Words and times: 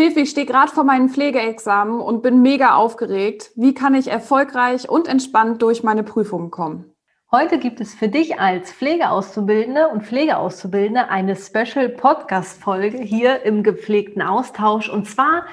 Hilfe, 0.00 0.20
ich 0.20 0.30
stehe 0.30 0.46
gerade 0.46 0.72
vor 0.72 0.84
meinem 0.84 1.10
Pflegeexamen 1.10 2.00
und 2.00 2.22
bin 2.22 2.40
mega 2.40 2.74
aufgeregt. 2.74 3.50
Wie 3.54 3.74
kann 3.74 3.94
ich 3.94 4.08
erfolgreich 4.08 4.88
und 4.88 5.06
entspannt 5.06 5.60
durch 5.60 5.82
meine 5.82 6.02
Prüfungen 6.02 6.50
kommen? 6.50 6.94
Heute 7.30 7.58
gibt 7.58 7.82
es 7.82 7.94
für 7.94 8.08
dich 8.08 8.40
als 8.40 8.72
Pflegeauszubildende 8.72 9.88
und 9.88 10.02
Pflegeauszubildende 10.02 11.10
eine 11.10 11.36
Special 11.36 11.90
Podcast-Folge 11.90 12.96
hier 12.96 13.42
im 13.42 13.62
gepflegten 13.62 14.22
Austausch. 14.22 14.88
Und 14.88 15.06
zwar 15.06 15.44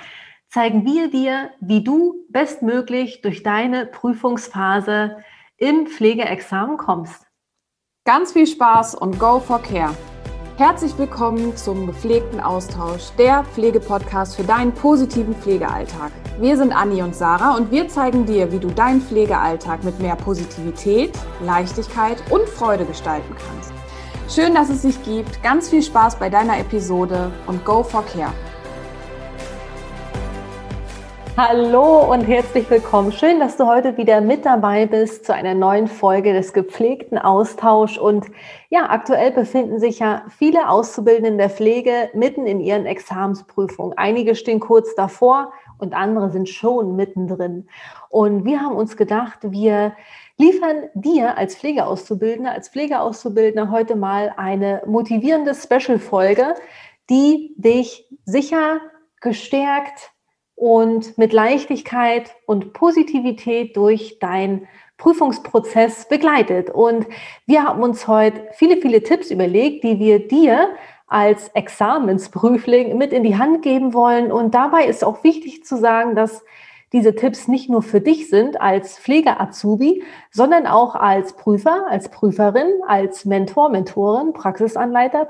zeigen 0.47 0.85
wir 0.85 1.09
dir, 1.09 1.49
wie 1.59 1.83
du 1.83 2.15
bestmöglich 2.29 3.21
durch 3.21 3.43
deine 3.43 3.85
Prüfungsphase 3.85 5.17
im 5.57 5.87
Pflegeexamen 5.87 6.77
kommst. 6.77 7.27
Ganz 8.05 8.31
viel 8.31 8.47
Spaß 8.47 8.95
und 8.95 9.19
go 9.19 9.39
for 9.41 9.61
care. 9.61 9.93
Herzlich 10.57 10.97
willkommen 10.97 11.55
zum 11.55 11.85
gepflegten 11.85 12.39
Austausch, 12.39 13.11
der 13.19 13.43
Pflegepodcast 13.43 14.37
für 14.37 14.43
deinen 14.43 14.71
positiven 14.71 15.35
Pflegealltag. 15.35 16.11
Wir 16.39 16.57
sind 16.57 16.73
Anni 16.75 17.03
und 17.03 17.15
Sarah 17.15 17.55
und 17.55 17.69
wir 17.69 17.87
zeigen 17.89 18.25
dir, 18.25 18.51
wie 18.51 18.57
du 18.57 18.69
deinen 18.69 18.99
Pflegealltag 18.99 19.83
mit 19.83 19.99
mehr 19.99 20.15
Positivität, 20.15 21.11
Leichtigkeit 21.45 22.23
und 22.31 22.49
Freude 22.49 22.85
gestalten 22.85 23.35
kannst. 23.37 23.71
Schön, 24.33 24.55
dass 24.55 24.69
es 24.69 24.81
dich 24.81 25.03
gibt. 25.03 25.43
Ganz 25.43 25.69
viel 25.69 25.83
Spaß 25.83 26.15
bei 26.15 26.27
deiner 26.27 26.57
Episode 26.57 27.31
und 27.45 27.63
go 27.63 27.83
for 27.83 28.03
care. 28.11 28.33
Hallo 31.39 32.11
und 32.11 32.21
herzlich 32.21 32.67
willkommen. 32.67 33.11
Schön, 33.11 33.39
dass 33.39 33.57
du 33.57 33.67
heute 33.67 33.95
wieder 33.95 34.21
mit 34.21 34.43
dabei 34.43 34.87
bist 34.87 35.23
zu 35.23 35.35
einer 35.35 35.53
neuen 35.53 35.85
Folge 35.85 36.33
des 36.33 36.51
gepflegten 36.51 37.19
Austausch. 37.19 37.99
Und 37.99 38.25
ja, 38.69 38.89
aktuell 38.89 39.29
befinden 39.29 39.79
sich 39.79 39.99
ja 39.99 40.25
viele 40.35 40.67
Auszubildende 40.67 41.37
der 41.37 41.51
Pflege 41.51 42.09
mitten 42.15 42.47
in 42.47 42.59
ihren 42.59 42.87
Examensprüfungen. 42.87 43.95
Einige 43.99 44.33
stehen 44.33 44.59
kurz 44.59 44.95
davor 44.95 45.53
und 45.77 45.93
andere 45.93 46.31
sind 46.31 46.49
schon 46.49 46.95
mittendrin. 46.95 47.67
Und 48.09 48.43
wir 48.43 48.59
haben 48.61 48.75
uns 48.75 48.97
gedacht, 48.97 49.37
wir 49.43 49.93
liefern 50.37 50.89
dir 50.95 51.37
als 51.37 51.55
Pflegeauszubildender, 51.55 52.51
als 52.51 52.69
Pflegeauszubildender 52.69 53.69
heute 53.69 53.95
mal 53.95 54.33
eine 54.37 54.81
motivierende 54.87 55.53
Special-Folge, 55.53 56.55
die 57.11 57.53
dich 57.57 58.07
sicher 58.25 58.79
gestärkt, 59.21 60.16
und 60.57 61.19
mit 61.19 61.33
Leichtigkeit 61.33 62.35
und 62.47 62.73
Positivität 62.73 63.77
durch 63.77 64.17
dein 64.19 64.67
Prüfungsprozess 64.97 66.09
begleitet. 66.09 66.71
Und 66.71 67.05
wir 67.45 67.63
haben 67.63 67.83
uns 67.83 68.07
heute 68.07 68.47
viele, 68.53 68.77
viele 68.77 69.03
Tipps 69.03 69.29
überlegt, 69.29 69.83
die 69.83 69.99
wir 69.99 70.27
dir 70.27 70.69
als 71.05 71.49
Examensprüfling 71.49 72.97
mit 72.97 73.13
in 73.13 73.23
die 73.23 73.37
Hand 73.37 73.61
geben 73.61 73.93
wollen. 73.93 74.31
Und 74.31 74.55
dabei 74.55 74.85
ist 74.85 75.03
auch 75.03 75.23
wichtig 75.23 75.63
zu 75.63 75.77
sagen, 75.77 76.15
dass 76.15 76.43
diese 76.91 77.13
Tipps 77.13 77.47
nicht 77.47 77.69
nur 77.69 77.83
für 77.83 78.01
dich 78.01 78.27
sind 78.27 78.59
als 78.59 78.97
Pflege-Azubi, 78.97 80.03
sondern 80.31 80.65
auch 80.65 80.95
als 80.95 81.33
Prüfer, 81.33 81.85
als 81.87 82.09
Prüferin, 82.09 82.71
als 82.87 83.25
Mentor, 83.25 83.69
Mentorin, 83.69 84.33
Praxisanleiter, 84.33 85.25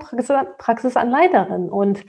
Praxisanleiterin. 0.58 1.70
Und 1.70 2.06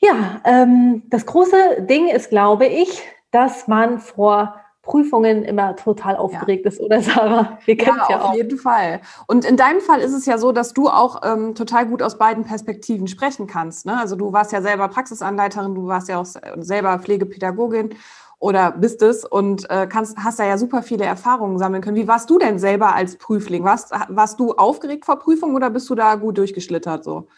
ja, 0.00 0.40
ähm, 0.44 1.02
das 1.10 1.26
große 1.26 1.82
Ding 1.82 2.08
ist, 2.08 2.30
glaube 2.30 2.66
ich, 2.66 3.02
dass 3.30 3.68
man 3.68 3.98
vor 3.98 4.56
Prüfungen 4.82 5.44
immer 5.44 5.76
total 5.76 6.16
aufgeregt 6.16 6.64
ja. 6.64 6.70
ist, 6.70 6.80
oder 6.80 7.02
Sarah? 7.02 7.58
Wir 7.64 7.76
kennen 7.76 7.98
ja, 7.98 8.06
ja 8.08 8.20
auf 8.20 8.30
auch. 8.30 8.34
jeden 8.34 8.58
Fall. 8.58 9.02
Und 9.26 9.44
in 9.44 9.56
deinem 9.56 9.80
Fall 9.80 10.00
ist 10.00 10.14
es 10.14 10.24
ja 10.26 10.38
so, 10.38 10.52
dass 10.52 10.72
du 10.72 10.88
auch 10.88 11.20
ähm, 11.22 11.54
total 11.54 11.86
gut 11.86 12.02
aus 12.02 12.18
beiden 12.18 12.44
Perspektiven 12.44 13.06
sprechen 13.06 13.46
kannst. 13.46 13.84
Ne? 13.84 13.96
Also 13.98 14.16
du 14.16 14.32
warst 14.32 14.52
ja 14.52 14.62
selber 14.62 14.88
Praxisanleiterin, 14.88 15.74
du 15.74 15.86
warst 15.86 16.08
ja 16.08 16.18
auch 16.18 16.26
selber 16.56 16.98
Pflegepädagogin 16.98 17.90
oder 18.38 18.72
bist 18.72 19.02
es 19.02 19.26
und 19.26 19.68
äh, 19.68 19.86
kannst, 19.86 20.16
hast 20.16 20.38
da 20.38 20.44
ja 20.44 20.56
super 20.56 20.82
viele 20.82 21.04
Erfahrungen 21.04 21.58
sammeln 21.58 21.82
können. 21.82 21.96
Wie 21.96 22.08
warst 22.08 22.30
du 22.30 22.38
denn 22.38 22.58
selber 22.58 22.94
als 22.94 23.16
Prüfling? 23.16 23.64
Warst, 23.64 23.92
warst 24.08 24.40
du 24.40 24.54
aufgeregt 24.54 25.04
vor 25.04 25.18
Prüfungen 25.18 25.54
oder 25.54 25.68
bist 25.68 25.90
du 25.90 25.94
da 25.94 26.14
gut 26.14 26.38
durchgeschlittert 26.38 27.04
so? 27.04 27.28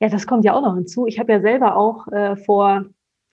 Ja, 0.00 0.08
das 0.08 0.26
kommt 0.26 0.44
ja 0.44 0.54
auch 0.54 0.62
noch 0.62 0.74
hinzu. 0.74 1.06
Ich 1.06 1.18
habe 1.18 1.32
ja 1.32 1.40
selber 1.40 1.76
auch 1.76 2.06
äh, 2.08 2.36
vor, 2.36 2.84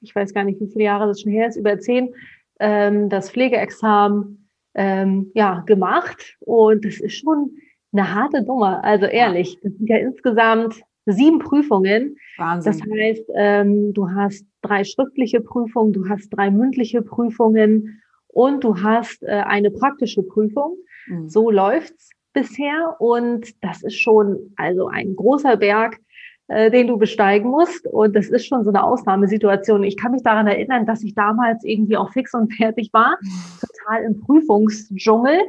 ich 0.01 0.15
weiß 0.15 0.33
gar 0.33 0.43
nicht, 0.43 0.59
wie 0.59 0.67
viele 0.67 0.85
Jahre 0.85 1.07
das 1.07 1.21
schon 1.21 1.31
her 1.31 1.47
ist, 1.47 1.57
über 1.57 1.79
zehn, 1.79 2.13
ähm, 2.59 3.09
das 3.09 3.29
Pflegeexamen 3.29 4.49
ähm, 4.73 5.31
ja, 5.35 5.61
gemacht. 5.61 6.37
Und 6.39 6.85
das 6.85 6.99
ist 6.99 7.15
schon 7.17 7.51
eine 7.91 8.13
harte 8.13 8.41
Nummer. 8.43 8.83
Also 8.83 9.05
ehrlich, 9.05 9.59
das 9.61 9.73
sind 9.73 9.89
ja 9.89 9.97
insgesamt 9.97 10.81
sieben 11.05 11.39
Prüfungen. 11.39 12.17
Wahnsinn. 12.37 12.71
Das 12.71 12.81
heißt, 12.81 13.23
ähm, 13.35 13.93
du 13.93 14.09
hast 14.09 14.45
drei 14.61 14.83
schriftliche 14.83 15.41
Prüfungen, 15.41 15.93
du 15.93 16.09
hast 16.09 16.29
drei 16.29 16.49
mündliche 16.49 17.01
Prüfungen 17.01 18.01
und 18.27 18.63
du 18.63 18.81
hast 18.81 19.23
äh, 19.23 19.27
eine 19.27 19.71
praktische 19.71 20.23
Prüfung. 20.23 20.77
Mhm. 21.07 21.29
So 21.29 21.51
läuft's 21.51 22.09
bisher 22.33 22.95
und 22.99 23.63
das 23.63 23.83
ist 23.83 23.99
schon 23.99 24.53
also 24.57 24.87
ein 24.87 25.15
großer 25.15 25.57
Berg, 25.57 25.99
äh, 26.47 26.69
den 26.69 26.87
du 26.87 26.97
besteigen 26.97 27.49
musst. 27.49 27.87
Und 27.87 28.15
das 28.15 28.29
ist 28.29 28.45
schon 28.45 28.63
so 28.63 28.69
eine 28.69 28.83
Ausnahmesituation. 28.83 29.83
Ich 29.83 29.97
kann 29.97 30.11
mich 30.11 30.23
daran 30.23 30.47
erinnern, 30.47 30.85
dass 30.85 31.03
ich 31.03 31.15
damals 31.15 31.63
irgendwie 31.63 31.97
auch 31.97 32.11
fix 32.11 32.33
und 32.33 32.53
fertig 32.53 32.91
war, 32.93 33.17
total 33.59 34.03
im 34.03 34.19
Prüfungsdschungel 34.21 35.39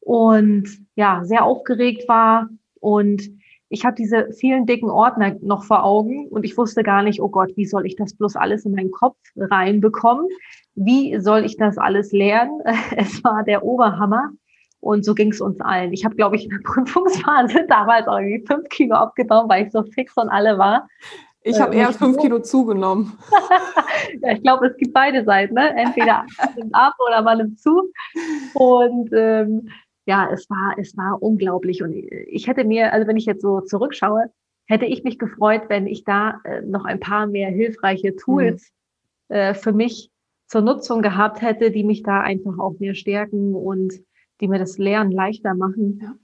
und 0.00 0.68
ja, 0.96 1.22
sehr 1.24 1.44
aufgeregt 1.44 2.08
war. 2.08 2.48
Und 2.80 3.22
ich 3.68 3.84
habe 3.84 3.96
diese 3.96 4.32
vielen 4.32 4.64
dicken 4.64 4.90
Ordner 4.90 5.36
noch 5.42 5.64
vor 5.64 5.84
Augen 5.84 6.28
und 6.28 6.44
ich 6.44 6.56
wusste 6.56 6.82
gar 6.82 7.02
nicht, 7.02 7.20
oh 7.20 7.28
Gott, 7.28 7.52
wie 7.56 7.66
soll 7.66 7.84
ich 7.86 7.96
das 7.96 8.14
bloß 8.14 8.36
alles 8.36 8.64
in 8.64 8.72
meinen 8.72 8.90
Kopf 8.90 9.16
reinbekommen? 9.36 10.26
Wie 10.74 11.18
soll 11.20 11.44
ich 11.44 11.56
das 11.56 11.76
alles 11.76 12.12
lernen? 12.12 12.60
Es 12.96 13.22
war 13.24 13.44
der 13.44 13.64
Oberhammer. 13.64 14.30
Und 14.80 15.04
so 15.04 15.14
ging 15.14 15.32
es 15.32 15.40
uns 15.40 15.60
allen. 15.60 15.92
Ich 15.92 16.04
habe, 16.04 16.14
glaube 16.14 16.36
ich, 16.36 16.44
in 16.44 16.50
der 16.50 16.58
Prüfungsphase 16.64 17.66
damals 17.68 18.06
irgendwie 18.06 18.46
fünf 18.46 18.68
Kilo 18.68 18.94
abgenommen, 18.94 19.48
weil 19.48 19.66
ich 19.66 19.72
so 19.72 19.82
fix 19.82 20.16
und 20.16 20.28
alle 20.28 20.58
war. 20.58 20.88
Ich 21.42 21.60
habe 21.60 21.74
äh, 21.74 21.78
eher 21.78 21.92
fünf 21.92 22.18
Kilo 22.18 22.40
zugenommen. 22.40 23.18
ja, 24.22 24.32
ich 24.32 24.42
glaube, 24.42 24.66
es 24.66 24.76
gibt 24.76 24.92
beide 24.92 25.24
Seiten. 25.24 25.54
Ne? 25.54 25.74
Entweder 25.76 26.24
man 26.38 26.54
nimmt 26.56 26.74
ab 26.74 26.94
oder 27.06 27.22
man 27.22 27.38
nimmt 27.38 27.60
zu. 27.60 27.90
Und 28.54 29.10
ähm, 29.12 29.68
ja, 30.06 30.28
es 30.32 30.48
war, 30.50 30.74
es 30.78 30.96
war 30.96 31.22
unglaublich. 31.22 31.82
Und 31.82 31.92
ich 31.92 32.46
hätte 32.46 32.64
mir, 32.64 32.92
also 32.92 33.06
wenn 33.06 33.16
ich 33.16 33.26
jetzt 33.26 33.42
so 33.42 33.60
zurückschaue, 33.60 34.26
hätte 34.66 34.86
ich 34.86 35.04
mich 35.04 35.18
gefreut, 35.18 35.62
wenn 35.68 35.86
ich 35.86 36.04
da 36.04 36.40
äh, 36.44 36.62
noch 36.62 36.84
ein 36.84 37.00
paar 37.00 37.26
mehr 37.26 37.50
hilfreiche 37.50 38.16
Tools 38.16 38.70
mhm. 39.28 39.36
äh, 39.36 39.54
für 39.54 39.72
mich 39.72 40.10
zur 40.46 40.62
Nutzung 40.62 41.02
gehabt 41.02 41.42
hätte, 41.42 41.70
die 41.70 41.84
mich 41.84 42.02
da 42.02 42.20
einfach 42.20 42.58
auch 42.58 42.78
mehr 42.78 42.94
stärken 42.94 43.54
und 43.54 43.94
die 44.40 44.48
mir 44.48 44.58
das 44.58 44.78
Lernen 44.78 45.10
leichter 45.10 45.54
machen. 45.54 46.00
Ja. 46.02 46.14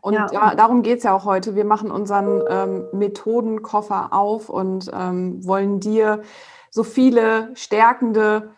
Und 0.00 0.14
ja. 0.14 0.26
ja 0.32 0.54
darum 0.54 0.82
geht 0.82 0.98
es 0.98 1.04
ja 1.04 1.14
auch 1.14 1.24
heute. 1.24 1.54
Wir 1.54 1.64
machen 1.64 1.90
unseren 1.90 2.42
ähm, 2.48 2.86
Methodenkoffer 2.92 4.12
auf 4.12 4.48
und 4.48 4.90
ähm, 4.92 5.44
wollen 5.46 5.80
dir 5.80 6.22
so 6.70 6.82
viele 6.82 7.50
stärkende 7.54 8.50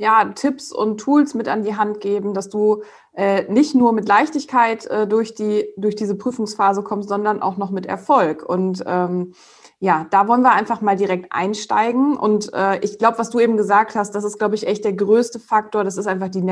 ja, 0.00 0.24
Tipps 0.34 0.72
und 0.72 0.98
Tools 0.98 1.34
mit 1.34 1.46
an 1.46 1.62
die 1.62 1.76
Hand 1.76 2.00
geben, 2.00 2.32
dass 2.32 2.48
du 2.48 2.82
äh, 3.12 3.44
nicht 3.52 3.74
nur 3.74 3.92
mit 3.92 4.08
Leichtigkeit 4.08 4.86
äh, 4.86 5.06
durch, 5.06 5.34
die, 5.34 5.68
durch 5.76 5.94
diese 5.94 6.16
Prüfungsphase 6.16 6.82
kommst, 6.82 7.10
sondern 7.10 7.42
auch 7.42 7.58
noch 7.58 7.70
mit 7.70 7.84
Erfolg. 7.84 8.42
Und 8.42 8.82
ähm, 8.86 9.34
ja, 9.78 10.06
da 10.10 10.26
wollen 10.26 10.40
wir 10.40 10.52
einfach 10.52 10.80
mal 10.80 10.96
direkt 10.96 11.30
einsteigen. 11.32 12.16
Und 12.16 12.52
äh, 12.54 12.78
ich 12.80 12.98
glaube, 12.98 13.18
was 13.18 13.28
du 13.28 13.40
eben 13.40 13.58
gesagt 13.58 13.94
hast, 13.94 14.14
das 14.14 14.24
ist, 14.24 14.38
glaube 14.38 14.54
ich, 14.54 14.66
echt 14.66 14.84
der 14.86 14.94
größte 14.94 15.38
Faktor. 15.38 15.84
Das 15.84 15.98
ist 15.98 16.06
einfach 16.06 16.28
die 16.28 16.42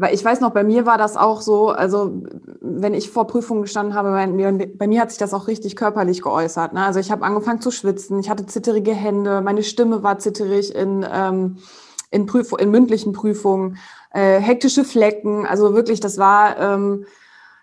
weil 0.00 0.14
ich 0.14 0.24
weiß 0.24 0.40
noch, 0.40 0.50
bei 0.50 0.64
mir 0.64 0.86
war 0.86 0.96
das 0.96 1.16
auch 1.16 1.42
so, 1.42 1.68
also 1.68 2.22
wenn 2.60 2.94
ich 2.94 3.10
vor 3.10 3.26
Prüfungen 3.26 3.62
gestanden 3.62 3.94
habe, 3.94 4.10
bei 4.10 4.26
mir, 4.26 4.68
bei 4.76 4.86
mir 4.86 5.00
hat 5.00 5.10
sich 5.10 5.18
das 5.18 5.34
auch 5.34 5.46
richtig 5.46 5.76
körperlich 5.76 6.22
geäußert. 6.22 6.72
Ne? 6.72 6.84
Also 6.84 7.00
ich 7.00 7.10
habe 7.10 7.24
angefangen 7.24 7.60
zu 7.60 7.70
schwitzen, 7.70 8.18
ich 8.18 8.30
hatte 8.30 8.46
zitterige 8.46 8.94
Hände, 8.94 9.42
meine 9.42 9.62
Stimme 9.62 10.02
war 10.02 10.18
zitterig 10.18 10.74
in, 10.74 11.06
ähm, 11.12 11.58
in, 12.10 12.24
Prüf 12.24 12.52
in 12.58 12.70
mündlichen 12.70 13.12
Prüfungen, 13.12 13.76
äh, 14.12 14.40
hektische 14.40 14.84
Flecken, 14.84 15.46
also 15.46 15.74
wirklich, 15.74 16.00
das 16.00 16.18
war... 16.18 16.58
Ähm, 16.58 17.06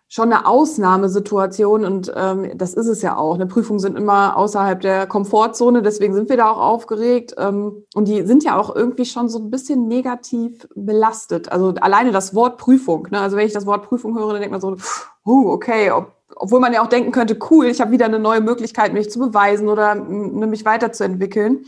schon 0.10 0.32
eine 0.32 0.46
Ausnahmesituation 0.46 1.84
und 1.84 2.12
ähm, 2.16 2.58
das 2.58 2.74
ist 2.74 2.88
es 2.88 3.02
ja 3.02 3.18
auch. 3.18 3.36
Eine 3.36 3.46
Prüfung 3.46 3.78
sind 3.80 3.98
immer 3.98 4.38
außerhalb 4.38 4.80
der 4.80 5.06
Komfortzone, 5.06 5.82
deswegen 5.82 6.14
sind 6.14 6.30
wir 6.30 6.38
da 6.38 6.50
auch 6.50 6.60
aufgeregt 6.60 7.36
ähm, 7.38 7.84
und 7.94 8.08
die 8.08 8.26
sind 8.26 8.44
ja 8.46 8.58
auch 8.58 8.74
irgendwie 8.74 9.04
schon 9.04 9.28
so 9.28 9.40
ein 9.40 9.52
bisschen 9.52 9.88
negativ 9.88 10.66
belastet. 10.76 11.52
Also 11.52 11.74
alleine 11.82 12.12
das 12.12 12.34
Wort 12.34 12.58
Prüfung. 12.58 13.10
Ne? 13.12 13.20
Also 13.20 13.36
wenn 13.36 13.46
ich 13.46 13.54
das 13.54 13.66
Wort 13.66 13.84
Prüfung 13.84 14.18
höre, 14.18 14.32
dann 14.32 14.42
denkt 14.42 14.52
man 14.52 14.62
so, 14.62 14.78
uh, 15.26 15.52
okay, 15.52 15.92
ob, 15.92 16.14
obwohl 16.38 16.62
man 16.62 16.72
ja 16.72 16.82
auch 16.82 16.88
denken 16.88 17.12
könnte, 17.12 17.38
cool, 17.52 17.66
ich 17.66 17.82
habe 17.82 17.92
wieder 17.92 18.06
eine 18.06 18.20
neue 18.20 18.40
Möglichkeit, 18.42 18.94
mich 18.94 19.12
zu 19.12 19.20
beweisen 19.20 19.68
oder 19.68 19.96
mich 19.96 20.64
weiterzuentwickeln. 20.64 21.66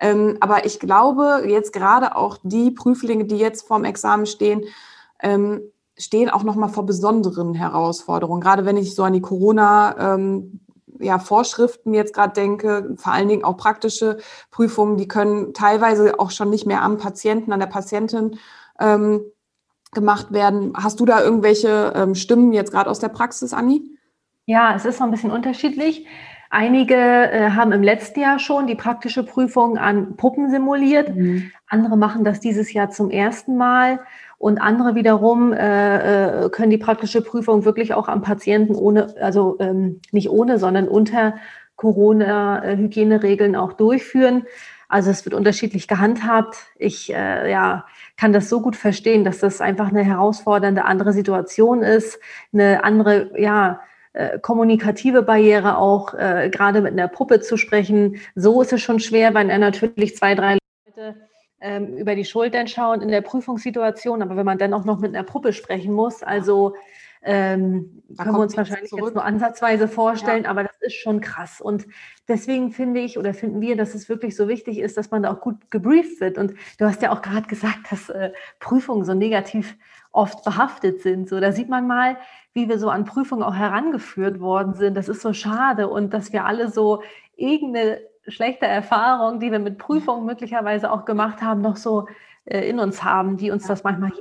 Ähm, 0.00 0.36
aber 0.40 0.66
ich 0.66 0.80
glaube, 0.80 1.44
jetzt 1.46 1.72
gerade 1.72 2.16
auch 2.16 2.38
die 2.42 2.72
Prüflinge, 2.72 3.24
die 3.24 3.38
jetzt 3.38 3.66
vorm 3.66 3.84
Examen 3.84 4.26
stehen, 4.26 4.64
ähm, 5.20 5.60
stehen 5.98 6.30
auch 6.30 6.44
noch 6.44 6.54
mal 6.54 6.68
vor 6.68 6.86
besonderen 6.86 7.54
Herausforderungen. 7.54 8.40
Gerade 8.40 8.64
wenn 8.64 8.76
ich 8.76 8.94
so 8.94 9.02
an 9.02 9.12
die 9.12 9.20
Corona 9.20 10.14
ähm, 10.14 10.60
ja, 11.00 11.18
Vorschriften 11.18 11.94
jetzt 11.94 12.14
gerade 12.14 12.32
denke, 12.32 12.94
vor 12.96 13.12
allen 13.12 13.28
Dingen 13.28 13.44
auch 13.44 13.56
praktische 13.56 14.18
Prüfungen, 14.50 14.96
die 14.96 15.08
können 15.08 15.54
teilweise 15.54 16.18
auch 16.18 16.30
schon 16.30 16.50
nicht 16.50 16.66
mehr 16.66 16.82
am 16.82 16.98
Patienten, 16.98 17.52
an 17.52 17.60
der 17.60 17.66
Patientin 17.66 18.38
ähm, 18.80 19.20
gemacht 19.92 20.32
werden. 20.32 20.72
Hast 20.76 21.00
du 21.00 21.06
da 21.06 21.22
irgendwelche 21.22 21.92
ähm, 21.94 22.14
Stimmen 22.14 22.52
jetzt 22.52 22.72
gerade 22.72 22.90
aus 22.90 22.98
der 22.98 23.08
Praxis, 23.08 23.52
Anni? 23.52 23.82
Ja, 24.46 24.74
es 24.74 24.84
ist 24.84 24.98
so 24.98 25.04
ein 25.04 25.10
bisschen 25.10 25.30
unterschiedlich. 25.30 26.06
Einige 26.50 26.94
äh, 26.94 27.50
haben 27.50 27.72
im 27.72 27.82
letzten 27.82 28.20
Jahr 28.20 28.38
schon 28.38 28.66
die 28.66 28.74
praktische 28.74 29.22
Prüfung 29.22 29.76
an 29.76 30.16
Puppen 30.16 30.50
simuliert. 30.50 31.14
Mhm. 31.14 31.50
Andere 31.68 31.98
machen 31.98 32.24
das 32.24 32.40
dieses 32.40 32.72
Jahr 32.72 32.90
zum 32.90 33.10
ersten 33.10 33.56
Mal. 33.58 34.00
Und 34.38 34.58
andere 34.58 34.94
wiederum 34.94 35.52
äh, 35.52 36.44
äh, 36.44 36.48
können 36.50 36.70
die 36.70 36.78
praktische 36.78 37.22
Prüfung 37.22 37.64
wirklich 37.64 37.92
auch 37.92 38.06
am 38.06 38.22
Patienten 38.22 38.76
ohne, 38.76 39.14
also 39.20 39.56
ähm, 39.58 40.00
nicht 40.12 40.30
ohne, 40.30 40.58
sondern 40.58 40.86
unter 40.86 41.34
Corona-Hygieneregeln 41.74 43.56
auch 43.56 43.72
durchführen. 43.72 44.44
Also 44.88 45.10
es 45.10 45.24
wird 45.24 45.34
unterschiedlich 45.34 45.88
gehandhabt. 45.88 46.56
Ich 46.76 47.12
äh, 47.12 47.50
ja, 47.50 47.84
kann 48.16 48.32
das 48.32 48.48
so 48.48 48.60
gut 48.60 48.76
verstehen, 48.76 49.24
dass 49.24 49.38
das 49.38 49.60
einfach 49.60 49.88
eine 49.88 50.02
herausfordernde 50.02 50.84
andere 50.84 51.12
Situation 51.12 51.82
ist, 51.82 52.18
eine 52.52 52.84
andere, 52.84 53.30
ja, 53.38 53.80
äh, 54.12 54.38
kommunikative 54.38 55.22
Barriere 55.22 55.78
auch, 55.78 56.14
äh, 56.14 56.48
gerade 56.50 56.80
mit 56.80 56.92
einer 56.92 57.08
Puppe 57.08 57.40
zu 57.40 57.56
sprechen. 57.56 58.16
So 58.34 58.62
ist 58.62 58.72
es 58.72 58.80
schon 58.80 59.00
schwer, 59.00 59.34
weil 59.34 59.50
er 59.50 59.58
natürlich 59.58 60.16
zwei, 60.16 60.34
drei 60.34 60.58
ähm, 61.60 61.96
über 61.96 62.14
die 62.14 62.24
Schultern 62.24 62.68
schauen 62.68 63.00
in 63.00 63.08
der 63.08 63.20
Prüfungssituation, 63.20 64.22
aber 64.22 64.36
wenn 64.36 64.46
man 64.46 64.58
dann 64.58 64.74
auch 64.74 64.84
noch 64.84 65.00
mit 65.00 65.14
einer 65.14 65.24
Puppe 65.24 65.52
sprechen 65.52 65.92
muss, 65.92 66.22
also 66.22 66.74
ähm, 67.22 68.02
können 68.16 68.32
wir 68.32 68.40
uns 68.40 68.56
wahrscheinlich 68.56 68.90
zurück. 68.90 69.06
jetzt 69.06 69.14
nur 69.14 69.24
ansatzweise 69.24 69.88
vorstellen, 69.88 70.44
ja. 70.44 70.50
aber 70.50 70.62
das 70.62 70.76
ist 70.80 70.94
schon 70.94 71.20
krass. 71.20 71.60
Und 71.60 71.86
deswegen 72.28 72.70
finde 72.70 73.00
ich 73.00 73.18
oder 73.18 73.34
finden 73.34 73.60
wir, 73.60 73.76
dass 73.76 73.94
es 73.94 74.08
wirklich 74.08 74.36
so 74.36 74.48
wichtig 74.48 74.78
ist, 74.78 74.96
dass 74.96 75.10
man 75.10 75.24
da 75.24 75.32
auch 75.32 75.40
gut 75.40 75.70
gebrieft 75.70 76.20
wird. 76.20 76.38
Und 76.38 76.54
du 76.78 76.84
hast 76.84 77.02
ja 77.02 77.10
auch 77.12 77.22
gerade 77.22 77.48
gesagt, 77.48 77.90
dass 77.90 78.08
äh, 78.08 78.30
Prüfungen 78.60 79.04
so 79.04 79.14
negativ 79.14 79.76
oft 80.12 80.44
behaftet 80.44 81.02
sind. 81.02 81.28
So, 81.28 81.40
da 81.40 81.52
sieht 81.52 81.68
man 81.68 81.86
mal, 81.86 82.16
wie 82.52 82.68
wir 82.68 82.78
so 82.78 82.88
an 82.88 83.04
Prüfungen 83.04 83.42
auch 83.42 83.54
herangeführt 83.54 84.40
worden 84.40 84.74
sind. 84.74 84.96
Das 84.96 85.08
ist 85.08 85.20
so 85.20 85.32
schade 85.32 85.88
und 85.88 86.14
dass 86.14 86.32
wir 86.32 86.44
alle 86.44 86.70
so 86.70 87.02
irgendeine 87.36 88.00
schlechte 88.28 88.66
Erfahrung, 88.66 89.40
die 89.40 89.50
wir 89.52 89.58
mit 89.58 89.78
Prüfungen 89.78 90.26
möglicherweise 90.26 90.90
auch 90.90 91.04
gemacht 91.04 91.42
haben, 91.42 91.60
noch 91.60 91.76
so 91.76 92.08
äh, 92.44 92.68
in 92.68 92.78
uns 92.78 93.02
haben, 93.04 93.36
die 93.36 93.50
uns 93.50 93.66
das 93.66 93.84
manchmal 93.84 94.12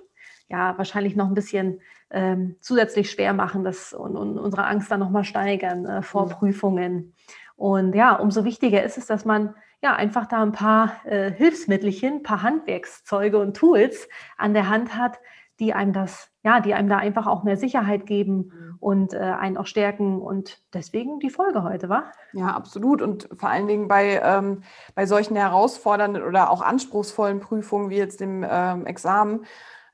ja 0.50 0.78
wahrscheinlich 0.78 1.16
noch 1.16 1.28
ein 1.28 1.34
bisschen 1.34 1.82
ähm, 2.10 2.56
zusätzlich 2.62 3.12
schwer 3.12 3.34
machen 3.34 3.64
das, 3.64 3.94
und, 3.94 4.16
und 4.16 4.38
unsere 4.38 4.66
Angst 4.66 4.90
dann 4.90 5.00
nochmal 5.00 5.24
steigern 5.24 5.86
äh, 5.86 6.02
vor. 6.02 6.30
Prüfungen. 6.30 7.14
Und 7.56 7.96
ja, 7.96 8.16
umso 8.16 8.46
wichtiger 8.46 8.84
ist 8.84 8.98
es, 8.98 9.08
dass 9.08 9.26
man 9.26 9.56
ja 9.82 9.96
einfach 9.96 10.28
da 10.28 10.42
ein 10.42 10.52
paar 10.52 10.94
äh, 11.06 11.32
Hilfsmittelchen, 11.32 12.16
ein 12.16 12.24
paar 12.24 12.44
Handwerkszeuge 12.44 13.38
und 13.40 13.58
Tools 13.58 14.08
an 14.38 14.54
der 14.54 14.70
Hand 14.70 14.96
hat, 14.96 15.20
die 15.60 15.74
einem 15.74 15.94
das, 15.94 16.30
ja, 16.44 16.60
die 16.60 16.74
einem 16.74 16.90
da 16.90 16.98
einfach 16.98 17.28
auch 17.28 17.44
mehr 17.44 17.58
Sicherheit 17.58 18.06
geben 18.06 18.52
mhm. 18.54 18.78
und 18.80 19.14
äh, 19.14 19.18
einen 19.18 19.58
auch 19.58 19.66
stärken. 19.66 20.22
Und 20.22 20.62
deswegen 20.74 21.20
die 21.20 21.30
Folge 21.30 21.64
heute, 21.64 21.90
wa? 21.90 22.12
Ja, 22.34 22.48
absolut. 22.48 23.02
Und 23.02 23.28
vor 23.38 23.50
allen 23.50 23.68
Dingen 23.68 23.88
bei, 23.88 24.22
ähm, 24.24 24.64
bei 24.96 25.06
solchen 25.06 25.36
herausfordernden 25.36 26.24
oder 26.24 26.52
auch 26.52 26.62
anspruchsvollen 26.62 27.40
Prüfungen 27.40 27.90
wie 27.90 27.98
jetzt 27.98 28.20
dem 28.20 28.46
ähm, 28.48 28.86
Examen 28.86 29.46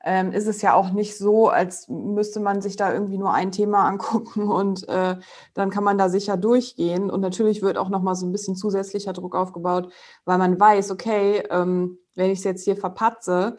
ähm, 0.04 0.32
ist 0.32 0.46
es 0.46 0.60
ja 0.60 0.74
auch 0.74 0.90
nicht 0.90 1.16
so, 1.16 1.48
als 1.48 1.88
müsste 1.88 2.38
man 2.38 2.60
sich 2.60 2.76
da 2.76 2.92
irgendwie 2.92 3.16
nur 3.16 3.32
ein 3.32 3.50
Thema 3.50 3.84
angucken 3.88 4.48
und 4.48 4.86
äh, 4.88 5.16
dann 5.54 5.70
kann 5.70 5.82
man 5.84 5.98
da 5.98 6.08
sicher 6.08 6.36
durchgehen. 6.36 7.10
Und 7.10 7.20
natürlich 7.20 7.62
wird 7.62 7.78
auch 7.78 7.88
nochmal 7.88 8.14
so 8.14 8.26
ein 8.26 8.32
bisschen 8.32 8.54
zusätzlicher 8.54 9.14
Druck 9.14 9.34
aufgebaut, 9.34 9.90
weil 10.24 10.38
man 10.38 10.60
weiß, 10.60 10.90
okay, 10.90 11.42
ähm, 11.50 11.98
wenn 12.14 12.30
ich 12.30 12.38
es 12.38 12.44
jetzt 12.44 12.64
hier 12.64 12.76
verpatze, 12.76 13.56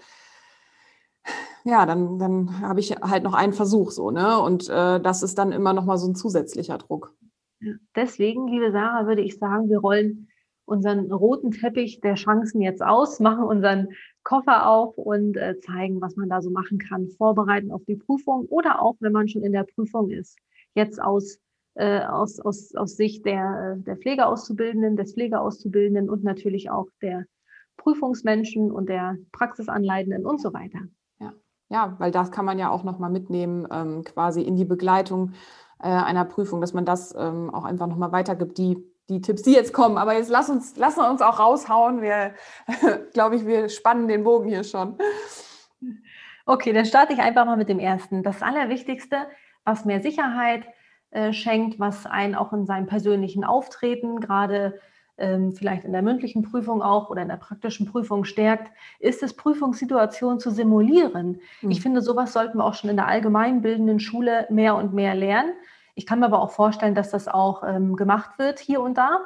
ja, 1.66 1.86
dann, 1.88 2.20
dann 2.20 2.62
habe 2.62 2.80
ich 2.80 2.92
halt 2.92 3.24
noch 3.24 3.34
einen 3.34 3.54
Versuch 3.54 3.90
so, 3.90 4.12
ne? 4.12 4.40
Und 4.40 4.70
äh, 4.70 5.00
das 5.00 5.24
ist 5.24 5.38
dann 5.38 5.52
immer 5.52 5.74
noch 5.74 5.86
mal 5.86 5.98
so 5.98 6.08
ein 6.08 6.16
zusätzlicher 6.16 6.78
Druck. 6.78 7.16
Deswegen, 7.96 8.48
liebe 8.48 8.72
Sarah, 8.72 9.08
würde 9.08 9.24
ich 9.24 9.40
sagen, 9.40 9.70
wir 9.70 9.80
rollen 9.80 10.28
unseren 10.66 11.12
roten 11.12 11.52
Teppich 11.52 12.02
der 12.02 12.16
Chancen 12.16 12.62
jetzt 12.62 12.84
aus, 12.84 13.20
machen 13.20 13.44
unseren 13.44 13.90
Koffer 14.24 14.70
auf 14.70 14.98
und 14.98 15.38
äh, 15.38 15.60
zeigen, 15.60 16.02
was 16.02 16.16
man 16.16 16.30
da 16.30 16.42
so 16.42 16.52
machen 16.52 16.78
kann, 16.78 17.10
vorbereiten 17.10 17.72
auf 17.72 17.84
die 17.86 17.96
Prüfung 17.96 18.46
oder 18.46 18.82
auch, 18.82 18.96
wenn 19.00 19.12
man 19.12 19.28
schon 19.28 19.44
in 19.44 19.52
der 19.52 19.64
Prüfung 19.64 20.12
ist, 20.12 20.38
jetzt 20.76 21.02
aus, 21.02 21.40
äh, 21.74 22.02
aus, 22.02 22.40
aus, 22.40 22.76
aus 22.76 22.96
Sicht 22.96 23.26
der, 23.26 23.78
der 23.78 23.98
Pflegeauszubildenden, 23.98 24.98
des 24.98 25.14
Pflegeauszubildenden 25.14 26.12
und 26.12 26.24
natürlich 26.24 26.70
auch 26.70 26.88
der 27.02 27.26
Prüfungsmenschen 27.78 28.72
und 28.72 28.88
der 28.88 29.18
Praxisanleitenden 29.32 30.26
und 30.28 30.40
so 30.40 30.54
weiter. 30.54 30.80
Ja, 31.70 31.96
weil 31.98 32.12
das 32.12 32.32
kann 32.32 32.46
man 32.46 32.60
ja 32.60 32.70
auch 32.70 32.84
nochmal 32.84 33.10
mitnehmen, 33.10 33.68
ähm, 33.72 34.04
quasi 34.04 34.42
in 34.42 34.56
die 34.56 34.66
Begleitung 34.66 35.34
äh, 35.80 35.88
einer 35.88 36.26
Prüfung, 36.26 36.62
dass 36.62 36.74
man 36.74 36.86
das 36.86 37.14
ähm, 37.18 37.54
auch 37.54 37.64
einfach 37.64 37.88
nochmal 37.88 38.12
weitergibt, 38.12 38.58
die, 38.58 38.78
die 39.10 39.22
Tipps, 39.22 39.42
die 39.42 39.54
jetzt 39.54 39.74
kommen. 39.74 39.98
Aber 39.98 40.14
jetzt 40.14 40.30
lass 40.30 40.50
uns, 40.50 40.78
lassen 40.78 41.00
wir 41.00 41.10
uns 41.10 41.22
auch 41.22 41.40
raushauen. 41.40 42.02
Wir, 42.02 42.34
glaube 43.14 43.36
ich, 43.36 43.46
wir 43.46 43.70
spannen 43.70 44.08
den 44.08 44.24
Bogen 44.24 44.48
hier 44.48 44.64
schon. 44.64 44.98
Okay, 46.46 46.74
dann 46.74 46.86
starte 46.86 47.14
ich 47.14 47.20
einfach 47.20 47.46
mal 47.46 47.58
mit 47.58 47.70
dem 47.70 47.80
ersten. 47.80 48.22
Das 48.22 48.44
Allerwichtigste, 48.44 49.28
was 49.64 49.86
mehr 49.86 50.02
Sicherheit 50.02 50.68
äh, 51.10 51.34
schenkt, 51.34 51.80
was 51.80 52.06
einen 52.06 52.36
auch 52.36 52.54
in 52.54 52.68
seinem 52.68 52.86
persönlichen 52.86 53.44
Auftreten, 53.44 54.20
gerade 54.20 54.66
ähm, 54.66 54.80
vielleicht 55.18 55.86
in 55.86 55.94
der 55.94 56.02
mündlichen 56.02 56.42
Prüfung 56.42 56.82
auch 56.82 57.10
oder 57.10 57.22
in 57.22 57.30
der 57.30 57.38
praktischen 57.38 57.86
Prüfung 57.86 58.26
stärkt, 58.26 58.72
ist 59.00 59.24
es, 59.24 59.34
Prüfungssituationen 59.34 60.40
zu 60.40 60.52
simulieren. 60.52 61.40
Mhm. 61.62 61.72
Ich 61.72 61.82
finde, 61.82 62.02
sowas 62.02 62.34
sollten 62.34 62.58
wir 62.58 62.66
auch 62.66 62.74
schon 62.74 62.90
in 62.90 62.98
der 62.98 63.08
allgemeinbildenden 63.08 64.00
Schule 64.00 64.46
mehr 64.50 64.76
und 64.76 64.94
mehr 64.94 65.16
lernen. 65.16 65.54
Ich 65.96 66.06
kann 66.06 66.20
mir 66.20 66.26
aber 66.26 66.42
auch 66.42 66.52
vorstellen, 66.52 66.96
dass 66.96 67.12
das 67.12 67.28
auch 67.28 67.64
ähm, 67.66 67.96
gemacht 67.96 68.38
wird 68.38 68.60
hier 68.60 68.82
und 68.82 68.98
da. 68.98 69.22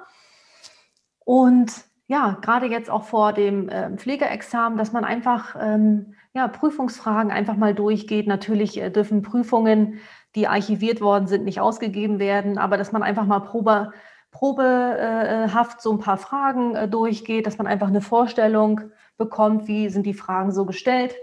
Und 1.25 1.71
ja, 2.07 2.37
gerade 2.41 2.67
jetzt 2.67 2.89
auch 2.89 3.03
vor 3.03 3.33
dem 3.33 3.69
äh, 3.69 3.95
Pflegeexamen, 3.95 4.77
dass 4.77 4.91
man 4.91 5.03
einfach 5.05 5.55
ähm, 5.59 6.15
ja, 6.33 6.47
Prüfungsfragen 6.47 7.31
einfach 7.31 7.55
mal 7.55 7.73
durchgeht. 7.73 8.27
Natürlich 8.27 8.79
äh, 8.81 8.89
dürfen 8.89 9.21
Prüfungen, 9.21 9.99
die 10.35 10.47
archiviert 10.47 11.01
worden 11.01 11.27
sind, 11.27 11.45
nicht 11.45 11.59
ausgegeben 11.59 12.19
werden, 12.19 12.57
aber 12.57 12.77
dass 12.77 12.91
man 12.91 13.03
einfach 13.03 13.25
mal 13.25 13.39
Probe 13.39 13.91
probehaft 14.31 15.81
so 15.81 15.91
ein 15.91 15.99
paar 15.99 16.17
Fragen 16.17 16.75
äh, 16.75 16.87
durchgeht, 16.87 17.47
dass 17.47 17.57
man 17.57 17.67
einfach 17.67 17.87
eine 17.87 18.01
Vorstellung 18.01 18.81
bekommt, 19.17 19.67
wie 19.67 19.89
sind 19.89 20.05
die 20.05 20.13
Fragen 20.13 20.51
so 20.51 20.65
gestellt. 20.65 21.15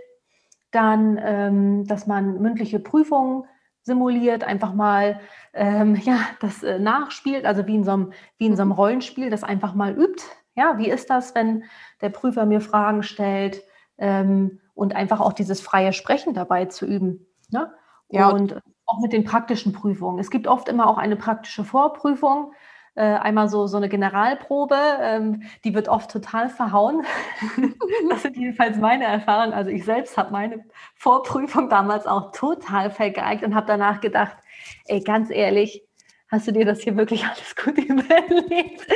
Dann, 0.70 1.18
ähm, 1.22 1.86
dass 1.86 2.06
man 2.06 2.40
mündliche 2.40 2.80
Prüfungen 2.80 3.44
simuliert, 3.82 4.44
einfach 4.44 4.74
mal 4.74 5.20
ähm, 5.54 5.94
ja, 6.04 6.18
das 6.40 6.62
äh, 6.62 6.78
nachspielt, 6.78 7.46
also 7.46 7.66
wie 7.66 7.76
in, 7.76 7.84
so 7.84 7.92
einem, 7.92 8.12
wie 8.38 8.46
in 8.46 8.56
so 8.56 8.62
einem 8.62 8.72
mhm. 8.72 8.76
Rollenspiel, 8.76 9.30
das 9.30 9.44
einfach 9.44 9.74
mal 9.74 9.92
übt. 9.92 10.24
Ja, 10.54 10.78
wie 10.78 10.90
ist 10.90 11.10
das, 11.10 11.34
wenn 11.34 11.64
der 12.00 12.08
Prüfer 12.08 12.46
mir 12.46 12.60
Fragen 12.60 13.02
stellt 13.02 13.62
ähm, 13.98 14.60
und 14.74 14.96
einfach 14.96 15.20
auch 15.20 15.32
dieses 15.32 15.60
freie 15.60 15.92
Sprechen 15.92 16.34
dabei 16.34 16.64
zu 16.64 16.86
üben. 16.86 17.26
Ne? 17.50 17.72
Ja, 18.08 18.28
und 18.28 18.60
auch 18.86 19.00
mit 19.00 19.12
den 19.12 19.24
praktischen 19.24 19.72
Prüfungen. 19.72 20.18
Es 20.18 20.30
gibt 20.30 20.46
oft 20.46 20.68
immer 20.68 20.88
auch 20.88 20.98
eine 20.98 21.16
praktische 21.16 21.64
Vorprüfung. 21.64 22.52
Äh, 22.96 23.02
einmal 23.02 23.50
so, 23.50 23.66
so 23.66 23.76
eine 23.76 23.90
Generalprobe, 23.90 24.74
ähm, 25.02 25.42
die 25.64 25.74
wird 25.74 25.86
oft 25.86 26.10
total 26.10 26.48
verhauen. 26.48 27.04
das 28.10 28.22
sind 28.22 28.38
jedenfalls 28.38 28.78
meine 28.78 29.04
Erfahrungen. 29.04 29.52
Also 29.52 29.70
ich 29.70 29.84
selbst 29.84 30.16
habe 30.16 30.32
meine 30.32 30.64
Vorprüfung 30.94 31.68
damals 31.68 32.06
auch 32.06 32.32
total 32.32 32.90
vergeigt 32.90 33.44
und 33.44 33.54
habe 33.54 33.66
danach 33.66 34.00
gedacht, 34.00 34.38
ey, 34.86 35.00
ganz 35.00 35.28
ehrlich, 35.28 35.84
hast 36.28 36.48
du 36.48 36.52
dir 36.52 36.64
das 36.64 36.80
hier 36.80 36.96
wirklich 36.96 37.26
alles 37.26 37.54
gut 37.54 37.76
überlegt? 37.84 38.86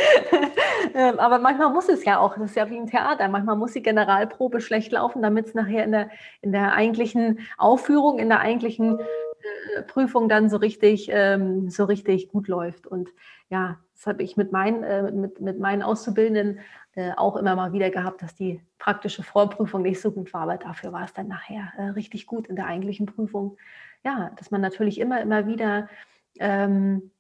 ähm, 0.95 1.19
aber 1.19 1.39
manchmal 1.39 1.71
muss 1.71 1.91
es 1.91 2.03
ja 2.03 2.21
auch, 2.21 2.39
das 2.39 2.53
ist 2.53 2.57
ja 2.57 2.71
wie 2.71 2.79
ein 2.79 2.87
Theater, 2.87 3.29
manchmal 3.29 3.57
muss 3.57 3.75
die 3.75 3.83
Generalprobe 3.83 4.63
schlecht 4.63 4.93
laufen, 4.93 5.21
damit 5.21 5.49
es 5.49 5.55
nachher 5.55 5.85
in 5.85 5.93
der, 5.93 6.09
in 6.41 6.53
der 6.53 6.73
eigentlichen 6.73 7.41
Aufführung, 7.59 8.19
in 8.19 8.31
der 8.31 8.41
eigentlichen 8.41 8.99
äh, 8.99 9.83
Prüfung 9.83 10.31
dann 10.31 10.49
so 10.49 10.57
richtig, 10.57 11.11
ähm, 11.13 11.69
so 11.69 11.85
richtig 11.85 12.29
gut 12.29 12.49
läuft. 12.49 12.87
Und 12.87 13.11
ja, 13.51 13.79
das 14.01 14.07
habe 14.07 14.23
ich 14.23 14.39
mit 14.39 14.51
meinen, 14.51 14.83
äh, 14.83 15.13
mit, 15.13 15.43
mit 15.43 15.59
meinen 15.59 15.83
Auszubildenden 15.83 16.61
äh, 16.95 17.13
auch 17.19 17.37
immer 17.37 17.55
mal 17.55 17.75
wieder 17.75 17.91
gehabt, 17.91 18.23
dass 18.23 18.35
die 18.35 18.63
praktische 18.79 19.23
Vorprüfung 19.23 19.83
nicht 19.83 20.01
so 20.01 20.11
gut 20.11 20.33
war, 20.33 20.41
aber 20.43 20.57
dafür 20.57 20.91
war 20.95 21.05
es 21.05 21.13
dann 21.13 21.29
nachher 21.29 21.71
äh, 21.77 21.83
richtig 21.91 22.27
gut 22.27 22.47
in 22.47 22.57
der 22.57 22.65
eigentlichen 22.65 23.05
Prüfung. 23.05 23.59
Ja, 24.03 24.31
dass 24.39 24.51
man 24.51 24.63
natürlich 24.63 24.99
immer, 24.99 25.21
immer 25.21 25.47
wieder 25.47 25.91
ähm, 26.39 27.11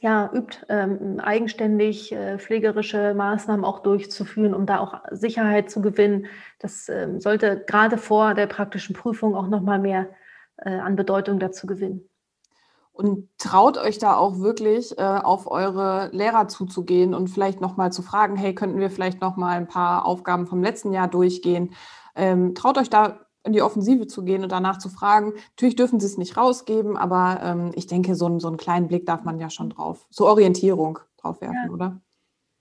ja, 0.00 0.30
übt, 0.32 0.64
ähm, 0.68 1.18
eigenständig 1.18 2.12
äh, 2.12 2.38
pflegerische 2.38 3.14
Maßnahmen 3.14 3.64
auch 3.64 3.80
durchzuführen, 3.80 4.54
um 4.54 4.64
da 4.64 4.78
auch 4.78 5.02
Sicherheit 5.10 5.72
zu 5.72 5.82
gewinnen. 5.82 6.26
Das 6.60 6.88
ähm, 6.88 7.18
sollte 7.18 7.64
gerade 7.66 7.98
vor 7.98 8.34
der 8.34 8.46
praktischen 8.46 8.94
Prüfung 8.94 9.34
auch 9.34 9.48
nochmal 9.48 9.80
mehr 9.80 10.08
äh, 10.58 10.70
an 10.70 10.94
Bedeutung 10.94 11.40
dazu 11.40 11.66
gewinnen. 11.66 12.08
Und 12.92 13.28
traut 13.38 13.78
euch 13.78 13.98
da 13.98 14.16
auch 14.16 14.38
wirklich 14.38 14.98
äh, 14.98 15.02
auf 15.02 15.50
eure 15.50 16.10
Lehrer 16.12 16.48
zuzugehen 16.48 17.14
und 17.14 17.28
vielleicht 17.28 17.60
nochmal 17.60 17.90
zu 17.90 18.02
fragen, 18.02 18.36
hey, 18.36 18.54
könnten 18.54 18.78
wir 18.78 18.90
vielleicht 18.90 19.20
nochmal 19.20 19.56
ein 19.56 19.66
paar 19.66 20.04
Aufgaben 20.04 20.46
vom 20.46 20.62
letzten 20.62 20.92
Jahr 20.92 21.08
durchgehen? 21.08 21.72
Ähm, 22.14 22.54
traut 22.54 22.76
euch 22.76 22.90
da 22.90 23.20
in 23.44 23.52
die 23.52 23.62
Offensive 23.62 24.06
zu 24.06 24.24
gehen 24.24 24.42
und 24.42 24.52
danach 24.52 24.78
zu 24.78 24.88
fragen. 24.88 25.32
Natürlich 25.52 25.76
dürfen 25.76 26.00
sie 26.00 26.06
es 26.06 26.18
nicht 26.18 26.36
rausgeben, 26.36 26.96
aber 26.96 27.40
ähm, 27.42 27.70
ich 27.74 27.86
denke, 27.86 28.14
so, 28.14 28.38
so 28.38 28.48
einen 28.48 28.56
kleinen 28.56 28.88
Blick 28.88 29.06
darf 29.06 29.24
man 29.24 29.40
ja 29.40 29.50
schon 29.50 29.70
drauf, 29.70 30.06
so 30.10 30.28
Orientierung 30.28 30.98
drauf 31.16 31.40
werfen, 31.40 31.66
ja. 31.66 31.72
oder? 31.72 32.00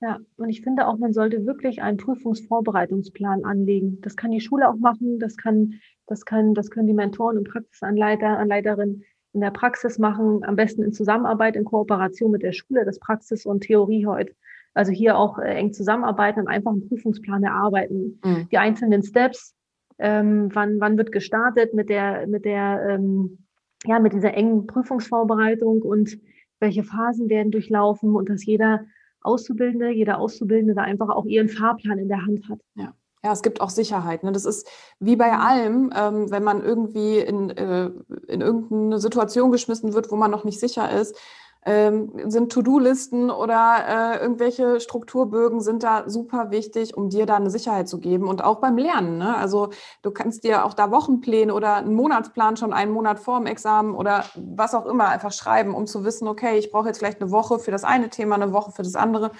Ja, 0.01 0.17
und 0.37 0.49
ich 0.49 0.61
finde 0.61 0.87
auch, 0.87 0.97
man 0.97 1.13
sollte 1.13 1.45
wirklich 1.45 1.83
einen 1.83 1.97
Prüfungsvorbereitungsplan 1.97 3.45
anlegen. 3.45 4.01
Das 4.01 4.15
kann 4.15 4.31
die 4.31 4.41
Schule 4.41 4.67
auch 4.67 4.77
machen, 4.77 5.19
das 5.19 5.37
kann, 5.37 5.75
das 6.07 6.25
kann, 6.25 6.55
das 6.55 6.71
können 6.71 6.87
die 6.87 6.93
Mentoren 6.93 7.37
und 7.37 7.47
Praxisanleiter, 7.47 8.39
Anleiterinnen 8.39 9.03
in 9.33 9.41
der 9.41 9.51
Praxis 9.51 9.97
machen, 9.97 10.43
am 10.43 10.55
besten 10.55 10.83
in 10.83 10.93
Zusammenarbeit, 10.93 11.55
in 11.55 11.65
Kooperation 11.65 12.31
mit 12.31 12.43
der 12.43 12.51
Schule, 12.51 12.85
das 12.85 12.99
Praxis 12.99 13.45
und 13.45 13.61
Theorie 13.61 14.05
heute. 14.05 14.33
Also 14.73 14.91
hier 14.91 15.17
auch 15.17 15.37
äh, 15.39 15.53
eng 15.53 15.73
zusammenarbeiten 15.73 16.41
und 16.41 16.47
einfach 16.47 16.71
einen 16.71 16.87
Prüfungsplan 16.87 17.43
erarbeiten. 17.43 18.19
Mhm. 18.23 18.47
Die 18.51 18.57
einzelnen 18.57 19.03
Steps, 19.03 19.53
ähm, 19.99 20.49
wann, 20.53 20.79
wann 20.79 20.97
wird 20.97 21.11
gestartet 21.11 21.73
mit 21.73 21.89
der, 21.89 22.27
mit 22.27 22.45
der, 22.45 22.85
ähm, 22.89 23.45
ja, 23.85 23.99
mit 23.99 24.13
dieser 24.13 24.33
engen 24.33 24.67
Prüfungsvorbereitung 24.67 25.81
und 25.81 26.19
welche 26.59 26.83
Phasen 26.83 27.29
werden 27.29 27.51
durchlaufen 27.51 28.15
und 28.15 28.29
dass 28.29 28.45
jeder 28.45 28.85
Auszubildende, 29.21 29.89
jeder 29.91 30.19
Auszubildende 30.19 30.73
da 30.73 30.81
einfach 30.81 31.09
auch 31.09 31.25
ihren 31.25 31.49
Fahrplan 31.49 31.99
in 31.99 32.07
der 32.07 32.25
Hand 32.25 32.47
hat. 32.49 32.59
Ja. 32.75 32.93
Ja, 33.23 33.31
es 33.33 33.43
gibt 33.43 33.61
auch 33.61 33.69
Sicherheit. 33.69 34.23
Ne? 34.23 34.31
Das 34.31 34.45
ist 34.45 34.67
wie 34.99 35.15
bei 35.15 35.31
allem, 35.33 35.93
ähm, 35.95 36.31
wenn 36.31 36.43
man 36.43 36.63
irgendwie 36.63 37.19
in, 37.19 37.51
äh, 37.51 37.91
in 38.27 38.41
irgendeine 38.41 38.99
Situation 38.99 39.51
geschmissen 39.51 39.93
wird, 39.93 40.11
wo 40.11 40.15
man 40.15 40.31
noch 40.31 40.43
nicht 40.43 40.59
sicher 40.59 40.91
ist, 40.91 41.15
ähm, 41.63 42.11
sind 42.25 42.51
To-Do-Listen 42.51 43.29
oder 43.29 44.15
äh, 44.15 44.21
irgendwelche 44.21 44.79
Strukturbögen 44.79 45.61
sind 45.61 45.83
da 45.83 46.09
super 46.09 46.49
wichtig, 46.49 46.97
um 46.97 47.09
dir 47.09 47.27
da 47.27 47.35
eine 47.35 47.51
Sicherheit 47.51 47.87
zu 47.87 47.99
geben 47.99 48.27
und 48.27 48.43
auch 48.43 48.59
beim 48.59 48.77
Lernen. 48.77 49.19
Ne? 49.19 49.37
Also 49.37 49.69
du 50.01 50.09
kannst 50.09 50.43
dir 50.43 50.65
auch 50.65 50.73
da 50.73 50.89
Wochenpläne 50.89 51.53
oder 51.53 51.75
einen 51.75 51.93
Monatsplan 51.93 52.57
schon 52.57 52.73
einen 52.73 52.91
Monat 52.91 53.19
vor 53.19 53.37
dem 53.37 53.45
Examen 53.45 53.93
oder 53.93 54.25
was 54.35 54.73
auch 54.73 54.87
immer 54.87 55.09
einfach 55.09 55.31
schreiben, 55.31 55.75
um 55.75 55.85
zu 55.85 56.03
wissen, 56.03 56.27
okay, 56.27 56.57
ich 56.57 56.71
brauche 56.71 56.87
jetzt 56.87 56.97
vielleicht 56.97 57.21
eine 57.21 57.29
Woche 57.29 57.59
für 57.59 57.69
das 57.69 57.83
eine 57.83 58.09
Thema, 58.09 58.35
eine 58.35 58.53
Woche 58.53 58.71
für 58.71 58.83
das 58.83 58.95
andere 58.95 59.31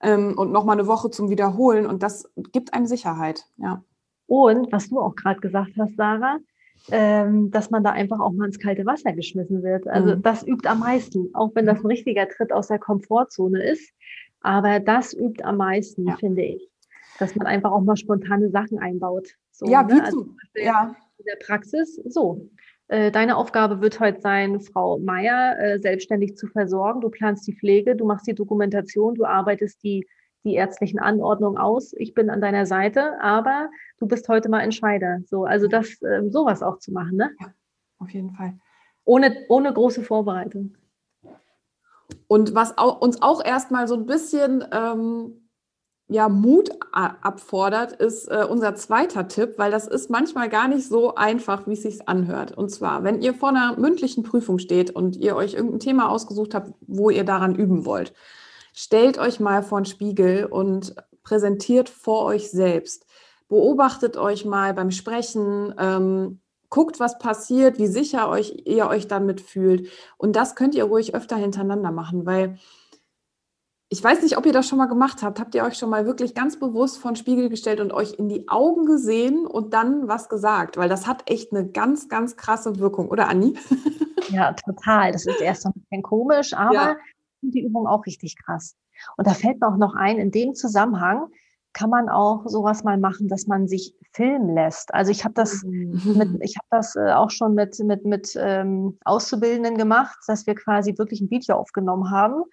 ähm, 0.00 0.34
und 0.36 0.52
nochmal 0.52 0.78
eine 0.78 0.86
Woche 0.86 1.10
zum 1.10 1.30
Wiederholen 1.30 1.86
und 1.86 2.02
das 2.02 2.30
gibt 2.52 2.74
einem 2.74 2.86
Sicherheit, 2.86 3.46
ja. 3.56 3.82
Und 4.26 4.72
was 4.72 4.88
du 4.88 5.00
auch 5.00 5.14
gerade 5.14 5.40
gesagt 5.40 5.72
hast, 5.78 5.96
Sarah, 5.96 6.38
ähm, 6.90 7.50
dass 7.50 7.70
man 7.70 7.82
da 7.82 7.90
einfach 7.90 8.20
auch 8.20 8.32
mal 8.32 8.46
ins 8.46 8.58
kalte 8.58 8.84
Wasser 8.86 9.12
geschmissen 9.12 9.62
wird. 9.62 9.86
Also 9.88 10.16
mhm. 10.16 10.22
das 10.22 10.46
übt 10.46 10.68
am 10.68 10.80
meisten, 10.80 11.34
auch 11.34 11.50
wenn 11.54 11.66
das 11.66 11.80
ein 11.80 11.86
richtiger 11.86 12.28
Tritt 12.28 12.52
aus 12.52 12.68
der 12.68 12.78
Komfortzone 12.78 13.62
ist. 13.62 13.92
Aber 14.40 14.80
das 14.80 15.14
übt 15.14 15.42
am 15.42 15.56
meisten, 15.56 16.06
ja. 16.06 16.16
finde 16.16 16.42
ich. 16.42 16.70
Dass 17.18 17.34
man 17.34 17.46
einfach 17.46 17.72
auch 17.72 17.80
mal 17.80 17.96
spontane 17.96 18.50
Sachen 18.50 18.78
einbaut. 18.78 19.28
So, 19.50 19.66
ja, 19.66 19.82
ne? 19.82 19.94
wie 19.94 20.00
also, 20.00 20.28
ja. 20.54 20.94
in 21.18 21.24
der 21.24 21.44
Praxis 21.44 21.96
so. 22.04 22.48
Äh, 22.88 23.10
deine 23.10 23.36
Aufgabe 23.36 23.80
wird 23.80 23.98
heute 24.00 24.20
sein, 24.20 24.60
Frau 24.60 24.98
Meier 24.98 25.58
äh, 25.58 25.78
selbstständig 25.78 26.36
zu 26.36 26.46
versorgen. 26.46 27.00
Du 27.00 27.10
planst 27.10 27.46
die 27.46 27.56
Pflege, 27.56 27.96
du 27.96 28.06
machst 28.06 28.26
die 28.26 28.34
Dokumentation, 28.34 29.14
du 29.14 29.24
arbeitest 29.24 29.82
die 29.82 30.06
die 30.46 30.54
ärztlichen 30.54 31.00
Anordnungen 31.00 31.58
aus. 31.58 31.92
Ich 31.98 32.14
bin 32.14 32.30
an 32.30 32.40
deiner 32.40 32.66
Seite, 32.66 33.20
aber 33.20 33.68
du 33.98 34.06
bist 34.06 34.28
heute 34.28 34.48
mal 34.48 34.60
Entscheider. 34.60 35.18
So, 35.26 35.44
also 35.44 35.66
das, 35.66 36.00
äh, 36.02 36.22
sowas 36.30 36.62
auch 36.62 36.78
zu 36.78 36.92
machen, 36.92 37.16
ne? 37.16 37.32
Ja, 37.40 37.52
auf 37.98 38.10
jeden 38.10 38.30
Fall. 38.30 38.54
Ohne, 39.04 39.44
ohne 39.48 39.72
große 39.72 40.02
Vorbereitung. 40.02 40.76
Und 42.28 42.54
was 42.54 42.78
auch, 42.78 43.00
uns 43.00 43.20
auch 43.22 43.44
erstmal 43.44 43.88
so 43.88 43.96
ein 43.96 44.06
bisschen 44.06 44.64
ähm, 44.72 45.45
ja, 46.08 46.28
Mut 46.28 46.70
abfordert, 46.92 47.92
ist 47.92 48.28
äh, 48.28 48.46
unser 48.48 48.74
zweiter 48.76 49.26
Tipp, 49.26 49.54
weil 49.56 49.72
das 49.72 49.88
ist 49.88 50.08
manchmal 50.08 50.48
gar 50.48 50.68
nicht 50.68 50.88
so 50.88 51.16
einfach, 51.16 51.66
wie 51.66 51.72
es 51.72 51.82
sich 51.82 52.08
anhört. 52.08 52.52
Und 52.52 52.70
zwar, 52.70 53.02
wenn 53.02 53.20
ihr 53.20 53.34
vor 53.34 53.48
einer 53.48 53.76
mündlichen 53.76 54.22
Prüfung 54.22 54.58
steht 54.58 54.90
und 54.90 55.16
ihr 55.16 55.34
euch 55.34 55.54
irgendein 55.54 55.80
Thema 55.80 56.08
ausgesucht 56.08 56.54
habt, 56.54 56.72
wo 56.86 57.10
ihr 57.10 57.24
daran 57.24 57.56
üben 57.56 57.84
wollt, 57.84 58.12
Stellt 58.78 59.16
euch 59.16 59.40
mal 59.40 59.62
vor 59.62 59.80
den 59.80 59.86
Spiegel 59.86 60.44
und 60.44 60.94
präsentiert 61.22 61.88
vor 61.88 62.26
euch 62.26 62.50
selbst. 62.50 63.06
Beobachtet 63.48 64.18
euch 64.18 64.44
mal 64.44 64.74
beim 64.74 64.90
Sprechen, 64.90 65.74
ähm, 65.78 66.40
guckt, 66.68 67.00
was 67.00 67.18
passiert, 67.18 67.78
wie 67.78 67.86
sicher 67.86 68.28
euch, 68.28 68.64
ihr 68.66 68.86
euch 68.86 69.08
damit 69.08 69.40
fühlt. 69.40 69.88
Und 70.18 70.36
das 70.36 70.56
könnt 70.56 70.74
ihr 70.74 70.84
ruhig 70.84 71.14
öfter 71.14 71.36
hintereinander 71.36 71.90
machen, 71.90 72.26
weil 72.26 72.58
ich 73.88 74.02
weiß 74.02 74.22
nicht, 74.22 74.36
ob 74.36 74.46
ihr 74.46 74.52
das 74.52 74.68
schon 74.68 74.78
mal 74.78 74.86
gemacht 74.86 75.22
habt. 75.22 75.38
Habt 75.38 75.54
ihr 75.54 75.62
euch 75.64 75.78
schon 75.78 75.90
mal 75.90 76.06
wirklich 76.06 76.34
ganz 76.34 76.58
bewusst 76.58 76.98
vor 76.98 77.12
den 77.12 77.16
Spiegel 77.16 77.48
gestellt 77.48 77.80
und 77.80 77.92
euch 77.92 78.14
in 78.14 78.28
die 78.28 78.48
Augen 78.48 78.84
gesehen 78.84 79.46
und 79.46 79.72
dann 79.74 80.08
was 80.08 80.28
gesagt? 80.28 80.76
Weil 80.76 80.88
das 80.88 81.06
hat 81.06 81.30
echt 81.30 81.52
eine 81.52 81.68
ganz, 81.68 82.08
ganz 82.08 82.36
krasse 82.36 82.78
Wirkung, 82.78 83.08
oder 83.08 83.28
Anni? 83.28 83.54
Ja, 84.30 84.54
total. 84.54 85.12
Das 85.12 85.24
ist 85.24 85.40
erst 85.40 85.66
ein 85.66 85.72
bisschen 85.72 86.02
komisch, 86.02 86.52
aber 86.52 86.74
ja 86.74 86.96
die 87.52 87.64
Übung 87.64 87.86
auch 87.86 88.06
richtig 88.06 88.36
krass. 88.36 88.76
Und 89.16 89.26
da 89.26 89.34
fällt 89.34 89.60
mir 89.60 89.68
auch 89.68 89.76
noch 89.76 89.94
ein, 89.94 90.18
in 90.18 90.30
dem 90.30 90.54
Zusammenhang 90.54 91.28
kann 91.72 91.90
man 91.90 92.08
auch 92.08 92.46
sowas 92.46 92.84
mal 92.84 92.96
machen, 92.96 93.28
dass 93.28 93.46
man 93.46 93.68
sich 93.68 93.94
filmen 94.14 94.54
lässt. 94.54 94.94
Also 94.94 95.10
ich 95.10 95.24
habe 95.24 95.34
das 95.34 95.62
mhm. 95.62 96.00
mit, 96.16 96.30
ich 96.42 96.56
habe 96.56 96.66
das 96.70 96.96
äh, 96.96 97.12
auch 97.12 97.28
schon 97.28 97.54
mit 97.54 97.78
mit 97.80 98.06
mit 98.06 98.34
ähm, 98.40 98.98
Auszubildenden 99.04 99.76
gemacht, 99.76 100.16
dass 100.26 100.46
wir 100.46 100.54
quasi 100.54 100.96
wirklich 100.96 101.20
ein 101.20 101.28
Video 101.28 101.56
aufgenommen 101.56 102.10
haben 102.10 102.44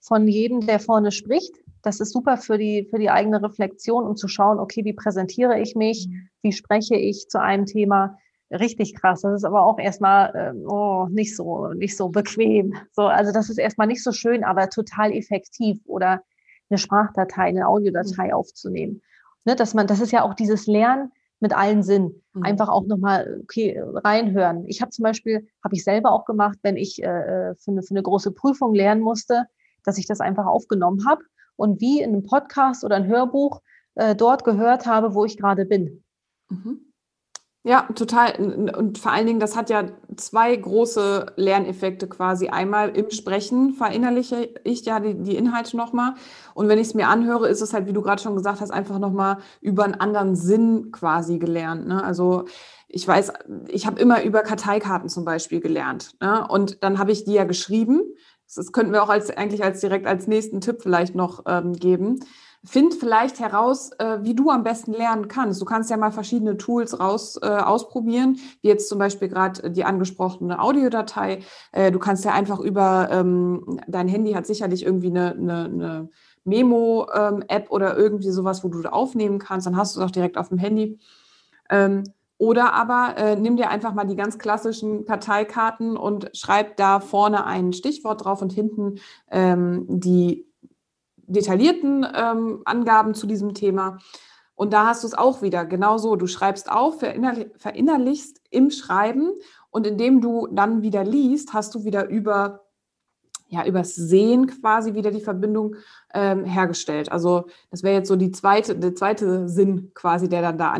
von 0.00 0.26
jedem, 0.26 0.66
der 0.66 0.80
vorne 0.80 1.12
spricht. 1.12 1.54
Das 1.82 2.00
ist 2.00 2.12
super 2.12 2.36
für 2.36 2.58
die 2.58 2.86
für 2.90 2.98
die 2.98 3.10
eigene 3.10 3.42
Reflexion, 3.42 4.06
um 4.06 4.16
zu 4.16 4.28
schauen, 4.28 4.58
okay, 4.58 4.84
wie 4.84 4.92
präsentiere 4.92 5.60
ich 5.60 5.74
mich, 5.76 6.08
mhm. 6.08 6.28
wie 6.42 6.52
spreche 6.52 6.96
ich 6.96 7.28
zu 7.28 7.40
einem 7.40 7.66
Thema, 7.66 8.18
richtig 8.50 8.94
krass. 8.94 9.22
Das 9.22 9.34
ist 9.34 9.44
aber 9.44 9.64
auch 9.64 9.78
erstmal 9.78 10.34
äh, 10.34 10.66
oh, 10.66 11.06
nicht 11.10 11.36
so 11.36 11.68
nicht 11.68 11.96
so 11.96 12.08
bequem. 12.08 12.74
So, 12.92 13.02
also 13.02 13.32
das 13.32 13.48
ist 13.48 13.58
erstmal 13.58 13.86
nicht 13.86 14.02
so 14.02 14.12
schön, 14.12 14.44
aber 14.44 14.68
total 14.68 15.12
effektiv 15.12 15.78
oder 15.86 16.22
eine 16.68 16.78
Sprachdatei, 16.78 17.44
eine 17.44 17.66
Audiodatei 17.66 18.28
mhm. 18.28 18.34
aufzunehmen. 18.34 19.02
Ne, 19.44 19.56
dass 19.56 19.72
man, 19.72 19.86
das 19.86 20.00
ist 20.00 20.12
ja 20.12 20.22
auch 20.22 20.34
dieses 20.34 20.66
Lernen 20.66 21.12
mit 21.40 21.56
allen 21.56 21.82
Sinn. 21.82 22.22
Mhm. 22.34 22.42
Einfach 22.44 22.68
auch 22.68 22.86
nochmal 22.86 23.40
okay, 23.42 23.82
reinhören. 23.82 24.66
Ich 24.66 24.82
habe 24.82 24.90
zum 24.90 25.02
Beispiel, 25.02 25.48
habe 25.64 25.74
ich 25.74 25.82
selber 25.82 26.12
auch 26.12 26.26
gemacht, 26.26 26.58
wenn 26.62 26.76
ich 26.76 27.02
äh, 27.02 27.06
äh, 27.06 27.54
für, 27.56 27.70
eine, 27.70 27.82
für 27.82 27.94
eine 27.94 28.02
große 28.02 28.32
Prüfung 28.32 28.74
lernen 28.74 29.00
musste, 29.00 29.46
dass 29.84 29.98
ich 29.98 30.06
das 30.06 30.20
einfach 30.20 30.46
aufgenommen 30.46 31.06
habe 31.08 31.22
und 31.56 31.80
wie 31.80 32.00
in 32.00 32.10
einem 32.10 32.22
Podcast 32.22 32.84
oder 32.84 32.96
ein 32.96 33.06
Hörbuch 33.06 33.60
äh, 33.94 34.14
dort 34.14 34.44
gehört 34.44 34.86
habe, 34.86 35.14
wo 35.14 35.24
ich 35.24 35.36
gerade 35.36 35.64
bin. 35.64 36.02
Mhm. 36.48 36.90
Ja, 37.62 37.82
total. 37.94 38.72
Und 38.74 38.96
vor 38.96 39.12
allen 39.12 39.26
Dingen, 39.26 39.38
das 39.38 39.54
hat 39.54 39.68
ja 39.68 39.84
zwei 40.16 40.56
große 40.56 41.34
Lerneffekte 41.36 42.08
quasi. 42.08 42.48
Einmal 42.48 42.88
im 42.96 43.10
Sprechen 43.10 43.74
verinnerliche 43.74 44.48
ich 44.64 44.86
ja 44.86 44.98
die, 44.98 45.22
die 45.22 45.36
Inhalte 45.36 45.76
nochmal. 45.76 46.14
Und 46.54 46.68
wenn 46.68 46.78
ich 46.78 46.86
es 46.88 46.94
mir 46.94 47.08
anhöre, 47.08 47.48
ist 47.48 47.60
es 47.60 47.74
halt, 47.74 47.86
wie 47.86 47.92
du 47.92 48.00
gerade 48.00 48.22
schon 48.22 48.34
gesagt 48.34 48.62
hast, 48.62 48.70
einfach 48.70 48.98
nochmal 48.98 49.38
über 49.60 49.84
einen 49.84 49.94
anderen 49.94 50.36
Sinn 50.36 50.90
quasi 50.90 51.38
gelernt. 51.38 51.86
Ne? 51.86 52.02
Also 52.02 52.46
ich 52.88 53.06
weiß, 53.06 53.30
ich 53.68 53.86
habe 53.86 54.00
immer 54.00 54.22
über 54.22 54.40
Karteikarten 54.40 55.10
zum 55.10 55.26
Beispiel 55.26 55.60
gelernt. 55.60 56.16
Ne? 56.22 56.48
Und 56.48 56.82
dann 56.82 56.98
habe 56.98 57.12
ich 57.12 57.24
die 57.24 57.34
ja 57.34 57.44
geschrieben. 57.44 58.00
Das 58.56 58.72
könnten 58.72 58.92
wir 58.92 59.02
auch 59.02 59.08
als, 59.08 59.30
eigentlich 59.30 59.62
als 59.62 59.80
direkt 59.80 60.06
als 60.06 60.26
nächsten 60.26 60.60
Tipp 60.60 60.82
vielleicht 60.82 61.14
noch 61.14 61.44
ähm, 61.46 61.72
geben 61.74 62.20
Find 62.62 62.92
vielleicht 62.92 63.40
heraus, 63.40 63.90
äh, 63.98 64.18
wie 64.20 64.34
du 64.34 64.50
am 64.50 64.64
besten 64.64 64.92
lernen 64.92 65.28
kannst. 65.28 65.62
Du 65.62 65.64
kannst 65.64 65.88
ja 65.88 65.96
mal 65.96 66.12
verschiedene 66.12 66.58
Tools 66.58 67.00
raus 67.00 67.38
äh, 67.40 67.46
ausprobieren, 67.46 68.38
wie 68.60 68.68
jetzt 68.68 68.90
zum 68.90 68.98
Beispiel 68.98 69.28
gerade 69.28 69.70
die 69.70 69.84
angesprochene 69.84 70.60
Audiodatei. 70.60 71.40
Äh, 71.72 71.90
du 71.90 71.98
kannst 71.98 72.22
ja 72.26 72.34
einfach 72.34 72.60
über 72.60 73.08
ähm, 73.10 73.80
dein 73.88 74.08
Handy 74.08 74.32
hat 74.32 74.46
sicherlich 74.46 74.84
irgendwie 74.84 75.06
eine, 75.06 75.30
eine, 75.30 75.64
eine 75.64 76.08
Memo-App 76.44 77.64
ähm, 77.64 77.70
oder 77.70 77.96
irgendwie 77.96 78.30
sowas, 78.30 78.62
wo 78.62 78.68
du 78.68 78.82
aufnehmen 78.92 79.38
kannst. 79.38 79.66
Dann 79.66 79.78
hast 79.78 79.96
du 79.96 80.00
es 80.00 80.06
auch 80.06 80.10
direkt 80.10 80.36
auf 80.36 80.50
dem 80.50 80.58
Handy. 80.58 80.98
Ähm, 81.70 82.04
oder 82.40 82.72
aber 82.72 83.18
äh, 83.18 83.36
nimm 83.36 83.58
dir 83.58 83.68
einfach 83.68 83.92
mal 83.92 84.06
die 84.06 84.16
ganz 84.16 84.38
klassischen 84.38 85.04
Karteikarten 85.04 85.98
und 85.98 86.30
schreib 86.32 86.78
da 86.78 86.98
vorne 86.98 87.44
ein 87.44 87.74
Stichwort 87.74 88.24
drauf 88.24 88.40
und 88.40 88.50
hinten 88.50 88.98
ähm, 89.30 89.84
die 89.86 90.46
detaillierten 91.18 92.06
ähm, 92.14 92.62
Angaben 92.64 93.12
zu 93.12 93.26
diesem 93.26 93.52
Thema. 93.52 93.98
Und 94.54 94.72
da 94.72 94.86
hast 94.86 95.02
du 95.02 95.08
es 95.08 95.12
auch 95.12 95.42
wieder 95.42 95.66
genau 95.66 95.98
so. 95.98 96.16
Du 96.16 96.26
schreibst 96.26 96.72
auf, 96.72 97.00
verinnerlichst 97.00 98.40
im 98.48 98.70
Schreiben 98.70 99.32
und 99.68 99.86
indem 99.86 100.22
du 100.22 100.46
dann 100.50 100.80
wieder 100.80 101.04
liest, 101.04 101.52
hast 101.52 101.74
du 101.74 101.84
wieder 101.84 102.08
über 102.08 102.62
ja, 103.48 103.66
übers 103.66 103.94
Sehen 103.96 104.46
quasi 104.46 104.94
wieder 104.94 105.10
die 105.10 105.20
Verbindung 105.20 105.76
ähm, 106.14 106.44
hergestellt. 106.44 107.12
Also 107.12 107.48
das 107.70 107.82
wäre 107.82 107.96
jetzt 107.96 108.08
so 108.08 108.16
die 108.16 108.30
zweite, 108.30 108.76
der 108.76 108.94
zweite 108.94 109.48
Sinn 109.48 109.90
quasi, 109.92 110.28
der 110.28 110.40
dann 110.40 110.56
da 110.56 110.70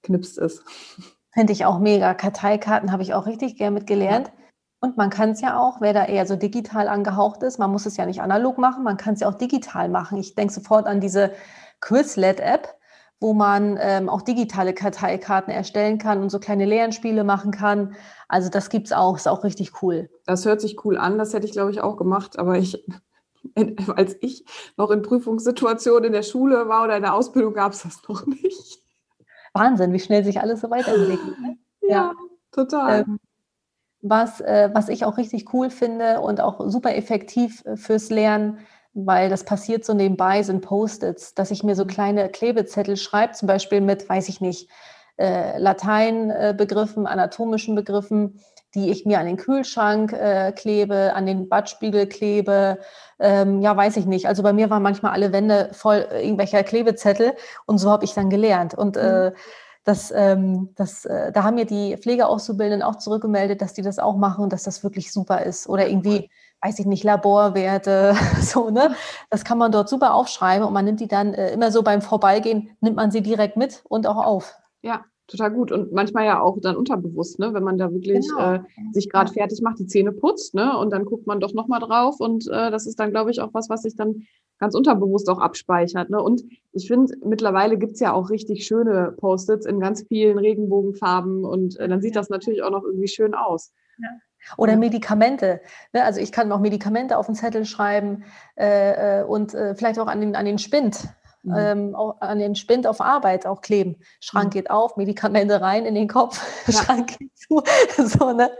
angeknipst 0.00 0.38
ist. 0.38 0.62
Finde 1.32 1.52
ich 1.52 1.64
auch 1.64 1.78
mega. 1.78 2.14
Karteikarten 2.14 2.92
habe 2.92 3.02
ich 3.02 3.14
auch 3.14 3.26
richtig 3.26 3.56
gern 3.56 3.74
mitgelernt. 3.74 4.32
Und 4.82 4.96
man 4.96 5.10
kann 5.10 5.30
es 5.30 5.42
ja 5.42 5.58
auch, 5.60 5.80
wer 5.80 5.92
da 5.92 6.06
eher 6.06 6.26
so 6.26 6.36
digital 6.36 6.88
angehaucht 6.88 7.42
ist, 7.42 7.58
man 7.58 7.70
muss 7.70 7.84
es 7.84 7.98
ja 7.98 8.06
nicht 8.06 8.22
analog 8.22 8.56
machen, 8.56 8.82
man 8.82 8.96
kann 8.96 9.12
es 9.12 9.20
ja 9.20 9.28
auch 9.28 9.34
digital 9.34 9.90
machen. 9.90 10.16
Ich 10.16 10.34
denke 10.34 10.54
sofort 10.54 10.86
an 10.86 11.00
diese 11.00 11.32
Quizlet-App, 11.82 12.76
wo 13.20 13.34
man 13.34 13.78
ähm, 13.78 14.08
auch 14.08 14.22
digitale 14.22 14.72
Karteikarten 14.72 15.52
erstellen 15.52 15.98
kann 15.98 16.22
und 16.22 16.30
so 16.30 16.38
kleine 16.38 16.64
Lernspiele 16.64 17.24
machen 17.24 17.50
kann. 17.50 17.94
Also 18.26 18.48
das 18.48 18.70
gibt 18.70 18.86
es 18.86 18.94
auch, 18.94 19.16
ist 19.16 19.28
auch 19.28 19.44
richtig 19.44 19.82
cool. 19.82 20.08
Das 20.24 20.46
hört 20.46 20.62
sich 20.62 20.82
cool 20.82 20.96
an, 20.96 21.18
das 21.18 21.34
hätte 21.34 21.46
ich, 21.46 21.52
glaube 21.52 21.72
ich, 21.72 21.82
auch 21.82 21.98
gemacht, 21.98 22.38
aber 22.38 22.56
ich, 22.56 22.82
als 23.94 24.16
ich 24.22 24.46
noch 24.78 24.90
in 24.90 25.02
Prüfungssituationen 25.02 26.04
in 26.04 26.12
der 26.14 26.22
Schule 26.22 26.68
war 26.68 26.84
oder 26.84 26.96
in 26.96 27.02
der 27.02 27.12
Ausbildung, 27.12 27.52
gab 27.52 27.72
es 27.72 27.82
das 27.82 28.00
noch 28.08 28.24
nicht. 28.24 28.82
Wahnsinn, 29.52 29.92
wie 29.92 30.00
schnell 30.00 30.24
sich 30.24 30.40
alles 30.40 30.60
so 30.60 30.70
weiterentwickelt. 30.70 31.40
Ne? 31.40 31.56
Ja, 31.82 31.96
ja, 31.96 32.12
total. 32.52 33.00
Ähm, 33.00 33.18
was, 34.02 34.40
äh, 34.40 34.70
was 34.72 34.88
ich 34.88 35.04
auch 35.04 35.16
richtig 35.16 35.52
cool 35.52 35.70
finde 35.70 36.20
und 36.20 36.40
auch 36.40 36.60
super 36.68 36.94
effektiv 36.94 37.64
äh, 37.64 37.76
fürs 37.76 38.10
Lernen, 38.10 38.58
weil 38.92 39.28
das 39.28 39.44
passiert 39.44 39.84
so 39.84 39.92
nebenbei, 39.94 40.42
sind 40.42 40.60
Post-its, 40.60 41.34
dass 41.34 41.50
ich 41.50 41.64
mir 41.64 41.74
so 41.74 41.84
mhm. 41.84 41.88
kleine 41.88 42.28
Klebezettel 42.28 42.96
schreibe, 42.96 43.32
zum 43.32 43.48
Beispiel 43.48 43.80
mit, 43.80 44.08
weiß 44.08 44.28
ich 44.28 44.40
nicht, 44.40 44.70
äh, 45.16 45.58
Lateinbegriffen, 45.58 47.06
anatomischen 47.06 47.74
Begriffen, 47.74 48.40
die 48.74 48.90
ich 48.90 49.04
mir 49.06 49.18
an 49.18 49.26
den 49.26 49.36
Kühlschrank 49.36 50.12
äh, 50.12 50.52
klebe, 50.52 51.12
an 51.14 51.26
den 51.26 51.48
Badspiegel 51.48 52.06
klebe, 52.06 52.78
ähm, 53.18 53.60
ja, 53.60 53.76
weiß 53.76 53.96
ich 53.96 54.06
nicht. 54.06 54.26
Also 54.26 54.42
bei 54.42 54.52
mir 54.52 54.70
waren 54.70 54.82
manchmal 54.82 55.12
alle 55.12 55.32
Wände 55.32 55.70
voll 55.72 56.06
irgendwelcher 56.12 56.62
Klebezettel 56.62 57.34
und 57.66 57.78
so 57.78 57.90
habe 57.90 58.04
ich 58.04 58.14
dann 58.14 58.30
gelernt. 58.30 58.74
Und 58.74 58.96
äh, 58.96 59.30
mhm. 59.30 59.36
das, 59.84 60.12
ähm, 60.14 60.70
das, 60.76 61.04
äh, 61.04 61.32
da 61.32 61.44
haben 61.44 61.56
mir 61.56 61.66
die 61.66 61.96
Pflegeauszubildenden 61.96 62.82
auch 62.82 62.96
zurückgemeldet, 62.96 63.60
dass 63.60 63.74
die 63.74 63.82
das 63.82 63.98
auch 63.98 64.16
machen 64.16 64.44
und 64.44 64.52
dass 64.52 64.62
das 64.62 64.84
wirklich 64.84 65.12
super 65.12 65.42
ist. 65.42 65.68
Oder 65.68 65.88
irgendwie 65.88 66.30
weiß 66.62 66.78
ich 66.78 66.86
nicht, 66.86 67.04
Laborwerte, 67.04 68.14
so, 68.40 68.70
ne? 68.70 68.94
Das 69.30 69.44
kann 69.44 69.58
man 69.58 69.72
dort 69.72 69.88
super 69.88 70.14
aufschreiben 70.14 70.66
und 70.66 70.72
man 70.72 70.84
nimmt 70.84 71.00
die 71.00 71.08
dann 71.08 71.34
äh, 71.34 71.52
immer 71.52 71.72
so 71.72 71.82
beim 71.82 72.02
Vorbeigehen, 72.02 72.76
nimmt 72.80 72.96
man 72.96 73.10
sie 73.10 73.22
direkt 73.22 73.56
mit 73.56 73.82
und 73.88 74.06
auch 74.06 74.24
auf. 74.24 74.56
Ja, 74.82 75.04
total 75.30 75.50
gut. 75.50 75.72
Und 75.72 75.92
manchmal 75.92 76.26
ja 76.26 76.40
auch 76.40 76.58
dann 76.60 76.76
unterbewusst, 76.76 77.38
ne? 77.38 77.54
wenn 77.54 77.62
man 77.62 77.78
da 77.78 77.92
wirklich 77.92 78.26
genau. 78.28 78.54
äh, 78.54 78.60
sich 78.92 79.08
gerade 79.08 79.32
fertig 79.32 79.62
macht, 79.62 79.78
die 79.78 79.86
Zähne 79.86 80.12
putzt, 80.12 80.54
ne? 80.54 80.76
Und 80.76 80.90
dann 80.90 81.04
guckt 81.04 81.26
man 81.26 81.40
doch 81.40 81.54
nochmal 81.54 81.80
drauf 81.80 82.20
und 82.20 82.46
äh, 82.48 82.70
das 82.70 82.86
ist 82.86 82.98
dann, 82.98 83.10
glaube 83.10 83.30
ich, 83.30 83.40
auch 83.40 83.54
was, 83.54 83.68
was 83.68 83.82
sich 83.82 83.96
dann 83.96 84.26
ganz 84.58 84.74
unterbewusst 84.74 85.28
auch 85.30 85.38
abspeichert. 85.38 86.10
Ne? 86.10 86.22
Und 86.22 86.44
ich 86.72 86.86
finde, 86.86 87.14
mittlerweile 87.24 87.78
gibt's 87.78 87.98
ja 87.98 88.12
auch 88.12 88.30
richtig 88.30 88.66
schöne 88.66 89.14
Post-its 89.16 89.66
in 89.66 89.80
ganz 89.80 90.04
vielen 90.06 90.38
Regenbogenfarben 90.38 91.44
und 91.44 91.78
äh, 91.78 91.88
dann 91.88 92.02
sieht 92.02 92.14
das 92.14 92.28
natürlich 92.28 92.62
auch 92.62 92.70
noch 92.70 92.84
irgendwie 92.84 93.08
schön 93.08 93.34
aus. 93.34 93.72
Ja. 93.98 94.08
Oder 94.56 94.76
Medikamente. 94.76 95.60
Ne? 95.92 96.04
Also 96.04 96.20
ich 96.20 96.32
kann 96.32 96.48
noch 96.48 96.60
Medikamente 96.60 97.16
auf 97.16 97.26
den 97.26 97.34
Zettel 97.34 97.64
schreiben 97.64 98.24
äh, 98.56 99.20
äh, 99.20 99.24
und 99.24 99.54
äh, 99.54 99.74
vielleicht 99.74 99.98
auch 99.98 100.06
an 100.06 100.20
den, 100.20 100.36
an 100.36 100.44
den 100.44 100.58
Spind 100.58 101.08
mhm. 101.42 101.54
ähm, 101.56 101.94
auch 101.94 102.20
an 102.20 102.38
den 102.38 102.54
Spind 102.54 102.86
auf 102.86 103.00
Arbeit 103.00 103.46
auch 103.46 103.60
kleben. 103.60 103.96
Schrank 104.20 104.46
mhm. 104.46 104.50
geht 104.50 104.70
auf, 104.70 104.96
Medikamente 104.96 105.60
rein 105.60 105.86
in 105.86 105.94
den 105.94 106.08
Kopf, 106.08 106.40
ja. 106.66 106.72
Schrank 106.72 107.18
geht 107.18 107.36
zu. 107.36 107.62
so, 107.96 108.32
ne? 108.32 108.50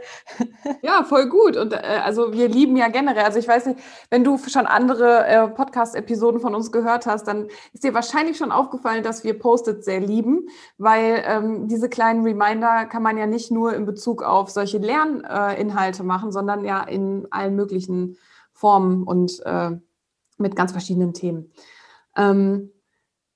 Ja, 0.81 1.03
voll 1.03 1.29
gut. 1.29 1.57
Und 1.57 1.73
äh, 1.73 1.77
also 2.03 2.33
wir 2.33 2.47
lieben 2.47 2.75
ja 2.75 2.87
generell, 2.87 3.23
also 3.23 3.39
ich 3.39 3.47
weiß 3.47 3.67
nicht, 3.67 3.79
wenn 4.09 4.23
du 4.23 4.37
schon 4.37 4.65
andere 4.65 5.25
äh, 5.25 5.47
Podcast-Episoden 5.47 6.39
von 6.39 6.55
uns 6.55 6.71
gehört 6.71 7.05
hast, 7.05 7.27
dann 7.27 7.47
ist 7.73 7.83
dir 7.83 7.93
wahrscheinlich 7.93 8.37
schon 8.37 8.51
aufgefallen, 8.51 9.03
dass 9.03 9.23
wir 9.23 9.37
Post-its 9.37 9.85
sehr 9.85 9.99
lieben, 9.99 10.47
weil 10.77 11.23
ähm, 11.25 11.67
diese 11.67 11.89
kleinen 11.89 12.23
Reminder 12.23 12.85
kann 12.85 13.03
man 13.03 13.17
ja 13.17 13.27
nicht 13.27 13.51
nur 13.51 13.73
in 13.73 13.85
Bezug 13.85 14.23
auf 14.23 14.49
solche 14.49 14.77
Lerninhalte 14.77 16.03
äh, 16.03 16.05
machen, 16.05 16.31
sondern 16.31 16.65
ja 16.65 16.81
in 16.81 17.27
allen 17.31 17.55
möglichen 17.55 18.17
Formen 18.53 19.03
und 19.03 19.41
äh, 19.45 19.71
mit 20.37 20.55
ganz 20.55 20.71
verschiedenen 20.71 21.13
Themen. 21.13 21.51
Ähm, 22.15 22.70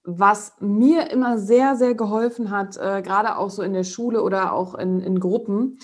was 0.05 0.53
mir 0.59 1.11
immer 1.11 1.37
sehr, 1.37 1.75
sehr 1.75 1.95
geholfen 1.95 2.51
hat, 2.51 2.77
äh, 2.77 3.01
gerade 3.01 3.37
auch 3.37 3.49
so 3.49 3.61
in 3.63 3.73
der 3.73 3.83
Schule 3.83 4.21
oder 4.21 4.53
auch 4.53 4.75
in, 4.75 5.01
in 5.01 5.19
Gruppen, 5.19 5.79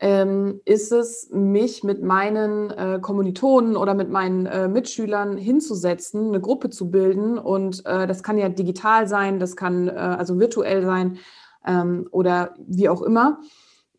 ähm, 0.00 0.60
ist 0.64 0.92
es, 0.92 1.30
mich 1.32 1.84
mit 1.84 2.02
meinen 2.02 2.70
äh, 2.70 2.98
Kommilitonen 3.00 3.76
oder 3.76 3.94
mit 3.94 4.10
meinen 4.10 4.46
äh, 4.46 4.68
Mitschülern 4.68 5.36
hinzusetzen, 5.36 6.28
eine 6.28 6.40
Gruppe 6.40 6.70
zu 6.70 6.90
bilden. 6.90 7.38
Und 7.38 7.84
äh, 7.86 8.06
das 8.06 8.22
kann 8.22 8.38
ja 8.38 8.48
digital 8.48 9.08
sein, 9.08 9.38
das 9.38 9.56
kann 9.56 9.88
äh, 9.88 9.92
also 9.92 10.38
virtuell 10.38 10.84
sein 10.84 11.18
ähm, 11.66 12.08
oder 12.10 12.54
wie 12.58 12.88
auch 12.88 13.02
immer. 13.02 13.40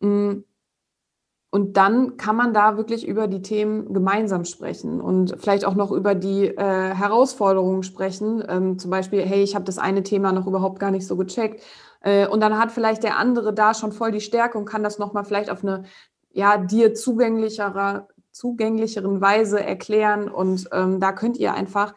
Mm, 0.00 0.44
und 1.56 1.78
dann 1.78 2.18
kann 2.18 2.36
man 2.36 2.52
da 2.52 2.76
wirklich 2.76 3.08
über 3.08 3.28
die 3.28 3.40
Themen 3.40 3.94
gemeinsam 3.94 4.44
sprechen 4.44 5.00
und 5.00 5.36
vielleicht 5.38 5.64
auch 5.64 5.74
noch 5.74 5.90
über 5.90 6.14
die 6.14 6.48
äh, 6.48 6.94
Herausforderungen 6.94 7.82
sprechen. 7.82 8.44
Ähm, 8.46 8.78
zum 8.78 8.90
Beispiel, 8.90 9.22
hey, 9.22 9.42
ich 9.42 9.54
habe 9.54 9.64
das 9.64 9.78
eine 9.78 10.02
Thema 10.02 10.32
noch 10.32 10.46
überhaupt 10.46 10.80
gar 10.80 10.90
nicht 10.90 11.06
so 11.06 11.16
gecheckt. 11.16 11.62
Äh, 12.02 12.26
und 12.26 12.40
dann 12.40 12.58
hat 12.58 12.72
vielleicht 12.72 13.04
der 13.04 13.16
andere 13.16 13.54
da 13.54 13.72
schon 13.72 13.92
voll 13.92 14.12
die 14.12 14.20
Stärke 14.20 14.58
und 14.58 14.66
kann 14.66 14.82
das 14.82 14.98
nochmal 14.98 15.24
vielleicht 15.24 15.48
auf 15.48 15.62
eine 15.62 15.84
ja, 16.30 16.58
dir 16.58 16.92
zugänglichere, 16.92 18.06
zugänglicheren 18.32 19.22
Weise 19.22 19.58
erklären. 19.58 20.28
Und 20.28 20.68
ähm, 20.72 21.00
da 21.00 21.12
könnt 21.12 21.38
ihr 21.38 21.54
einfach 21.54 21.94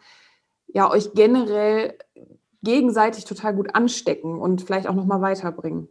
ja, 0.68 0.90
euch 0.90 1.12
generell 1.12 1.98
gegenseitig 2.62 3.26
total 3.26 3.54
gut 3.54 3.74
anstecken 3.74 4.38
und 4.38 4.62
vielleicht 4.62 4.86
auch 4.86 4.94
nochmal 4.94 5.20
weiterbringen. 5.20 5.90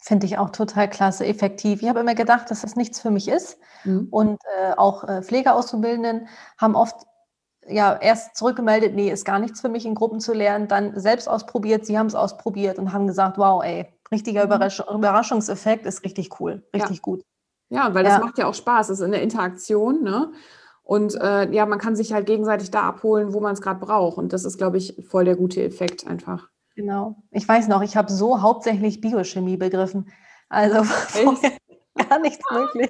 Finde 0.00 0.26
ich 0.26 0.38
auch 0.38 0.50
total 0.50 0.88
klasse, 0.88 1.26
effektiv. 1.26 1.82
Ich 1.82 1.88
habe 1.88 2.00
immer 2.00 2.14
gedacht, 2.14 2.50
dass 2.50 2.62
das 2.62 2.76
nichts 2.76 3.00
für 3.00 3.10
mich 3.10 3.28
ist. 3.28 3.58
Mhm. 3.84 4.08
Und 4.10 4.38
äh, 4.58 4.72
auch 4.76 5.04
äh, 5.04 5.22
Pflegeauszubildenden 5.22 6.28
haben 6.56 6.76
oft 6.76 6.94
ja 7.66 7.96
erst 8.00 8.36
zurückgemeldet, 8.36 8.94
nee, 8.94 9.10
ist 9.10 9.24
gar 9.24 9.38
nichts 9.38 9.60
für 9.60 9.68
mich, 9.68 9.84
in 9.84 9.94
Gruppen 9.94 10.20
zu 10.20 10.32
lernen, 10.32 10.68
dann 10.68 10.98
selbst 10.98 11.28
ausprobiert, 11.28 11.84
sie 11.84 11.98
haben 11.98 12.06
es 12.06 12.14
ausprobiert 12.14 12.78
und 12.78 12.92
haben 12.92 13.06
gesagt, 13.06 13.38
wow, 13.38 13.62
ey, 13.62 13.86
richtiger 14.10 14.42
mhm. 14.42 14.46
Überrasch 14.46 14.80
Überraschungseffekt 14.80 15.84
ist 15.84 16.04
richtig 16.04 16.40
cool, 16.40 16.66
richtig 16.74 16.96
ja. 16.96 17.02
gut. 17.02 17.24
Ja, 17.70 17.92
weil 17.92 18.04
das 18.04 18.14
ja. 18.14 18.20
macht 18.20 18.38
ja 18.38 18.46
auch 18.46 18.54
Spaß, 18.54 18.88
das 18.88 19.00
ist 19.00 19.04
eine 19.04 19.20
Interaktion, 19.20 20.02
ne? 20.02 20.32
Und 20.82 21.16
äh, 21.16 21.50
ja, 21.52 21.66
man 21.66 21.78
kann 21.78 21.96
sich 21.96 22.14
halt 22.14 22.24
gegenseitig 22.24 22.70
da 22.70 22.84
abholen, 22.84 23.34
wo 23.34 23.40
man 23.40 23.52
es 23.52 23.60
gerade 23.60 23.78
braucht. 23.78 24.16
Und 24.16 24.32
das 24.32 24.46
ist, 24.46 24.56
glaube 24.56 24.78
ich, 24.78 24.96
voll 25.06 25.26
der 25.26 25.36
gute 25.36 25.62
Effekt 25.62 26.06
einfach. 26.06 26.48
Genau. 26.78 27.16
Ich 27.32 27.48
weiß 27.48 27.66
noch, 27.66 27.82
ich 27.82 27.96
habe 27.96 28.08
so 28.08 28.40
hauptsächlich 28.40 29.00
Biochemie 29.00 29.56
begriffen. 29.56 30.12
Also 30.48 30.76
gar 32.08 32.20
nichts 32.20 32.44
möglich. 32.52 32.88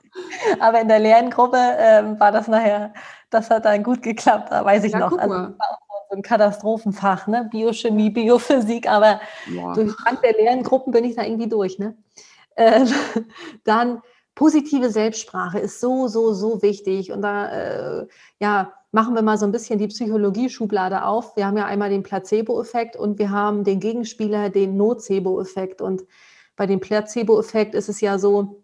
Aber 0.61 0.83
in 0.83 0.88
der 0.88 0.98
Lerngruppe 0.98 1.57
ähm, 1.79 2.20
war 2.20 2.31
das 2.31 2.48
nachher, 2.48 2.92
das 3.31 3.48
hat 3.48 3.64
dann 3.64 3.83
gut 3.83 4.03
geklappt, 4.03 4.53
da 4.53 4.62
weiß 4.62 4.85
ich 4.85 4.92
ja, 4.92 4.98
noch. 4.98 5.16
Also, 5.16 5.35
das 5.35 5.59
war 5.59 5.79
so 6.11 6.16
ein 6.16 6.20
Katastrophenfach, 6.20 7.29
ne? 7.29 7.48
Biochemie, 7.51 8.11
Biophysik, 8.11 8.87
aber 8.90 9.22
Boah. 9.55 9.72
durch 9.72 9.94
Dank 10.05 10.20
der 10.20 10.35
Lerngruppen 10.35 10.92
bin 10.92 11.05
ich 11.05 11.16
da 11.16 11.22
irgendwie 11.22 11.48
durch. 11.48 11.79
Ne? 11.79 11.96
Äh, 12.57 12.85
dann 13.64 14.03
positive 14.35 14.90
Selbstsprache 14.90 15.61
ist 15.61 15.81
so, 15.81 16.09
so, 16.09 16.35
so 16.35 16.61
wichtig. 16.61 17.11
Und 17.11 17.22
da, 17.22 18.01
äh, 18.01 18.07
ja, 18.38 18.74
machen 18.92 19.14
wir 19.14 19.22
mal 19.22 19.38
so 19.38 19.44
ein 19.44 19.53
bisschen 19.53 19.79
die 19.79 19.88
Psychologie-Schublade 19.88 21.05
auf. 21.05 21.37
Wir 21.37 21.46
haben 21.46 21.57
ja 21.57 21.66
einmal 21.66 21.90
den 21.90 22.03
Placebo-Effekt 22.03 22.96
und 22.96 23.18
wir 23.18 23.31
haben 23.31 23.64
den 23.64 23.81
Gegenspieler, 23.81 24.51
den 24.51 24.77
Nocebo-Effekt. 24.77 25.83
Und 25.83 26.05
bei 26.57 26.66
dem 26.66 26.81
Placebo-Effekt 26.81 27.74
ist 27.74 27.88
es 27.88 28.01
ja 28.01 28.18
so, 28.18 28.62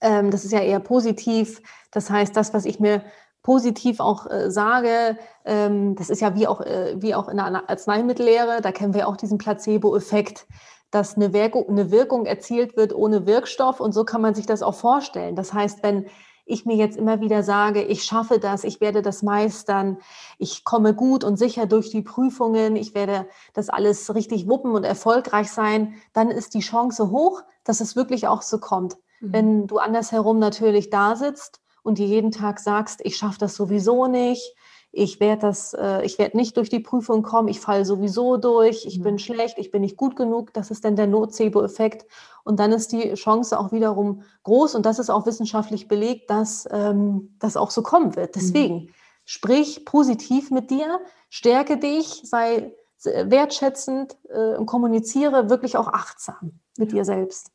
ähm, 0.00 0.30
das 0.30 0.44
ist 0.44 0.52
ja 0.52 0.60
eher 0.60 0.80
positiv. 0.80 1.60
Das 1.90 2.10
heißt, 2.10 2.36
das, 2.36 2.54
was 2.54 2.64
ich 2.64 2.78
mir 2.78 3.02
positiv 3.42 4.00
auch 4.00 4.30
äh, 4.30 4.50
sage, 4.50 5.18
ähm, 5.44 5.94
das 5.96 6.10
ist 6.10 6.20
ja 6.20 6.34
wie 6.34 6.46
auch, 6.46 6.60
äh, 6.60 6.94
wie 6.98 7.14
auch 7.14 7.28
in 7.28 7.36
der 7.36 7.68
Arzneimittellehre, 7.68 8.60
da 8.60 8.72
kennen 8.72 8.94
wir 8.94 9.08
auch 9.08 9.16
diesen 9.16 9.38
Placebo-Effekt, 9.38 10.46
dass 10.90 11.16
eine 11.16 11.32
Wirkung, 11.32 11.68
eine 11.68 11.90
Wirkung 11.90 12.26
erzielt 12.26 12.76
wird 12.76 12.94
ohne 12.94 13.26
Wirkstoff. 13.26 13.80
Und 13.80 13.92
so 13.92 14.04
kann 14.04 14.20
man 14.20 14.34
sich 14.34 14.46
das 14.46 14.62
auch 14.62 14.74
vorstellen. 14.74 15.34
Das 15.34 15.52
heißt, 15.52 15.82
wenn 15.82 16.06
ich 16.46 16.64
mir 16.64 16.76
jetzt 16.76 16.96
immer 16.96 17.20
wieder 17.20 17.42
sage, 17.42 17.82
ich 17.82 18.04
schaffe 18.04 18.38
das, 18.38 18.64
ich 18.64 18.80
werde 18.80 19.02
das 19.02 19.22
meistern, 19.22 19.98
ich 20.38 20.64
komme 20.64 20.94
gut 20.94 21.24
und 21.24 21.36
sicher 21.36 21.66
durch 21.66 21.90
die 21.90 22.02
Prüfungen, 22.02 22.76
ich 22.76 22.94
werde 22.94 23.26
das 23.52 23.68
alles 23.68 24.14
richtig 24.14 24.48
wuppen 24.48 24.70
und 24.70 24.84
erfolgreich 24.84 25.50
sein, 25.50 25.94
dann 26.12 26.30
ist 26.30 26.54
die 26.54 26.60
Chance 26.60 27.10
hoch, 27.10 27.42
dass 27.64 27.80
es 27.80 27.96
wirklich 27.96 28.28
auch 28.28 28.42
so 28.42 28.58
kommt. 28.58 28.96
Mhm. 29.20 29.32
Wenn 29.32 29.66
du 29.66 29.78
andersherum 29.78 30.38
natürlich 30.38 30.88
da 30.88 31.16
sitzt 31.16 31.60
und 31.82 31.98
dir 31.98 32.06
jeden 32.06 32.30
Tag 32.30 32.60
sagst, 32.60 33.00
ich 33.02 33.16
schaffe 33.16 33.38
das 33.40 33.56
sowieso 33.56 34.06
nicht, 34.06 34.54
ich 34.92 35.20
werde 35.20 35.42
das, 35.42 35.74
äh, 35.74 36.04
ich 36.04 36.18
werde 36.18 36.36
nicht 36.36 36.56
durch 36.56 36.70
die 36.70 36.80
Prüfung 36.80 37.22
kommen, 37.22 37.48
ich 37.48 37.60
falle 37.60 37.84
sowieso 37.84 38.36
durch, 38.36 38.86
ich 38.86 38.98
mhm. 38.98 39.02
bin 39.02 39.18
schlecht, 39.18 39.58
ich 39.58 39.70
bin 39.70 39.82
nicht 39.82 39.96
gut 39.96 40.16
genug, 40.16 40.52
das 40.54 40.70
ist 40.70 40.84
dann 40.84 40.96
der 40.96 41.06
Nocebo-Effekt. 41.06 42.06
Und 42.44 42.60
dann 42.60 42.72
ist 42.72 42.92
die 42.92 43.12
Chance 43.14 43.58
auch 43.58 43.72
wiederum 43.72 44.22
groß 44.44 44.74
und 44.74 44.86
das 44.86 44.98
ist 44.98 45.10
auch 45.10 45.26
wissenschaftlich 45.26 45.88
belegt, 45.88 46.30
dass 46.30 46.66
ähm, 46.70 47.36
das 47.38 47.56
auch 47.56 47.70
so 47.70 47.82
kommen 47.82 48.16
wird. 48.16 48.34
Mhm. 48.34 48.40
Deswegen, 48.40 48.74
mhm. 48.74 48.90
sprich 49.24 49.84
positiv 49.84 50.50
mit 50.50 50.70
dir, 50.70 51.00
stärke 51.28 51.76
dich, 51.76 52.22
sei 52.24 52.72
wertschätzend 53.04 54.16
äh, 54.30 54.56
und 54.56 54.66
kommuniziere 54.66 55.50
wirklich 55.50 55.76
auch 55.76 55.88
achtsam 55.88 56.60
mit 56.78 56.92
dir 56.92 57.04
selbst. 57.04 57.50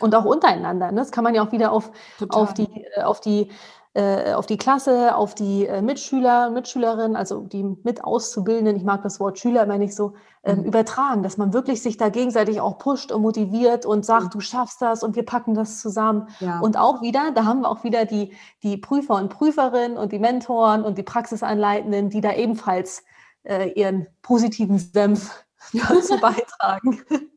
Und 0.00 0.14
auch 0.14 0.24
untereinander. 0.24 0.92
Ne? 0.92 1.00
Das 1.00 1.10
kann 1.10 1.24
man 1.24 1.34
ja 1.34 1.46
auch 1.46 1.52
wieder 1.52 1.72
auf, 1.72 1.90
auf 2.28 2.54
die, 2.54 2.86
äh, 2.94 3.02
auf 3.02 3.20
die 3.20 3.50
äh, 3.94 4.32
auf 4.32 4.46
die 4.46 4.56
Klasse, 4.56 5.14
auf 5.14 5.34
die 5.34 5.66
äh, 5.66 5.82
Mitschüler, 5.82 6.48
Mitschülerinnen, 6.50 7.14
also 7.14 7.40
die 7.40 7.62
Mitauszubildenden, 7.62 8.76
ich 8.76 8.84
mag 8.84 9.02
das 9.02 9.20
Wort 9.20 9.38
Schüler 9.38 9.64
immer 9.64 9.76
nicht 9.76 9.94
so, 9.94 10.14
ähm, 10.44 10.60
mhm. 10.60 10.64
übertragen, 10.64 11.22
dass 11.22 11.36
man 11.36 11.52
wirklich 11.52 11.82
sich 11.82 11.98
da 11.98 12.08
gegenseitig 12.08 12.60
auch 12.60 12.78
pusht 12.78 13.12
und 13.12 13.20
motiviert 13.20 13.84
und 13.84 14.06
sagt, 14.06 14.24
mhm. 14.24 14.30
du 14.30 14.40
schaffst 14.40 14.80
das 14.80 15.02
und 15.02 15.14
wir 15.14 15.24
packen 15.24 15.54
das 15.54 15.80
zusammen. 15.80 16.28
Ja. 16.40 16.60
Und 16.60 16.78
auch 16.78 17.02
wieder, 17.02 17.32
da 17.32 17.44
haben 17.44 17.60
wir 17.60 17.68
auch 17.68 17.84
wieder 17.84 18.06
die, 18.06 18.32
die 18.62 18.78
Prüfer 18.78 19.16
und 19.16 19.28
Prüferinnen 19.28 19.98
und 19.98 20.10
die 20.12 20.18
Mentoren 20.18 20.84
und 20.84 20.96
die 20.96 21.02
Praxisanleitenden, 21.02 22.08
die 22.08 22.22
da 22.22 22.32
ebenfalls 22.32 23.04
äh, 23.42 23.70
ihren 23.72 24.06
positiven 24.22 24.78
Senf 24.78 25.44
dazu 25.72 26.18
beitragen. 26.18 27.02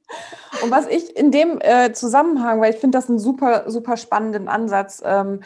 Und 0.63 0.72
was 0.72 0.88
ich 0.88 1.18
in 1.18 1.32
dem 1.32 1.60
äh, 1.60 1.91
Zusammenhang, 1.91 2.62
weil 2.62 2.74
ich 2.74 2.80
finde 2.80 2.98
das 2.98 3.10
einen 3.10 3.20
super, 3.20 3.70
super 3.70 3.98
spannenden 3.98 4.48
Ansatz, 4.48 5.02
ähm, 5.04 5.41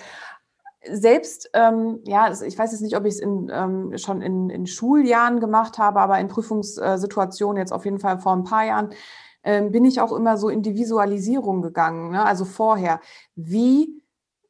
selbst, 0.88 1.50
ähm, 1.54 2.00
ja, 2.06 2.32
ich 2.32 2.58
weiß 2.58 2.72
jetzt 2.72 2.82
nicht, 2.82 2.96
ob 2.96 3.06
ich 3.06 3.16
es 3.16 3.22
ähm, 3.22 3.98
schon 3.98 4.22
in, 4.22 4.50
in, 4.50 4.66
Schuljahren 4.66 5.40
gemacht 5.40 5.78
habe, 5.78 6.00
aber 6.00 6.20
in 6.20 6.30
Prüfungssituationen 6.30 7.58
jetzt 7.58 7.74
auf 7.74 7.86
jeden 7.86 8.00
Fall 8.00 8.20
vor 8.20 8.34
ein 8.34 8.44
paar 8.44 8.66
Jahren, 8.66 8.90
ähm, 9.44 9.72
bin 9.72 9.86
ich 9.86 10.00
auch 10.02 10.12
immer 10.12 10.38
so 10.38 10.50
in 10.50 10.62
die 10.62 10.76
Visualisierung 10.76 11.62
gegangen. 11.62 12.12
Ne? 12.12 12.24
Also 12.24 12.46
vorher, 12.46 13.02
wie 13.36 13.99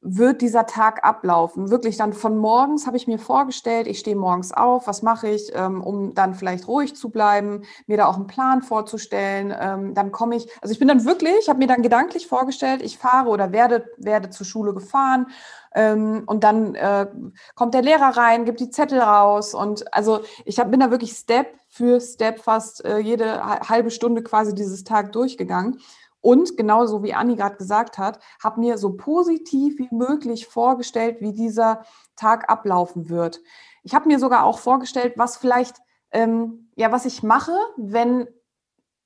wird 0.01 0.41
dieser 0.41 0.65
Tag 0.65 1.03
ablaufen? 1.03 1.69
Wirklich 1.69 1.97
dann 1.97 2.13
von 2.13 2.37
morgens 2.37 2.87
habe 2.87 2.95
ich 2.95 3.07
mir 3.07 3.19
vorgestellt, 3.19 3.87
ich 3.87 3.99
stehe 3.99 4.15
morgens 4.15 4.53
auf, 4.53 4.87
was 4.87 5.01
mache 5.01 5.27
ich, 5.29 5.51
ähm, 5.53 5.83
um 5.83 6.13
dann 6.13 6.35
vielleicht 6.35 6.67
ruhig 6.67 6.95
zu 6.95 7.09
bleiben, 7.09 7.63
mir 7.87 7.97
da 7.97 8.07
auch 8.07 8.15
einen 8.15 8.27
Plan 8.27 8.61
vorzustellen. 8.61 9.53
Ähm, 9.59 9.93
dann 9.93 10.11
komme 10.11 10.37
ich, 10.37 10.47
also 10.61 10.71
ich 10.71 10.79
bin 10.79 10.87
dann 10.87 11.05
wirklich, 11.05 11.49
habe 11.49 11.59
mir 11.59 11.67
dann 11.67 11.81
gedanklich 11.81 12.27
vorgestellt, 12.27 12.81
ich 12.81 12.97
fahre 12.97 13.29
oder 13.29 13.51
werde, 13.51 13.89
werde 13.97 14.29
zur 14.29 14.45
Schule 14.45 14.73
gefahren 14.73 15.27
ähm, 15.75 16.23
und 16.25 16.43
dann 16.43 16.75
äh, 16.75 17.07
kommt 17.55 17.73
der 17.73 17.81
Lehrer 17.81 18.15
rein, 18.15 18.45
gibt 18.45 18.59
die 18.59 18.69
Zettel 18.69 18.99
raus 18.99 19.53
und 19.53 19.93
also 19.93 20.21
ich 20.45 20.55
bin 20.55 20.79
da 20.79 20.91
wirklich 20.91 21.11
Step 21.11 21.47
für 21.67 21.99
Step 21.99 22.39
fast 22.39 22.83
äh, 22.85 22.99
jede 22.99 23.43
halbe 23.43 23.91
Stunde 23.91 24.23
quasi 24.23 24.55
dieses 24.55 24.83
Tag 24.83 25.11
durchgegangen 25.11 25.79
und 26.21 26.57
genauso 26.57 27.03
wie 27.03 27.13
Anni 27.13 27.35
gerade 27.35 27.57
gesagt 27.57 27.97
hat, 27.97 28.19
habe 28.43 28.59
mir 28.59 28.77
so 28.77 28.95
positiv 28.95 29.77
wie 29.77 29.89
möglich 29.91 30.47
vorgestellt, 30.47 31.17
wie 31.21 31.33
dieser 31.33 31.83
Tag 32.15 32.49
ablaufen 32.49 33.09
wird. 33.09 33.41
Ich 33.83 33.95
habe 33.95 34.07
mir 34.07 34.19
sogar 34.19 34.43
auch 34.43 34.59
vorgestellt, 34.59 35.13
was 35.17 35.37
vielleicht, 35.37 35.77
ähm, 36.11 36.69
ja, 36.75 36.91
was 36.91 37.05
ich 37.05 37.23
mache, 37.23 37.57
wenn 37.77 38.27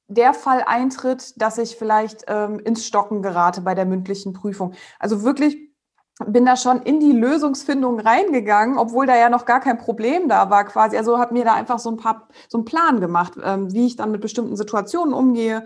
der 0.08 0.34
Fall 0.34 0.64
eintritt, 0.66 1.42
dass 1.42 1.58
ich 1.58 1.76
vielleicht 1.76 2.26
ähm, 2.28 2.60
ins 2.60 2.86
Stocken 2.86 3.22
gerate 3.22 3.62
bei 3.62 3.76
der 3.76 3.86
mündlichen 3.86 4.34
Prüfung. 4.34 4.74
Also 5.00 5.24
wirklich 5.24 5.58
bin 6.28 6.46
da 6.46 6.56
schon 6.56 6.82
in 6.84 7.00
die 7.00 7.12
Lösungsfindung 7.12 8.00
reingegangen, 8.00 8.78
obwohl 8.78 9.08
da 9.08 9.18
ja 9.18 9.30
noch 9.30 9.46
gar 9.46 9.60
kein 9.60 9.80
Problem 9.80 10.28
da 10.28 10.50
war 10.50 10.64
quasi. 10.66 10.96
Also 10.96 11.18
habe 11.18 11.34
mir 11.34 11.44
da 11.44 11.54
einfach 11.54 11.80
so 11.80 11.90
ein 11.90 11.98
paar, 11.98 12.28
so 12.48 12.60
einen 12.60 12.66
Plan 12.66 13.02
gemacht, 13.02 13.34
ähm, 13.44 13.74
wie 13.74 13.88
ich 13.88 13.96
dann 13.96 14.12
mit 14.12 14.22
bestimmten 14.22 14.56
Situationen 14.56 15.14
umgehe, 15.14 15.64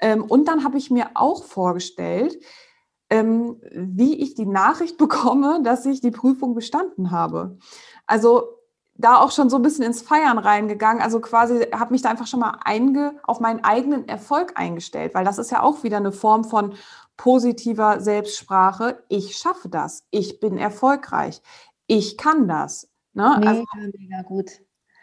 ähm, 0.00 0.24
und 0.24 0.48
dann 0.48 0.64
habe 0.64 0.78
ich 0.78 0.90
mir 0.90 1.10
auch 1.14 1.44
vorgestellt, 1.44 2.42
ähm, 3.10 3.60
wie 3.72 4.20
ich 4.20 4.34
die 4.34 4.46
Nachricht 4.46 4.96
bekomme, 4.98 5.60
dass 5.62 5.86
ich 5.86 6.00
die 6.00 6.10
Prüfung 6.10 6.54
bestanden 6.54 7.10
habe. 7.10 7.58
Also 8.06 8.56
da 8.94 9.16
auch 9.16 9.30
schon 9.30 9.48
so 9.48 9.56
ein 9.56 9.62
bisschen 9.62 9.84
ins 9.84 10.02
Feiern 10.02 10.38
reingegangen. 10.38 11.02
Also 11.02 11.20
quasi 11.20 11.66
habe 11.72 11.92
mich 11.92 12.02
da 12.02 12.10
einfach 12.10 12.26
schon 12.26 12.40
mal 12.40 12.58
einge 12.64 13.14
auf 13.22 13.40
meinen 13.40 13.64
eigenen 13.64 14.06
Erfolg 14.08 14.52
eingestellt, 14.56 15.14
weil 15.14 15.24
das 15.24 15.38
ist 15.38 15.50
ja 15.50 15.62
auch 15.62 15.82
wieder 15.84 15.96
eine 15.96 16.12
Form 16.12 16.44
von 16.44 16.74
positiver 17.20 18.00
Selbstsprache. 18.00 19.04
Ich 19.10 19.36
schaffe 19.36 19.68
das. 19.68 20.06
Ich 20.10 20.40
bin 20.40 20.56
erfolgreich. 20.56 21.42
Ich 21.86 22.16
kann 22.16 22.48
das. 22.48 22.88
Ne? 23.12 23.36
Mega, 23.38 23.50
also, 23.50 23.64
mega 23.98 24.22
gut. 24.22 24.50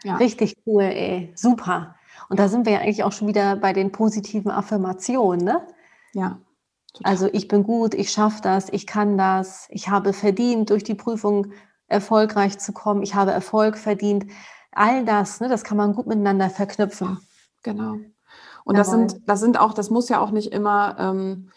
Ja. 0.02 0.16
Richtig 0.16 0.56
cool, 0.66 0.82
ey. 0.82 1.32
Super. 1.36 1.94
Und 2.28 2.40
da 2.40 2.48
sind 2.48 2.66
wir 2.66 2.72
ja 2.72 2.78
eigentlich 2.80 3.04
auch 3.04 3.12
schon 3.12 3.28
wieder 3.28 3.54
bei 3.54 3.72
den 3.72 3.92
positiven 3.92 4.50
Affirmationen, 4.50 5.44
ne? 5.44 5.64
Ja. 6.12 6.40
Total. 6.92 7.12
Also 7.12 7.28
ich 7.32 7.46
bin 7.46 7.62
gut, 7.62 7.94
ich 7.94 8.10
schaffe 8.10 8.42
das, 8.42 8.68
ich 8.68 8.88
kann 8.88 9.16
das, 9.16 9.68
ich 9.70 9.88
habe 9.88 10.12
verdient, 10.12 10.70
durch 10.70 10.82
die 10.82 10.96
Prüfung 10.96 11.52
erfolgreich 11.86 12.58
zu 12.58 12.72
kommen, 12.72 13.02
ich 13.02 13.14
habe 13.14 13.30
Erfolg 13.30 13.78
verdient. 13.78 14.26
All 14.72 15.04
das, 15.04 15.38
ne, 15.38 15.48
das 15.48 15.62
kann 15.62 15.76
man 15.76 15.94
gut 15.94 16.08
miteinander 16.08 16.50
verknüpfen. 16.50 17.18
Genau. 17.62 17.98
Und 18.64 18.76
das 18.76 18.90
sind, 18.90 19.20
das 19.26 19.38
sind 19.38 19.60
auch, 19.60 19.72
das 19.72 19.90
muss 19.90 20.08
ja 20.08 20.20
auch 20.20 20.32
nicht 20.32 20.52
immer 20.52 20.96
ähm, 20.98 21.50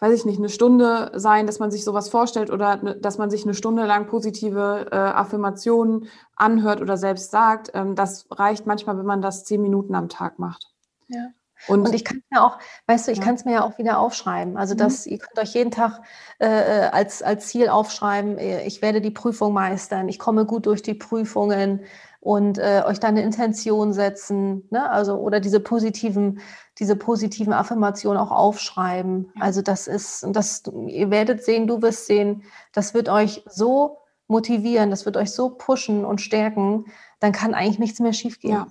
weiß 0.00 0.14
ich 0.14 0.24
nicht, 0.24 0.38
eine 0.38 0.48
Stunde 0.48 1.12
sein, 1.14 1.46
dass 1.46 1.58
man 1.58 1.70
sich 1.70 1.84
sowas 1.84 2.08
vorstellt 2.08 2.50
oder 2.50 2.76
ne, 2.76 2.96
dass 2.96 3.18
man 3.18 3.30
sich 3.30 3.44
eine 3.44 3.54
Stunde 3.54 3.84
lang 3.86 4.06
positive 4.06 4.86
äh, 4.90 4.96
Affirmationen 4.96 6.08
anhört 6.36 6.80
oder 6.80 6.96
selbst 6.96 7.30
sagt. 7.30 7.70
Ähm, 7.74 7.94
das 7.94 8.26
reicht 8.30 8.66
manchmal, 8.66 8.98
wenn 8.98 9.06
man 9.06 9.22
das 9.22 9.44
zehn 9.44 9.62
Minuten 9.62 9.94
am 9.94 10.08
Tag 10.08 10.38
macht. 10.38 10.72
Ja. 11.08 11.28
Und, 11.68 11.86
und 11.86 11.94
ich 11.94 12.04
kann 12.04 12.18
es 12.18 12.24
mir 12.30 12.42
auch, 12.42 12.58
weißt 12.86 13.06
du, 13.08 13.12
ich 13.12 13.18
ja. 13.18 13.24
kann 13.24 13.34
es 13.34 13.44
mir 13.44 13.52
ja 13.52 13.64
auch 13.64 13.76
wieder 13.78 13.98
aufschreiben. 13.98 14.56
Also 14.56 14.74
das, 14.74 15.04
mhm. 15.04 15.12
ihr 15.12 15.18
könnt 15.18 15.38
euch 15.38 15.54
jeden 15.54 15.70
Tag 15.70 16.00
äh, 16.38 16.46
äh, 16.46 16.88
als, 16.88 17.22
als 17.22 17.48
Ziel 17.48 17.68
aufschreiben, 17.68 18.38
äh, 18.38 18.64
ich 18.66 18.80
werde 18.82 19.00
die 19.00 19.10
Prüfung 19.10 19.52
meistern, 19.52 20.08
ich 20.08 20.18
komme 20.18 20.46
gut 20.46 20.66
durch 20.66 20.82
die 20.82 20.94
Prüfungen 20.94 21.80
und 22.20 22.58
äh, 22.58 22.82
euch 22.86 23.00
da 23.00 23.08
eine 23.08 23.22
Intention 23.22 23.94
setzen, 23.94 24.68
ne? 24.70 24.90
Also 24.90 25.14
oder 25.14 25.40
diese 25.40 25.58
positiven, 25.58 26.40
diese 26.78 26.94
positiven 26.94 27.54
Affirmationen 27.54 28.20
auch 28.20 28.30
aufschreiben. 28.30 29.32
Also 29.40 29.62
das 29.62 29.86
ist, 29.86 30.22
und 30.22 30.36
das, 30.36 30.62
ihr 30.86 31.10
werdet 31.10 31.42
sehen, 31.42 31.66
du 31.66 31.80
wirst 31.80 32.06
sehen, 32.06 32.44
das 32.72 32.92
wird 32.92 33.08
euch 33.08 33.42
so 33.48 33.98
motivieren, 34.28 34.90
das 34.90 35.06
wird 35.06 35.16
euch 35.16 35.32
so 35.32 35.50
pushen 35.50 36.04
und 36.04 36.20
stärken, 36.20 36.84
dann 37.20 37.32
kann 37.32 37.54
eigentlich 37.54 37.78
nichts 37.78 38.00
mehr 38.00 38.12
schiefgehen. 38.12 38.54
Ja. 38.54 38.66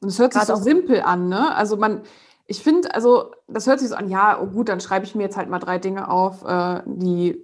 Und 0.00 0.08
es 0.08 0.18
hört 0.18 0.32
sich 0.32 0.42
so 0.42 0.56
simpel 0.56 1.02
an, 1.02 1.28
ne? 1.28 1.54
Also 1.54 1.76
man, 1.76 2.02
ich 2.46 2.62
finde, 2.62 2.94
also 2.94 3.32
das 3.48 3.66
hört 3.66 3.80
sich 3.80 3.90
so 3.90 3.96
an, 3.96 4.08
ja, 4.08 4.40
oh 4.40 4.46
gut, 4.46 4.70
dann 4.70 4.80
schreibe 4.80 5.04
ich 5.04 5.14
mir 5.14 5.22
jetzt 5.24 5.36
halt 5.36 5.50
mal 5.50 5.58
drei 5.58 5.78
Dinge 5.78 6.10
auf, 6.10 6.42
äh, 6.44 6.82
die 6.86 7.38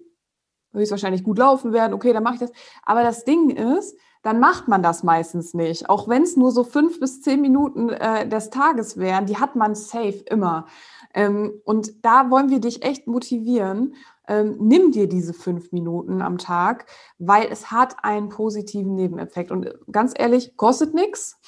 höchstwahrscheinlich 0.73 1.23
gut 1.23 1.38
laufen 1.38 1.73
werden. 1.73 1.92
Okay, 1.92 2.12
dann 2.12 2.23
mache 2.23 2.35
ich 2.35 2.40
das. 2.40 2.53
Aber 2.83 3.03
das 3.03 3.25
Ding 3.25 3.51
ist, 3.51 3.94
dann 4.22 4.40
macht 4.40 4.68
man 4.68 4.83
das 4.83 5.02
meistens 5.02 5.54
nicht. 5.54 5.88
Auch 5.88 6.09
wenn 6.09 6.22
es 6.22 6.37
nur 6.37 6.52
so 6.52 6.64
fünf 6.64 7.00
bis 7.00 7.22
zehn 7.22 7.40
Minuten 7.40 7.88
äh, 7.88 8.28
des 8.28 8.50
Tages 8.50 8.98
wären, 8.98 9.26
die 9.26 9.38
hat 9.38 9.56
man 9.56 9.74
safe 9.74 10.22
immer. 10.26 10.66
Ähm, 11.14 11.52
und 11.64 12.04
da 12.04 12.30
wollen 12.30 12.50
wir 12.50 12.61
dich 12.61 12.85
echt 12.85 13.06
motivieren. 13.06 13.94
Ähm, 14.28 14.56
nimm 14.61 14.92
dir 14.92 15.09
diese 15.09 15.33
fünf 15.33 15.72
Minuten 15.72 16.22
am 16.22 16.38
Tag, 16.38 16.87
weil 17.18 17.48
es 17.50 17.70
hat 17.70 18.04
einen 18.04 18.28
positiven 18.28 18.94
Nebeneffekt. 18.94 19.50
Und 19.50 19.74
ganz 19.90 20.12
ehrlich, 20.16 20.56
kostet 20.56 20.94
nichts. 20.94 21.38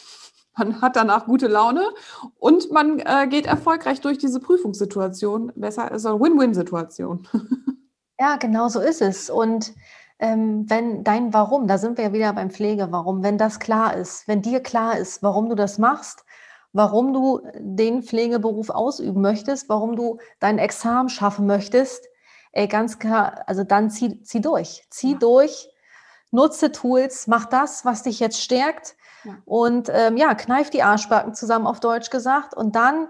Man 0.57 0.83
hat 0.83 0.97
danach 0.97 1.27
gute 1.27 1.49
Laune 1.49 1.83
und 2.39 2.71
man 2.73 2.99
äh, 2.99 3.27
geht 3.29 3.47
erfolgreich 3.47 4.01
durch 4.01 4.19
diese 4.19 4.41
Prüfungssituation. 4.41 5.53
Besser 5.57 5.91
ist 5.93 6.05
eine 6.07 6.21
Win-Win-Situation. 6.21 7.29
Ja, 8.21 8.37
genau 8.37 8.69
so 8.69 8.79
ist 8.79 9.03
es. 9.03 9.31
Und 9.31 9.75
wenn 10.19 11.05
dein 11.05 11.35
Warum, 11.35 11.67
da 11.67 11.79
sind 11.79 11.99
wir 11.99 12.05
ja 12.05 12.13
wieder 12.13 12.33
beim 12.33 12.51
Pflege-Warum, 12.51 13.23
wenn 13.23 13.39
das 13.39 13.59
klar 13.59 13.97
ist, 13.97 14.29
wenn 14.29 14.43
dir 14.43 14.61
klar 14.61 14.97
ist, 14.97 15.23
warum 15.23 15.49
du 15.49 15.55
das 15.55 15.79
machst, 15.79 16.25
warum 16.73 17.13
du 17.13 17.41
den 17.59 18.03
Pflegeberuf 18.03 18.71
ausüben 18.71 19.21
möchtest, 19.21 19.69
warum 19.69 19.97
du 19.97 20.19
dein 20.39 20.59
Examen 20.59 21.09
schaffen 21.09 21.47
möchtest, 21.47 22.07
ey, 22.53 22.69
ganz 22.69 22.99
klar, 22.99 23.43
also 23.47 23.65
dann 23.65 23.91
zieh, 23.91 24.23
zieh 24.23 24.41
durch. 24.41 24.87
Zieh 24.91 25.13
ja. 25.13 25.19
durch, 25.19 25.69
nutze 26.31 26.73
Tools, 26.73 27.27
mach 27.27 27.47
das, 27.47 27.85
was 27.85 28.03
dich 28.03 28.21
jetzt 28.21 28.41
stärkt 28.41 28.95
ja. 29.25 29.37
und 29.45 29.91
ähm, 29.93 30.17
ja, 30.17 30.35
kneif 30.35 30.71
die 30.71 30.83
Arschbacken 30.83 31.35
zusammen 31.35 31.67
auf 31.67 31.81
Deutsch 31.81 32.11
gesagt 32.11 32.55
und 32.55 32.77
dann, 32.77 33.09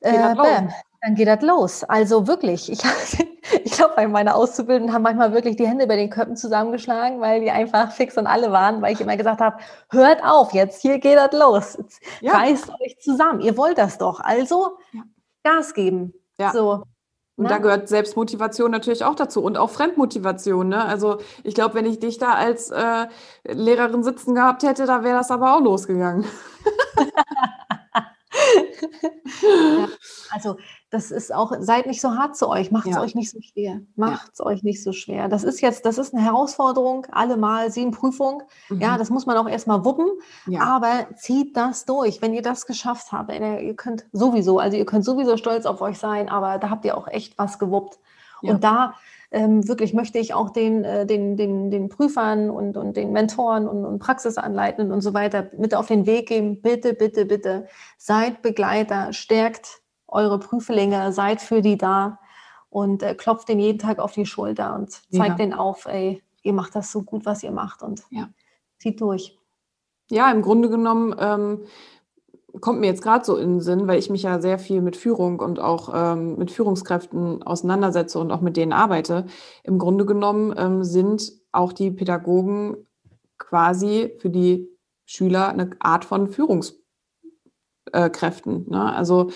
äh, 0.00 0.34
bam, 0.34 0.72
dann 1.04 1.14
geht 1.14 1.28
das 1.28 1.42
los. 1.42 1.84
Also 1.84 2.26
wirklich, 2.26 2.72
ich, 2.72 2.80
ich 3.64 3.72
glaube, 3.72 4.08
meine 4.08 4.34
Auszubildenden 4.34 4.94
haben 4.94 5.02
manchmal 5.02 5.34
wirklich 5.34 5.56
die 5.56 5.66
Hände 5.66 5.84
über 5.84 5.96
den 5.96 6.08
Köpfen 6.08 6.36
zusammengeschlagen, 6.36 7.20
weil 7.20 7.42
die 7.42 7.50
einfach 7.50 7.92
fix 7.92 8.16
und 8.16 8.26
alle 8.26 8.50
waren, 8.52 8.80
weil 8.80 8.94
ich 8.94 9.00
immer 9.00 9.16
gesagt 9.16 9.40
habe, 9.40 9.58
hört 9.90 10.24
auf 10.24 10.52
jetzt, 10.54 10.80
hier 10.80 10.98
geht 10.98 11.16
das 11.16 11.32
los. 11.32 11.78
Ja. 12.20 12.38
Reißt 12.38 12.70
euch 12.70 12.98
zusammen, 13.00 13.40
ihr 13.40 13.56
wollt 13.56 13.76
das 13.76 13.98
doch. 13.98 14.20
Also 14.20 14.78
ja. 14.92 15.02
Gas 15.42 15.74
geben. 15.74 16.14
Ja. 16.38 16.52
So. 16.52 16.84
Und 17.36 17.50
da 17.50 17.58
gehört 17.58 17.88
Selbstmotivation 17.88 18.70
natürlich 18.70 19.04
auch 19.04 19.16
dazu 19.16 19.42
und 19.42 19.58
auch 19.58 19.70
Fremdmotivation. 19.70 20.68
Ne? 20.68 20.84
Also 20.84 21.18
ich 21.42 21.54
glaube, 21.54 21.74
wenn 21.74 21.84
ich 21.84 21.98
dich 21.98 22.18
da 22.18 22.34
als 22.34 22.70
äh, 22.70 23.06
Lehrerin 23.44 24.04
sitzen 24.04 24.36
gehabt 24.36 24.62
hätte, 24.62 24.86
da 24.86 25.02
wäre 25.02 25.18
das 25.18 25.32
aber 25.32 25.56
auch 25.56 25.60
losgegangen. 25.60 26.24
ja. 29.42 29.88
Also 30.30 30.56
das 30.94 31.10
ist 31.10 31.34
auch, 31.34 31.52
seid 31.58 31.86
nicht 31.86 32.00
so 32.00 32.16
hart 32.16 32.36
zu 32.36 32.48
euch, 32.48 32.70
macht 32.70 32.86
es 32.86 32.94
ja. 32.94 33.02
euch 33.02 33.16
nicht 33.16 33.28
so 33.28 33.40
schwer. 33.40 33.80
Macht 33.96 34.30
es 34.32 34.38
ja. 34.38 34.46
euch 34.46 34.62
nicht 34.62 34.80
so 34.80 34.92
schwer. 34.92 35.28
Das 35.28 35.42
ist 35.42 35.60
jetzt, 35.60 35.84
das 35.84 35.98
ist 35.98 36.14
eine 36.14 36.22
Herausforderung, 36.22 37.06
allemal 37.10 37.72
sieben 37.72 37.90
Prüfung. 37.90 38.44
Mhm. 38.68 38.80
Ja, 38.80 38.96
das 38.96 39.10
muss 39.10 39.26
man 39.26 39.36
auch 39.36 39.48
erstmal 39.48 39.84
wuppen. 39.84 40.06
Ja. 40.46 40.60
Aber 40.60 41.08
zieht 41.16 41.56
das 41.56 41.84
durch. 41.84 42.22
Wenn 42.22 42.32
ihr 42.32 42.42
das 42.42 42.64
geschafft 42.64 43.10
habt, 43.10 43.32
ihr 43.32 43.74
könnt 43.74 44.06
sowieso, 44.12 44.60
also 44.60 44.76
ihr 44.76 44.86
könnt 44.86 45.04
sowieso 45.04 45.36
stolz 45.36 45.66
auf 45.66 45.80
euch 45.80 45.98
sein, 45.98 46.28
aber 46.28 46.58
da 46.58 46.70
habt 46.70 46.84
ihr 46.84 46.96
auch 46.96 47.08
echt 47.08 47.36
was 47.38 47.58
gewuppt. 47.58 47.98
Und 48.40 48.62
da 48.62 48.94
ähm, 49.30 49.66
wirklich 49.66 49.94
möchte 49.94 50.18
ich 50.18 50.32
auch 50.32 50.50
den, 50.50 50.84
äh, 50.84 51.06
den, 51.06 51.36
den, 51.36 51.70
den 51.70 51.88
Prüfern 51.88 52.50
und, 52.50 52.76
und 52.76 52.96
den 52.96 53.10
Mentoren 53.10 53.66
und, 53.66 53.84
und 53.84 53.98
Praxisanleitenden 53.98 54.92
und 54.92 55.00
so 55.00 55.12
weiter 55.12 55.50
mit 55.58 55.74
auf 55.74 55.88
den 55.88 56.06
Weg 56.06 56.28
geben. 56.28 56.60
Bitte, 56.60 56.94
bitte, 56.94 57.24
bitte 57.24 57.66
seid 57.96 58.42
Begleiter, 58.42 59.12
stärkt 59.12 59.80
eure 60.14 60.38
Prüflinge, 60.38 61.12
seid 61.12 61.40
für 61.40 61.60
die 61.60 61.76
da 61.76 62.18
und 62.70 63.02
äh, 63.02 63.14
klopft 63.14 63.48
den 63.48 63.58
jeden 63.58 63.78
Tag 63.78 63.98
auf 63.98 64.12
die 64.12 64.26
Schulter 64.26 64.74
und 64.74 64.90
zeigt 64.90 65.30
ja. 65.30 65.34
denen 65.34 65.52
auf, 65.52 65.86
ey, 65.86 66.22
ihr 66.42 66.52
macht 66.52 66.74
das 66.74 66.90
so 66.90 67.02
gut, 67.02 67.26
was 67.26 67.42
ihr 67.42 67.52
macht 67.52 67.82
und 67.82 68.02
ja. 68.10 68.28
zieht 68.78 69.00
durch. 69.00 69.38
Ja, 70.10 70.30
im 70.30 70.42
Grunde 70.42 70.68
genommen 70.68 71.14
ähm, 71.18 71.60
kommt 72.60 72.80
mir 72.80 72.86
jetzt 72.86 73.02
gerade 73.02 73.24
so 73.24 73.36
in 73.36 73.54
den 73.54 73.60
Sinn, 73.60 73.88
weil 73.88 73.98
ich 73.98 74.10
mich 74.10 74.22
ja 74.22 74.40
sehr 74.40 74.58
viel 74.58 74.80
mit 74.80 74.96
Führung 74.96 75.40
und 75.40 75.58
auch 75.58 75.90
ähm, 75.94 76.36
mit 76.36 76.50
Führungskräften 76.50 77.42
auseinandersetze 77.42 78.18
und 78.18 78.30
auch 78.30 78.40
mit 78.40 78.56
denen 78.56 78.72
arbeite. 78.72 79.26
Im 79.62 79.78
Grunde 79.78 80.06
genommen 80.06 80.54
ähm, 80.56 80.84
sind 80.84 81.32
auch 81.52 81.72
die 81.72 81.90
Pädagogen 81.90 82.76
quasi 83.38 84.14
für 84.18 84.30
die 84.30 84.68
Schüler 85.06 85.48
eine 85.48 85.70
Art 85.80 86.04
von 86.04 86.28
Führungskräften. 86.28 88.70
Ne? 88.70 88.94
Also 88.94 89.28
äh, 89.28 89.32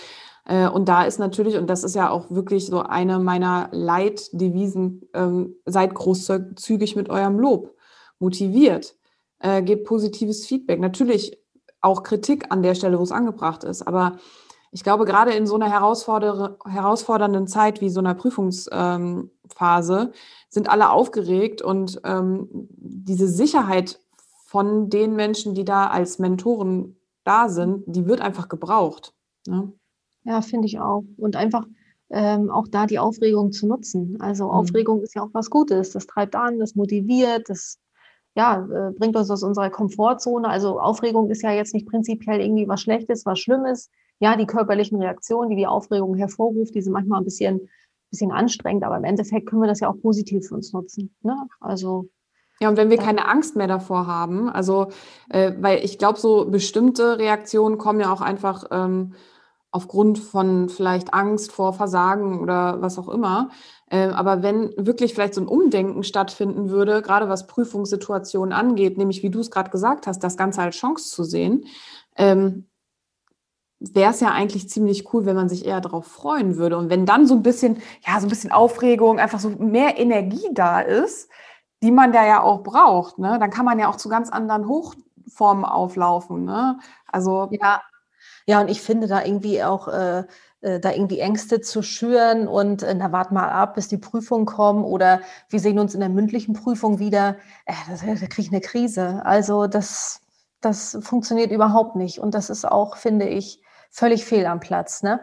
und 0.48 0.88
da 0.88 1.04
ist 1.04 1.18
natürlich, 1.18 1.56
und 1.56 1.68
das 1.68 1.84
ist 1.84 1.94
ja 1.94 2.10
auch 2.10 2.30
wirklich 2.30 2.66
so 2.66 2.80
eine 2.80 3.18
meiner 3.18 3.68
Leitdevisen, 3.72 5.02
ähm, 5.14 5.56
seid 5.66 5.94
großzügig 5.94 6.96
mit 6.96 7.10
eurem 7.10 7.38
Lob, 7.38 7.74
motiviert, 8.18 8.96
äh, 9.40 9.62
gebt 9.62 9.84
positives 9.84 10.46
Feedback. 10.46 10.80
Natürlich 10.80 11.38
auch 11.80 12.02
Kritik 12.02 12.50
an 12.50 12.62
der 12.62 12.74
Stelle, 12.74 12.98
wo 12.98 13.02
es 13.02 13.12
angebracht 13.12 13.64
ist. 13.64 13.86
Aber 13.86 14.16
ich 14.70 14.82
glaube, 14.82 15.04
gerade 15.04 15.32
in 15.32 15.46
so 15.46 15.54
einer 15.54 15.70
herausforder 15.70 16.58
herausfordernden 16.66 17.46
Zeit 17.46 17.80
wie 17.80 17.90
so 17.90 18.00
einer 18.00 18.14
Prüfungsphase 18.14 19.30
ähm, 20.00 20.12
sind 20.48 20.68
alle 20.68 20.90
aufgeregt 20.90 21.62
und 21.62 22.00
ähm, 22.04 22.48
diese 22.50 23.28
Sicherheit 23.28 24.00
von 24.46 24.90
den 24.90 25.14
Menschen, 25.14 25.54
die 25.54 25.64
da 25.64 25.88
als 25.88 26.18
Mentoren 26.18 26.96
da 27.24 27.48
sind, 27.48 27.84
die 27.86 28.06
wird 28.06 28.20
einfach 28.20 28.48
gebraucht. 28.48 29.14
Ne? 29.46 29.72
Ja, 30.24 30.40
finde 30.42 30.66
ich 30.66 30.78
auch. 30.80 31.04
Und 31.16 31.36
einfach 31.36 31.66
ähm, 32.10 32.50
auch 32.50 32.68
da 32.68 32.86
die 32.86 32.98
Aufregung 32.98 33.52
zu 33.52 33.66
nutzen. 33.66 34.20
Also 34.20 34.44
mhm. 34.44 34.50
Aufregung 34.50 35.02
ist 35.02 35.14
ja 35.14 35.22
auch 35.22 35.30
was 35.32 35.50
Gutes. 35.50 35.90
Das 35.90 36.06
treibt 36.06 36.34
an, 36.36 36.58
das 36.58 36.74
motiviert, 36.74 37.48
das 37.48 37.78
ja, 38.34 38.64
äh, 38.64 38.92
bringt 38.92 39.16
uns 39.16 39.30
aus 39.30 39.42
unserer 39.42 39.70
Komfortzone. 39.70 40.48
Also 40.48 40.80
Aufregung 40.80 41.28
ist 41.30 41.42
ja 41.42 41.52
jetzt 41.52 41.74
nicht 41.74 41.88
prinzipiell 41.88 42.40
irgendwie 42.40 42.68
was 42.68 42.80
Schlechtes, 42.80 43.26
was 43.26 43.38
Schlimmes. 43.40 43.90
Ja, 44.20 44.36
die 44.36 44.46
körperlichen 44.46 45.00
Reaktionen, 45.00 45.50
die 45.50 45.56
die 45.56 45.66
Aufregung 45.66 46.14
hervorruft, 46.14 46.74
die 46.74 46.82
sind 46.82 46.92
manchmal 46.92 47.20
ein 47.20 47.24
bisschen, 47.24 47.68
bisschen 48.10 48.32
anstrengend, 48.32 48.84
aber 48.84 48.96
im 48.96 49.04
Endeffekt 49.04 49.48
können 49.48 49.62
wir 49.62 49.68
das 49.68 49.80
ja 49.80 49.90
auch 49.90 50.00
positiv 50.00 50.46
für 50.46 50.54
uns 50.54 50.72
nutzen. 50.72 51.14
Ne? 51.22 51.36
Also 51.60 52.08
ja, 52.60 52.68
und 52.68 52.76
wenn 52.76 52.90
wir 52.90 52.96
keine 52.96 53.28
Angst 53.28 53.54
mehr 53.54 53.68
davor 53.68 54.08
haben, 54.08 54.48
also 54.48 54.88
äh, 55.30 55.52
weil 55.60 55.84
ich 55.84 55.98
glaube, 55.98 56.18
so 56.18 56.50
bestimmte 56.50 57.18
Reaktionen 57.18 57.78
kommen 57.78 58.00
ja 58.00 58.12
auch 58.12 58.20
einfach 58.20 58.64
ähm, 58.72 59.14
aufgrund 59.70 60.18
von 60.18 60.68
vielleicht 60.68 61.12
Angst 61.12 61.52
vor 61.52 61.74
Versagen 61.74 62.40
oder 62.40 62.80
was 62.80 62.98
auch 62.98 63.08
immer. 63.08 63.50
Ähm, 63.90 64.10
aber 64.10 64.42
wenn 64.42 64.72
wirklich 64.76 65.14
vielleicht 65.14 65.34
so 65.34 65.40
ein 65.40 65.48
Umdenken 65.48 66.02
stattfinden 66.02 66.70
würde, 66.70 67.02
gerade 67.02 67.28
was 67.28 67.46
Prüfungssituationen 67.46 68.52
angeht, 68.52 68.98
nämlich 68.98 69.22
wie 69.22 69.30
du 69.30 69.40
es 69.40 69.50
gerade 69.50 69.70
gesagt 69.70 70.06
hast, 70.06 70.20
das 70.20 70.36
Ganze 70.36 70.62
als 70.62 70.76
Chance 70.76 71.10
zu 71.10 71.24
sehen, 71.24 71.66
ähm, 72.16 72.68
wäre 73.80 74.10
es 74.10 74.20
ja 74.20 74.30
eigentlich 74.30 74.68
ziemlich 74.68 75.12
cool, 75.12 75.24
wenn 75.24 75.36
man 75.36 75.48
sich 75.48 75.64
eher 75.64 75.80
darauf 75.80 76.06
freuen 76.06 76.56
würde. 76.56 76.76
Und 76.76 76.90
wenn 76.90 77.06
dann 77.06 77.26
so 77.26 77.34
ein 77.34 77.42
bisschen, 77.42 77.80
ja, 78.06 78.18
so 78.20 78.26
ein 78.26 78.30
bisschen 78.30 78.52
Aufregung, 78.52 79.18
einfach 79.18 79.38
so 79.38 79.50
mehr 79.50 79.98
Energie 79.98 80.48
da 80.52 80.80
ist, 80.80 81.30
die 81.82 81.92
man 81.92 82.12
da 82.12 82.26
ja 82.26 82.42
auch 82.42 82.62
braucht, 82.62 83.18
ne, 83.18 83.38
dann 83.38 83.50
kann 83.50 83.64
man 83.64 83.78
ja 83.78 83.88
auch 83.88 83.96
zu 83.96 84.08
ganz 84.08 84.30
anderen 84.30 84.66
Hochformen 84.66 85.64
auflaufen. 85.64 86.44
Ne? 86.44 86.78
Also 87.06 87.48
ja, 87.52 87.82
ja, 88.48 88.62
und 88.62 88.70
ich 88.70 88.80
finde 88.80 89.06
da 89.08 89.22
irgendwie 89.22 89.62
auch 89.62 89.88
äh, 89.88 90.24
äh, 90.62 90.80
da 90.80 90.90
irgendwie 90.90 91.20
Ängste 91.20 91.60
zu 91.60 91.82
schüren 91.82 92.48
und 92.48 92.82
äh, 92.82 92.94
na, 92.94 93.12
wart 93.12 93.30
mal 93.30 93.50
ab, 93.50 93.74
bis 93.74 93.88
die 93.88 93.98
Prüfung 93.98 94.46
kommen 94.46 94.84
oder 94.84 95.20
wir 95.50 95.60
sehen 95.60 95.78
uns 95.78 95.92
in 95.92 96.00
der 96.00 96.08
mündlichen 96.08 96.54
Prüfung 96.54 96.98
wieder, 96.98 97.36
äh, 97.66 97.74
da, 97.88 98.14
da 98.14 98.26
kriege 98.26 98.40
ich 98.40 98.50
eine 98.50 98.62
Krise. 98.62 99.20
Also 99.22 99.66
das, 99.66 100.22
das 100.62 100.98
funktioniert 101.02 101.52
überhaupt 101.52 101.94
nicht 101.94 102.20
und 102.20 102.32
das 102.32 102.48
ist 102.48 102.64
auch, 102.64 102.96
finde 102.96 103.28
ich, 103.28 103.62
völlig 103.90 104.24
fehl 104.24 104.46
am 104.46 104.60
Platz, 104.60 105.02
ne? 105.02 105.20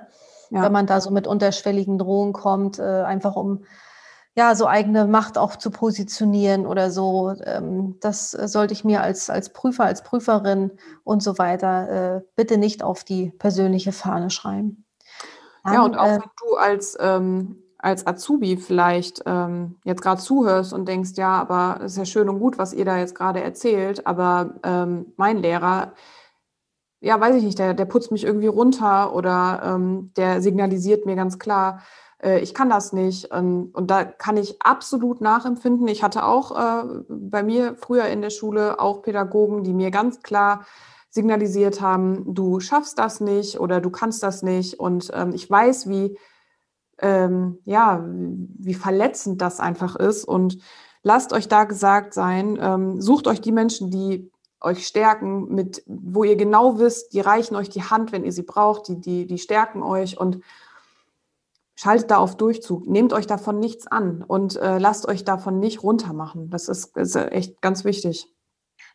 Ja. 0.51 0.61
Wenn 0.61 0.71
man 0.71 0.85
da 0.85 1.01
so 1.01 1.09
mit 1.09 1.25
unterschwelligen 1.25 1.97
Drohungen 1.97 2.31
kommt, 2.31 2.77
äh, 2.77 2.83
einfach 2.83 3.35
um 3.35 3.65
ja, 4.37 4.53
so 4.53 4.67
eigene 4.67 5.07
Macht 5.07 5.37
auch 5.37 5.55
zu 5.55 5.71
positionieren 5.71 6.65
oder 6.65 6.91
so. 6.91 7.33
Ähm, 7.45 7.95
das 8.01 8.31
sollte 8.31 8.73
ich 8.73 8.83
mir 8.83 9.01
als, 9.01 9.29
als 9.29 9.53
Prüfer, 9.53 9.85
als 9.85 10.03
Prüferin 10.03 10.71
und 11.03 11.23
so 11.23 11.37
weiter 11.37 12.17
äh, 12.17 12.21
bitte 12.35 12.57
nicht 12.57 12.83
auf 12.83 13.05
die 13.05 13.31
persönliche 13.31 13.93
Fahne 13.93 14.29
schreiben. 14.29 14.85
Ja, 15.65 15.83
und 15.83 15.97
auch 15.97 16.05
äh, 16.05 16.19
wenn 16.19 16.29
du 16.47 16.55
als, 16.57 16.97
ähm, 16.99 17.63
als 17.77 18.05
Azubi 18.05 18.57
vielleicht 18.57 19.23
ähm, 19.25 19.77
jetzt 19.85 20.01
gerade 20.01 20.21
zuhörst 20.21 20.73
und 20.73 20.87
denkst, 20.87 21.11
ja, 21.15 21.29
aber 21.29 21.79
es 21.81 21.93
ist 21.93 21.97
ja 21.97 22.05
schön 22.05 22.27
und 22.27 22.39
gut, 22.39 22.57
was 22.57 22.73
ihr 22.73 22.85
da 22.85 22.97
jetzt 22.97 23.15
gerade 23.15 23.41
erzählt, 23.41 24.05
aber 24.05 24.55
ähm, 24.63 25.13
mein 25.15 25.37
Lehrer, 25.37 25.93
ja, 26.99 27.19
weiß 27.19 27.35
ich 27.35 27.43
nicht, 27.43 27.57
der, 27.57 27.73
der 27.73 27.85
putzt 27.85 28.11
mich 28.11 28.25
irgendwie 28.25 28.47
runter 28.47 29.15
oder 29.15 29.61
ähm, 29.63 30.11
der 30.17 30.41
signalisiert 30.41 31.05
mir 31.05 31.15
ganz 31.15 31.39
klar, 31.39 31.81
äh, 32.23 32.39
ich 32.39 32.53
kann 32.53 32.69
das 32.69 32.93
nicht. 32.93 33.29
Ähm, 33.31 33.69
und 33.73 33.91
da 33.91 34.03
kann 34.03 34.37
ich 34.37 34.61
absolut 34.61 35.21
nachempfinden. 35.21 35.87
Ich 35.87 36.03
hatte 36.03 36.25
auch 36.25 36.51
äh, 36.51 37.03
bei 37.09 37.43
mir 37.43 37.75
früher 37.75 38.05
in 38.05 38.21
der 38.21 38.29
Schule 38.29 38.79
auch 38.79 39.01
Pädagogen, 39.01 39.63
die 39.63 39.73
mir 39.73 39.91
ganz 39.91 40.21
klar 40.21 40.65
signalisiert 41.09 41.79
haben, 41.79 42.33
du 42.33 42.59
schaffst 42.59 42.99
das 42.99 43.21
nicht 43.21 43.59
oder 43.59 43.79
du 43.79 43.89
kannst 43.89 44.21
das 44.21 44.43
nicht. 44.43 44.79
Und 44.79 45.11
ähm, 45.13 45.31
ich 45.33 45.49
weiß, 45.49 45.87
wie, 45.87 46.17
ähm, 46.99 47.59
ja, 47.63 48.03
wie 48.05 48.73
verletzend 48.73 49.41
das 49.41 49.61
einfach 49.61 49.95
ist. 49.95 50.25
Und 50.25 50.57
lasst 51.03 51.31
euch 51.31 51.47
da 51.47 51.63
gesagt 51.63 52.13
sein, 52.13 52.97
sucht 52.99 53.27
euch 53.27 53.39
die 53.39 53.51
Menschen, 53.51 53.91
die 53.91 54.31
euch 54.59 54.87
stärken, 54.87 55.53
mit, 55.53 55.83
wo 55.85 56.23
ihr 56.23 56.35
genau 56.35 56.79
wisst, 56.79 57.13
die 57.13 57.19
reichen 57.19 57.55
euch 57.55 57.69
die 57.69 57.83
Hand, 57.83 58.11
wenn 58.11 58.25
ihr 58.25 58.31
sie 58.31 58.43
braucht, 58.43 58.87
die, 58.87 58.99
die, 58.99 59.27
die 59.27 59.37
stärken 59.37 59.83
euch 59.83 60.19
und 60.19 60.41
schaltet 61.75 62.11
da 62.11 62.17
auf 62.17 62.37
Durchzug. 62.37 62.87
Nehmt 62.87 63.13
euch 63.13 63.27
davon 63.27 63.59
nichts 63.59 63.87
an 63.87 64.23
und 64.23 64.55
äh, 64.55 64.77
lasst 64.77 65.07
euch 65.07 65.23
davon 65.23 65.59
nicht 65.59 65.83
runtermachen. 65.83 66.49
Das 66.49 66.69
ist, 66.69 66.97
ist 66.97 67.15
echt 67.15 67.61
ganz 67.61 67.83
wichtig. 67.83 68.31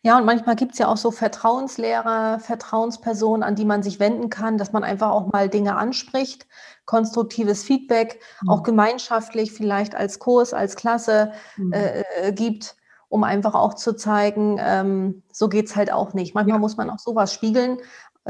Ja, 0.02 0.16
und 0.16 0.24
manchmal 0.24 0.56
gibt 0.56 0.72
es 0.72 0.78
ja 0.78 0.88
auch 0.88 0.96
so 0.96 1.10
Vertrauenslehrer, 1.10 2.38
Vertrauenspersonen, 2.38 3.42
an 3.42 3.54
die 3.54 3.66
man 3.66 3.82
sich 3.82 4.00
wenden 4.00 4.30
kann, 4.30 4.56
dass 4.56 4.72
man 4.72 4.82
einfach 4.82 5.10
auch 5.10 5.30
mal 5.30 5.50
Dinge 5.50 5.76
anspricht, 5.76 6.46
konstruktives 6.86 7.62
Feedback, 7.64 8.18
mhm. 8.40 8.48
auch 8.48 8.62
gemeinschaftlich 8.62 9.52
vielleicht 9.52 9.94
als 9.94 10.18
Kurs, 10.18 10.54
als 10.54 10.76
Klasse 10.76 11.32
mhm. 11.56 11.72
äh, 11.74 12.32
gibt, 12.32 12.76
um 13.10 13.24
einfach 13.24 13.54
auch 13.54 13.74
zu 13.74 13.94
zeigen, 13.94 14.56
ähm, 14.58 15.22
so 15.32 15.48
geht 15.50 15.66
es 15.66 15.76
halt 15.76 15.92
auch 15.92 16.14
nicht. 16.14 16.34
Manchmal 16.34 16.56
ja. 16.56 16.60
muss 16.60 16.78
man 16.78 16.88
auch 16.88 16.98
sowas 16.98 17.34
spiegeln 17.34 17.78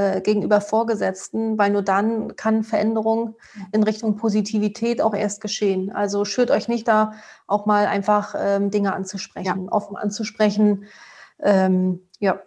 äh, 0.00 0.20
gegenüber 0.20 0.60
Vorgesetzten, 0.60 1.58
weil 1.58 1.70
nur 1.70 1.82
dann 1.82 2.36
kann 2.36 2.62
Veränderung 2.62 3.36
in 3.72 3.82
Richtung 3.82 4.16
Positivität 4.16 5.02
auch 5.02 5.14
erst 5.14 5.40
geschehen. 5.40 5.90
Also 5.90 6.24
schürt 6.24 6.50
euch 6.50 6.68
nicht 6.68 6.88
da 6.88 7.12
auch 7.46 7.66
mal 7.66 7.86
einfach 7.86 8.34
ähm, 8.38 8.70
Dinge 8.70 8.94
anzusprechen, 8.94 9.64
ja. 9.64 9.72
offen 9.72 9.96
anzusprechen 9.96 10.86
ähm, 11.42 12.06
ja, 12.18 12.40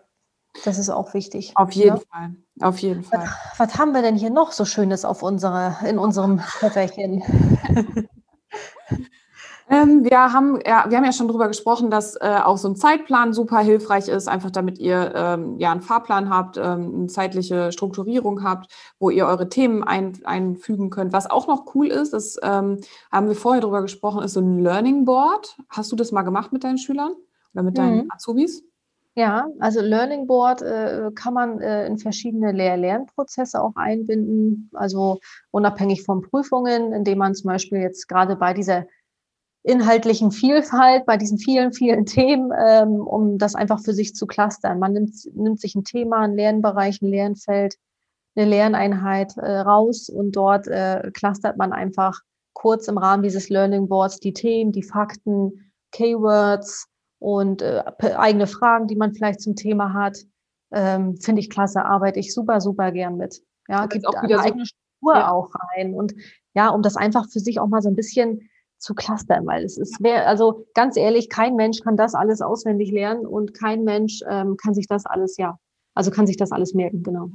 das 0.65 0.77
ist 0.77 0.89
auch 0.89 1.13
wichtig. 1.13 1.53
Auf 1.55 1.71
jeden 1.71 1.97
ja? 1.97 2.01
Fall. 2.11 2.35
Auf 2.61 2.77
jeden 2.79 3.03
Fall. 3.03 3.21
Was, 3.21 3.59
was, 3.59 3.77
haben 3.77 3.93
wir 3.93 4.01
denn 4.01 4.15
hier 4.15 4.29
noch 4.29 4.51
so 4.51 4.65
Schönes 4.65 5.05
auf 5.05 5.23
unsere, 5.23 5.77
in 5.87 5.97
unserem 5.97 6.39
Köfferchen? 6.59 7.23
ähm, 9.73 10.03
wir, 10.03 10.31
haben, 10.31 10.59
ja, 10.65 10.85
wir 10.87 10.97
haben 10.97 11.05
ja 11.05 11.11
schon 11.11 11.27
darüber 11.27 11.47
gesprochen, 11.47 11.89
dass 11.89 12.15
äh, 12.15 12.39
auch 12.43 12.57
so 12.57 12.67
ein 12.67 12.75
Zeitplan 12.75 13.33
super 13.33 13.59
hilfreich 13.59 14.07
ist, 14.07 14.27
einfach 14.27 14.51
damit 14.51 14.77
ihr 14.77 15.13
ähm, 15.15 15.57
ja 15.57 15.71
einen 15.71 15.81
Fahrplan 15.81 16.29
habt, 16.29 16.57
ähm, 16.57 16.93
eine 16.95 17.07
zeitliche 17.07 17.71
Strukturierung 17.71 18.43
habt, 18.43 18.71
wo 18.99 19.09
ihr 19.09 19.25
eure 19.25 19.49
Themen 19.49 19.83
ein, 19.83 20.13
einfügen 20.25 20.91
könnt. 20.91 21.11
Was 21.11 21.29
auch 21.29 21.47
noch 21.47 21.73
cool 21.73 21.87
ist, 21.87 22.13
das 22.13 22.37
ähm, 22.43 22.81
haben 23.11 23.27
wir 23.27 23.35
vorher 23.35 23.61
darüber 23.61 23.81
gesprochen, 23.81 24.23
ist 24.23 24.33
so 24.33 24.41
ein 24.41 24.59
Learning 24.59 25.05
Board. 25.05 25.57
Hast 25.69 25.91
du 25.91 25.95
das 25.95 26.11
mal 26.11 26.21
gemacht 26.21 26.53
mit 26.53 26.63
deinen 26.63 26.77
Schülern 26.77 27.13
oder 27.53 27.63
mit 27.63 27.77
deinen 27.77 28.03
mhm. 28.03 28.11
Azubis? 28.11 28.63
Ja, 29.15 29.47
also 29.59 29.79
Learning 29.79 30.25
Board 30.25 30.63
äh, 30.63 31.11
kann 31.13 31.35
man 31.35 31.61
äh, 31.61 31.85
in 31.85 31.99
verschiedene 31.99 32.51
Lehr-Lernprozesse 32.51 33.61
auch 33.61 33.75
einbinden, 33.75 34.71
also 34.73 35.19
unabhängig 35.51 36.03
von 36.03 36.21
Prüfungen, 36.21 36.93
indem 36.93 37.19
man 37.19 37.35
zum 37.35 37.49
Beispiel 37.49 37.79
jetzt 37.79 38.07
gerade 38.07 38.35
bei 38.35 38.55
dieser 38.55 38.85
inhaltlichen 39.63 40.31
Vielfalt, 40.31 41.05
bei 41.05 41.17
diesen 41.17 41.37
vielen, 41.37 41.73
vielen 41.73 42.05
Themen, 42.05 42.51
ähm, 42.57 43.01
um 43.01 43.37
das 43.37 43.55
einfach 43.55 43.79
für 43.79 43.93
sich 43.93 44.13
zu 44.13 44.27
clustern. 44.27 44.79
Man 44.79 44.93
nimmt, 44.93 45.13
nimmt 45.33 45.59
sich 45.59 45.75
ein 45.75 45.85
Thema, 45.85 46.19
einen 46.19 46.35
Lernbereich, 46.35 47.01
ein 47.01 47.09
Lernfeld, 47.09 47.75
eine 48.35 48.45
Lerneinheit 48.45 49.37
äh, 49.37 49.59
raus 49.59 50.09
und 50.09 50.35
dort 50.35 50.67
äh, 50.67 51.11
clustert 51.13 51.57
man 51.57 51.71
einfach 51.71 52.19
kurz 52.53 52.87
im 52.87 52.97
Rahmen 52.97 53.23
dieses 53.23 53.49
Learning 53.49 53.87
Boards 53.87 54.19
die 54.19 54.33
Themen, 54.33 54.71
die 54.71 54.83
Fakten, 54.83 55.71
Keywords, 55.91 56.87
und 57.23 57.61
äh, 57.61 57.83
eigene 58.17 58.47
Fragen, 58.47 58.87
die 58.87 58.97
man 58.97 59.13
vielleicht 59.13 59.39
zum 59.39 59.55
Thema 59.55 59.93
hat. 59.93 60.17
Ähm, 60.73 61.15
Finde 61.15 61.39
ich 61.39 61.49
klasse, 61.49 61.85
arbeite 61.85 62.19
ich 62.19 62.33
super, 62.33 62.59
super 62.59 62.91
gern 62.91 63.15
mit. 63.15 63.41
Ja, 63.69 63.85
gibt 63.85 64.05
auch 64.05 64.21
wieder 64.23 64.41
eine 64.41 64.43
eigene 64.43 64.65
Struktur 64.65 65.15
ja. 65.15 65.31
auch 65.31 65.49
rein. 65.55 65.93
Und 65.93 66.13
ja, 66.53 66.67
um 66.67 66.81
das 66.81 66.97
einfach 66.97 67.29
für 67.31 67.39
sich 67.39 67.61
auch 67.61 67.67
mal 67.67 67.81
so 67.81 67.87
ein 67.87 67.95
bisschen 67.95 68.49
zu 68.83 68.93
clustern, 68.93 69.47
weil 69.47 69.63
es 69.63 69.77
ist, 69.77 69.97
also 70.05 70.65
ganz 70.73 70.97
ehrlich, 70.97 71.29
kein 71.29 71.55
Mensch 71.55 71.79
kann 71.81 71.95
das 71.95 72.13
alles 72.15 72.41
auswendig 72.41 72.91
lernen 72.91 73.25
und 73.25 73.53
kein 73.53 73.83
Mensch 73.83 74.21
ähm, 74.29 74.57
kann 74.57 74.73
sich 74.73 74.87
das 74.87 75.05
alles, 75.05 75.37
ja, 75.37 75.57
also 75.95 76.11
kann 76.11 76.27
sich 76.27 76.35
das 76.35 76.51
alles 76.51 76.73
merken, 76.73 77.01
genau. 77.01 77.29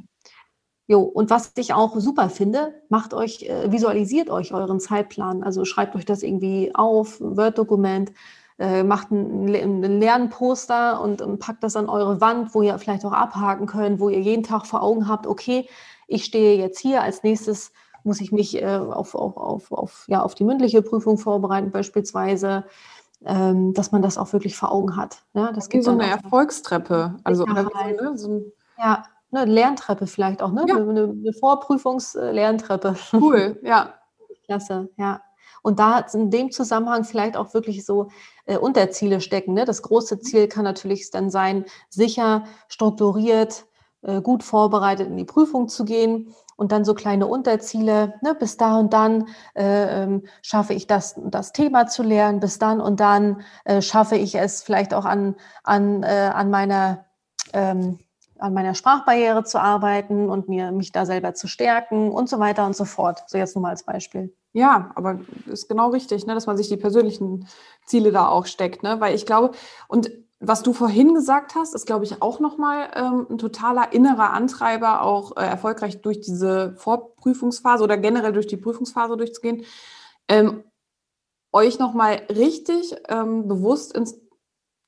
Jo, 0.87 1.01
und 1.01 1.31
was 1.31 1.53
ich 1.57 1.73
auch 1.73 1.97
super 1.97 2.29
finde, 2.29 2.75
macht 2.89 3.15
euch, 3.15 3.43
äh, 3.45 3.73
visualisiert 3.73 4.31
euch 4.31 4.55
euren 4.55 4.81
Zeitplan. 4.81 5.43
Also 5.43 5.67
schreibt 5.67 5.95
euch 5.97 6.07
das 6.07 6.23
irgendwie 6.23 6.75
auf, 6.75 7.21
Word-Dokument, 7.21 8.13
äh, 8.59 8.83
macht 8.83 9.11
ein, 9.11 9.55
ein 9.55 10.01
Lernposter 10.01 11.01
und, 11.01 11.21
und 11.23 11.39
packt 11.41 11.63
das 11.63 11.77
an 11.77 11.89
eure 11.89 12.21
Wand, 12.21 12.55
wo 12.55 12.63
ihr 12.63 12.79
vielleicht 12.79 13.05
auch 13.05 13.13
abhaken 13.13 13.67
könnt, 13.67 14.01
wo 14.01 14.09
ihr 14.09 14.21
jeden 14.21 14.43
Tag 14.43 14.67
vor 14.67 14.83
Augen 14.83 15.09
habt, 15.09 15.27
okay, 15.27 15.69
ich 16.07 16.25
stehe 16.25 16.59
jetzt 16.59 16.79
hier, 16.79 17.03
als 17.03 17.23
nächstes 17.23 17.71
muss 18.09 18.21
ich 18.21 18.33
mich 18.33 18.61
äh, 18.61 18.67
auf, 18.67 19.15
auf, 19.15 19.37
auf, 19.37 19.71
auf, 19.71 20.05
ja, 20.09 20.23
auf 20.23 20.35
die 20.35 20.45
mündliche 20.45 20.83
Prüfung 20.83 21.19
vorbereiten 21.19 21.71
beispielsweise, 21.71 22.65
ähm, 23.25 23.75
dass 23.75 23.93
man 23.93 24.03
das 24.03 24.19
auch 24.19 24.33
wirklich 24.33 24.57
vor 24.57 24.73
Augen 24.73 24.97
hat. 24.97 25.23
Ja, 25.35 25.53
das 25.53 25.71
Wie 25.71 25.83
so 25.83 25.93
eine 25.93 26.09
Erfolgstreppe. 26.09 27.17
Also, 27.23 27.45
so, 27.47 27.53
ne, 27.53 28.17
so 28.17 28.53
ja, 28.79 29.05
eine 29.31 29.45
Lerntreppe 29.45 30.07
vielleicht 30.07 30.43
auch, 30.43 30.51
ne? 30.51 30.65
Ja. 30.67 30.77
Eine, 30.77 31.05
eine 31.05 31.33
Vorprüfungs-Lerntreppe. 31.33 32.97
Cool, 33.13 33.61
ja. 33.63 33.95
Klasse, 34.47 34.89
ja. 34.97 35.21
Und 35.63 35.79
da 35.79 35.99
in 36.15 36.31
dem 36.31 36.51
Zusammenhang 36.51 37.05
vielleicht 37.05 37.37
auch 37.37 37.53
wirklich 37.53 37.85
so 37.85 38.09
äh, 38.47 38.57
Unterziele 38.57 39.21
stecken. 39.21 39.53
Ne? 39.53 39.65
Das 39.65 39.83
große 39.83 40.17
mhm. 40.17 40.21
Ziel 40.23 40.49
kann 40.49 40.65
natürlich 40.65 41.11
dann 41.11 41.31
sein, 41.31 41.67
sicher, 41.91 42.45
strukturiert, 42.69 43.67
äh, 44.03 44.23
gut 44.23 44.43
vorbereitet 44.45 45.09
in 45.09 45.17
die 45.17 45.25
Prüfung 45.25 45.69
zu 45.69 45.85
gehen 45.85 46.35
und 46.59 46.73
dann 46.73 46.85
so 46.85 46.93
kleine 46.93 47.29
Unterziele. 47.29 48.15
Ne? 48.21 48.35
Bis 48.35 48.57
da 48.57 48.79
und 48.79 48.93
dann 48.93 49.29
äh, 49.55 50.03
ähm, 50.03 50.25
schaffe 50.43 50.75
ich 50.75 50.89
das, 50.89 51.15
das 51.25 51.53
Thema 51.53 51.87
zu 51.87 52.03
lernen. 52.03 52.41
Bis 52.41 52.59
dann 52.59 52.81
und 52.81 52.99
dann 52.99 53.43
äh, 53.65 53.81
schaffe 53.81 54.17
ich 54.17 54.35
es 54.35 54.63
vielleicht 54.63 54.93
auch 54.93 55.05
an, 55.05 55.37
an, 55.63 56.03
äh, 56.03 56.31
an 56.35 56.51
meiner 56.51 57.07
ähm, 57.55 58.01
an 58.41 58.55
meiner 58.55 58.77
Sprachbarriere 58.77 59.43
zu 59.43 59.61
arbeiten 59.61 60.31
und 60.31 60.49
mir 60.49 60.71
mich 60.71 60.93
da 60.93 61.07
selber 61.07 61.35
zu 61.35 61.49
stärken 61.49 62.13
und 62.13 62.29
so 62.29 62.39
weiter 62.39 62.67
und 62.67 62.77
so 62.77 62.85
fort. 62.85 63.25
So 63.27 63.37
jetzt 63.37 63.57
nur 63.57 63.63
mal 63.63 63.71
als 63.71 63.83
Beispiel. 63.83 64.33
Ja, 64.53 64.93
aber 64.95 65.21
ist 65.47 65.69
genau 65.69 65.91
richtig, 65.91 66.25
ne, 66.25 66.35
dass 66.35 66.47
man 66.47 66.57
sich 66.57 66.69
die 66.69 66.77
persönlichen 66.77 67.49
Ziele 67.85 68.13
da 68.13 68.29
auch 68.29 68.47
steckt, 68.47 68.85
ne? 68.85 69.01
Weil 69.01 69.17
ich 69.17 69.27
glaube, 69.27 69.57
und 69.89 70.11
was 70.41 70.63
du 70.63 70.73
vorhin 70.73 71.15
gesagt 71.15 71.55
hast, 71.57 71.75
ist, 71.75 71.87
glaube 71.87 72.05
ich, 72.05 72.23
auch 72.23 72.39
nochmal 72.39 72.91
ähm, 72.95 73.27
ein 73.29 73.39
totaler 73.39 73.93
innerer 73.93 74.33
Antreiber, 74.33 75.03
auch 75.03 75.37
äh, 75.37 75.41
erfolgreich 75.41 76.01
durch 76.01 76.21
diese 76.21 76.75
Vorprüfungsphase 76.77 77.83
oder 77.83 77.97
generell 77.97 78.33
durch 78.33 78.47
die 78.47 78.57
Prüfungsphase 78.57 79.17
durchzugehen, 79.17 79.65
ähm, 80.29 80.63
euch 81.53 81.79
nochmal 81.81 82.23
richtig 82.29 82.95
ähm, 83.09 83.49
bewusst 83.49 83.97
ins, 83.97 84.21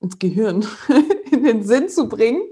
ins 0.00 0.18
Gehirn, 0.20 0.66
in 1.32 1.42
den 1.42 1.64
Sinn 1.64 1.88
zu 1.88 2.08
bringen, 2.08 2.42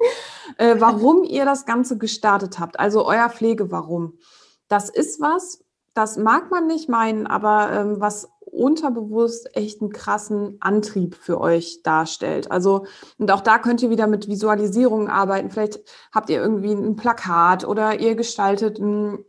äh, 0.56 0.74
warum 0.78 1.22
ihr 1.22 1.44
das 1.44 1.66
Ganze 1.66 1.98
gestartet 1.98 2.58
habt. 2.58 2.80
Also 2.80 3.06
euer 3.06 3.28
Pflege-Warum. 3.28 4.18
Das 4.66 4.90
ist 4.90 5.20
was, 5.20 5.64
das 5.94 6.16
mag 6.16 6.50
man 6.50 6.66
nicht 6.66 6.88
meinen, 6.88 7.28
aber 7.28 7.70
ähm, 7.72 8.00
was 8.00 8.28
unterbewusst 8.58 9.56
echt 9.56 9.80
einen 9.80 9.92
krassen 9.92 10.56
Antrieb 10.60 11.14
für 11.14 11.40
euch 11.40 11.82
darstellt. 11.82 12.50
Also, 12.50 12.86
und 13.18 13.30
auch 13.30 13.40
da 13.40 13.58
könnt 13.58 13.82
ihr 13.82 13.90
wieder 13.90 14.06
mit 14.06 14.28
Visualisierungen 14.28 15.08
arbeiten. 15.08 15.50
Vielleicht 15.50 15.80
habt 16.12 16.28
ihr 16.30 16.40
irgendwie 16.40 16.72
ein 16.72 16.96
Plakat 16.96 17.64
oder 17.64 18.00
ihr 18.00 18.14
gestaltet 18.16 18.80
einen 18.80 19.24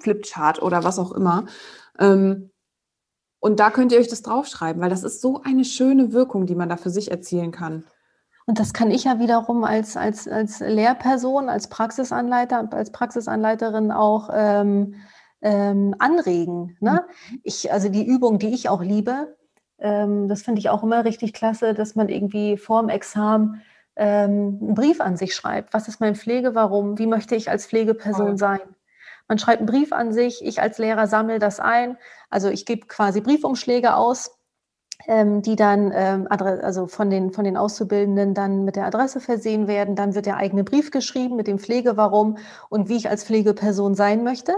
Flipchart 0.00 0.62
oder 0.62 0.84
was 0.84 0.98
auch 0.98 1.12
immer. 1.12 1.44
Ähm, 1.98 2.50
und 3.40 3.60
da 3.60 3.70
könnt 3.70 3.92
ihr 3.92 3.98
euch 3.98 4.08
das 4.08 4.22
draufschreiben, 4.22 4.80
weil 4.80 4.90
das 4.90 5.04
ist 5.04 5.20
so 5.20 5.42
eine 5.42 5.66
schöne 5.66 6.12
Wirkung, 6.12 6.46
die 6.46 6.54
man 6.54 6.70
da 6.70 6.76
für 6.76 6.90
sich 6.90 7.10
erzielen 7.10 7.52
kann. 7.52 7.84
Und 8.46 8.58
das 8.58 8.72
kann 8.72 8.90
ich 8.90 9.04
ja 9.04 9.18
wiederum 9.18 9.64
als, 9.64 9.96
als, 9.96 10.28
als 10.28 10.60
Lehrperson, 10.60 11.48
als 11.48 11.68
Praxisanleiter, 11.68 12.68
als 12.72 12.90
Praxisanleiterin 12.90 13.90
auch 13.90 14.28
ähm, 14.32 14.96
ähm, 15.44 15.94
anregen. 15.98 16.76
Ne? 16.80 17.04
Mhm. 17.30 17.40
Ich, 17.44 17.70
also 17.72 17.88
die 17.88 18.04
Übung, 18.04 18.38
die 18.38 18.52
ich 18.52 18.68
auch 18.68 18.82
liebe, 18.82 19.36
ähm, 19.78 20.26
das 20.26 20.42
finde 20.42 20.58
ich 20.58 20.70
auch 20.70 20.82
immer 20.82 21.04
richtig 21.04 21.34
klasse, 21.34 21.74
dass 21.74 21.94
man 21.94 22.08
irgendwie 22.08 22.56
vorm 22.56 22.88
Examen 22.88 23.62
ähm, 23.94 24.58
einen 24.60 24.74
Brief 24.74 25.00
an 25.00 25.16
sich 25.16 25.34
schreibt. 25.34 25.74
Was 25.74 25.86
ist 25.86 26.00
mein 26.00 26.16
Pflege, 26.16 26.54
warum? 26.54 26.98
Wie 26.98 27.06
möchte 27.06 27.36
ich 27.36 27.50
als 27.50 27.66
Pflegeperson 27.66 28.36
sein? 28.38 28.60
Man 29.28 29.38
schreibt 29.38 29.60
einen 29.60 29.68
Brief 29.68 29.92
an 29.92 30.12
sich, 30.12 30.44
ich 30.44 30.60
als 30.60 30.78
Lehrer 30.78 31.06
sammle 31.06 31.38
das 31.38 31.60
ein. 31.60 31.98
Also 32.30 32.48
ich 32.48 32.66
gebe 32.66 32.86
quasi 32.86 33.20
Briefumschläge 33.20 33.96
aus, 33.96 34.38
ähm, 35.06 35.42
die 35.42 35.56
dann 35.56 35.92
ähm, 35.94 36.26
also 36.30 36.86
von 36.86 37.10
den, 37.10 37.32
von 37.32 37.44
den 37.44 37.58
Auszubildenden 37.58 38.32
dann 38.32 38.64
mit 38.64 38.76
der 38.76 38.86
Adresse 38.86 39.20
versehen 39.20 39.68
werden. 39.68 39.94
Dann 39.94 40.14
wird 40.14 40.24
der 40.24 40.38
eigene 40.38 40.64
Brief 40.64 40.90
geschrieben 40.90 41.36
mit 41.36 41.48
dem 41.48 41.58
Pflege, 41.58 41.98
warum 41.98 42.38
und 42.70 42.88
wie 42.88 42.96
ich 42.96 43.10
als 43.10 43.24
Pflegeperson 43.24 43.94
sein 43.94 44.24
möchte 44.24 44.54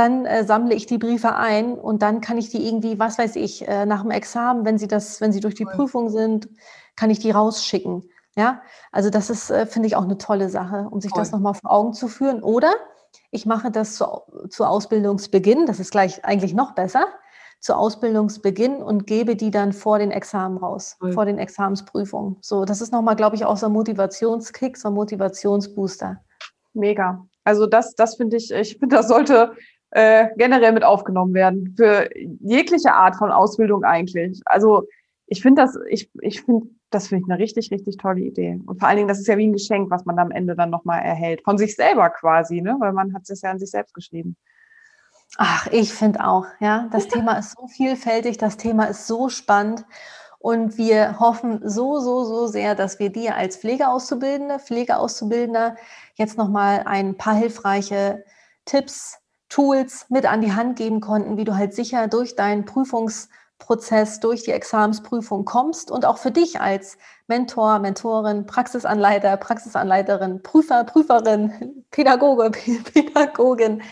dann 0.00 0.24
äh, 0.24 0.44
sammle 0.44 0.74
ich 0.74 0.86
die 0.86 0.98
Briefe 0.98 1.34
ein 1.36 1.74
und 1.74 2.02
dann 2.02 2.20
kann 2.20 2.38
ich 2.38 2.48
die 2.48 2.66
irgendwie, 2.66 2.98
was 2.98 3.18
weiß 3.18 3.36
ich, 3.36 3.68
äh, 3.68 3.84
nach 3.84 4.02
dem 4.02 4.10
Examen, 4.10 4.64
wenn 4.64 4.78
sie 4.78 4.88
das, 4.88 5.20
wenn 5.20 5.30
sie 5.30 5.40
durch 5.40 5.54
die 5.54 5.66
cool. 5.66 5.72
Prüfung 5.72 6.08
sind, 6.08 6.48
kann 6.96 7.10
ich 7.10 7.18
die 7.18 7.30
rausschicken. 7.30 8.08
Ja, 8.36 8.62
also 8.92 9.10
das 9.10 9.28
ist, 9.28 9.50
äh, 9.50 9.66
finde 9.66 9.88
ich, 9.88 9.96
auch 9.96 10.04
eine 10.04 10.16
tolle 10.16 10.48
Sache, 10.48 10.88
um 10.90 11.00
sich 11.00 11.12
cool. 11.12 11.20
das 11.20 11.32
nochmal 11.32 11.54
vor 11.54 11.70
Augen 11.70 11.92
zu 11.92 12.08
führen. 12.08 12.42
Oder 12.42 12.72
ich 13.30 13.44
mache 13.44 13.70
das 13.70 13.96
zu, 13.96 14.06
zu 14.48 14.64
Ausbildungsbeginn, 14.64 15.66
das 15.66 15.80
ist 15.80 15.90
gleich 15.90 16.24
eigentlich 16.24 16.54
noch 16.54 16.74
besser, 16.74 17.06
zu 17.60 17.74
Ausbildungsbeginn 17.74 18.82
und 18.82 19.06
gebe 19.06 19.36
die 19.36 19.50
dann 19.50 19.74
vor 19.74 19.98
den 19.98 20.10
Examen 20.10 20.56
raus, 20.56 20.96
cool. 21.02 21.12
vor 21.12 21.26
den 21.26 21.38
Examensprüfungen. 21.38 22.38
So, 22.40 22.64
das 22.64 22.80
ist 22.80 22.92
nochmal, 22.92 23.16
glaube 23.16 23.36
ich, 23.36 23.44
auch 23.44 23.58
so 23.58 23.66
ein 23.66 23.72
Motivationskick, 23.72 24.78
so 24.78 24.88
ein 24.88 24.94
Motivationsbooster. 24.94 26.20
Mega. 26.72 27.26
Also 27.44 27.66
das, 27.66 27.94
das 27.94 28.16
finde 28.16 28.36
ich, 28.36 28.50
ich 28.50 28.78
finde, 28.78 28.96
das 28.96 29.08
sollte 29.08 29.52
äh, 29.90 30.28
generell 30.36 30.72
mit 30.72 30.84
aufgenommen 30.84 31.34
werden 31.34 31.74
für 31.76 32.08
jegliche 32.40 32.92
Art 32.92 33.16
von 33.16 33.32
Ausbildung 33.32 33.84
eigentlich. 33.84 34.40
Also 34.44 34.86
ich 35.26 35.42
finde 35.42 35.62
das, 35.62 35.78
ich, 35.88 36.10
ich 36.20 36.42
finde, 36.42 36.66
das 36.90 37.08
finde 37.08 37.24
ich 37.24 37.30
eine 37.30 37.40
richtig, 37.40 37.70
richtig 37.70 37.96
tolle 37.96 38.20
Idee. 38.20 38.60
Und 38.66 38.80
vor 38.80 38.88
allen 38.88 38.96
Dingen, 38.96 39.08
das 39.08 39.20
ist 39.20 39.28
ja 39.28 39.38
wie 39.38 39.46
ein 39.46 39.52
Geschenk, 39.52 39.90
was 39.90 40.04
man 40.04 40.18
am 40.18 40.32
Ende 40.32 40.56
dann 40.56 40.70
nochmal 40.70 41.02
erhält. 41.02 41.42
Von 41.44 41.56
sich 41.56 41.76
selber 41.76 42.10
quasi, 42.10 42.60
ne? 42.60 42.76
Weil 42.80 42.92
man 42.92 43.14
hat 43.14 43.22
es 43.28 43.40
ja 43.42 43.50
an 43.50 43.60
sich 43.60 43.70
selbst 43.70 43.94
geschrieben. 43.94 44.36
Ach, 45.36 45.68
ich 45.70 45.92
finde 45.92 46.26
auch, 46.26 46.46
ja. 46.58 46.88
Das 46.90 47.06
Thema 47.06 47.38
ist 47.38 47.56
so 47.56 47.68
vielfältig, 47.68 48.38
das 48.38 48.56
Thema 48.56 48.86
ist 48.86 49.06
so 49.06 49.28
spannend. 49.28 49.84
Und 50.40 50.78
wir 50.78 51.20
hoffen 51.20 51.60
so, 51.68 52.00
so, 52.00 52.24
so 52.24 52.46
sehr, 52.46 52.74
dass 52.74 52.98
wir 52.98 53.10
dir 53.10 53.36
als 53.36 53.58
Pflegeauszubildende, 53.58 54.58
Pflegeauszubildender 54.58 55.76
jetzt 56.14 56.38
nochmal 56.38 56.82
ein 56.86 57.16
paar 57.16 57.34
hilfreiche 57.34 58.24
Tipps, 58.64 59.19
Tools 59.50 60.06
mit 60.08 60.24
an 60.24 60.40
die 60.40 60.54
Hand 60.54 60.76
geben 60.76 61.00
konnten, 61.00 61.36
wie 61.36 61.44
du 61.44 61.56
halt 61.56 61.74
sicher 61.74 62.08
durch 62.08 62.36
deinen 62.36 62.64
Prüfungsprozess, 62.64 64.20
durch 64.20 64.44
die 64.44 64.52
Examensprüfung 64.52 65.44
kommst 65.44 65.90
und 65.90 66.06
auch 66.06 66.16
für 66.16 66.30
dich 66.30 66.60
als 66.60 66.96
Mentor, 67.26 67.80
Mentorin, 67.80 68.46
Praxisanleiter, 68.46 69.36
Praxisanleiterin, 69.36 70.42
Prüfer, 70.42 70.84
Prüferin, 70.84 71.84
Pädagoge, 71.90 72.50
Pädagogin, 72.94 73.82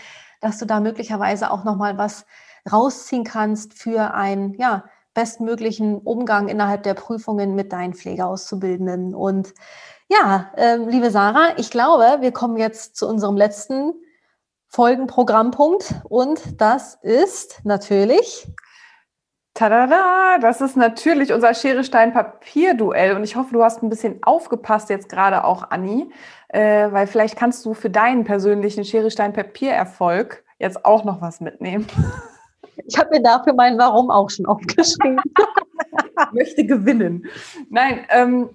dass 0.41 0.57
du 0.57 0.65
da 0.65 0.79
möglicherweise 0.79 1.51
auch 1.51 1.63
nochmal 1.65 1.97
was 1.97 2.25
rausziehen 2.71 3.23
kannst 3.23 3.73
für 3.73 4.13
einen, 4.13 4.53
ja, 4.55 4.85
bestmöglichen 5.13 5.97
Umgang 5.97 6.47
innerhalb 6.47 6.83
der 6.83 6.93
Prüfungen 6.93 7.55
mit 7.55 7.73
deinen 7.73 7.93
Pflegeauszubildenden. 7.93 9.13
Und 9.13 9.53
ja, 10.07 10.51
äh, 10.55 10.77
liebe 10.77 11.11
Sarah, 11.11 11.57
ich 11.57 11.71
glaube, 11.71 12.21
wir 12.21 12.31
kommen 12.31 12.57
jetzt 12.57 12.95
zu 12.95 13.07
unserem 13.07 13.35
letzten 13.35 13.93
Folgenprogrammpunkt 14.69 15.95
und 16.07 16.61
das 16.61 16.95
ist 17.01 17.61
natürlich 17.65 18.47
Tada! 19.55 20.37
Das 20.39 20.61
ist 20.61 20.77
natürlich 20.77 21.33
unser 21.33 21.53
Schere 21.53 21.83
Stein 21.83 22.13
Papier 22.13 22.75
Duell 22.75 23.15
und 23.15 23.23
ich 23.23 23.35
hoffe, 23.35 23.51
du 23.51 23.63
hast 23.63 23.83
ein 23.83 23.89
bisschen 23.89 24.19
aufgepasst 24.21 24.89
jetzt 24.89 25.09
gerade 25.09 25.43
auch, 25.43 25.69
Anni, 25.71 26.09
äh, 26.47 26.89
weil 26.91 27.07
vielleicht 27.07 27.35
kannst 27.35 27.65
du 27.65 27.73
für 27.73 27.89
deinen 27.89 28.23
persönlichen 28.23 28.85
Schere 28.85 29.11
Stein 29.11 29.33
Papier 29.33 29.71
Erfolg 29.71 30.45
jetzt 30.59 30.85
auch 30.85 31.03
noch 31.03 31.21
was 31.21 31.41
mitnehmen. 31.41 31.87
Ich 32.85 32.97
habe 32.97 33.09
mir 33.09 33.21
dafür 33.21 33.53
mein 33.53 33.77
Warum 33.77 34.09
auch 34.09 34.29
schon 34.29 34.45
aufgeschrieben. 34.45 35.19
möchte 36.33 36.65
gewinnen. 36.65 37.25
Nein, 37.69 38.05
ähm, 38.09 38.49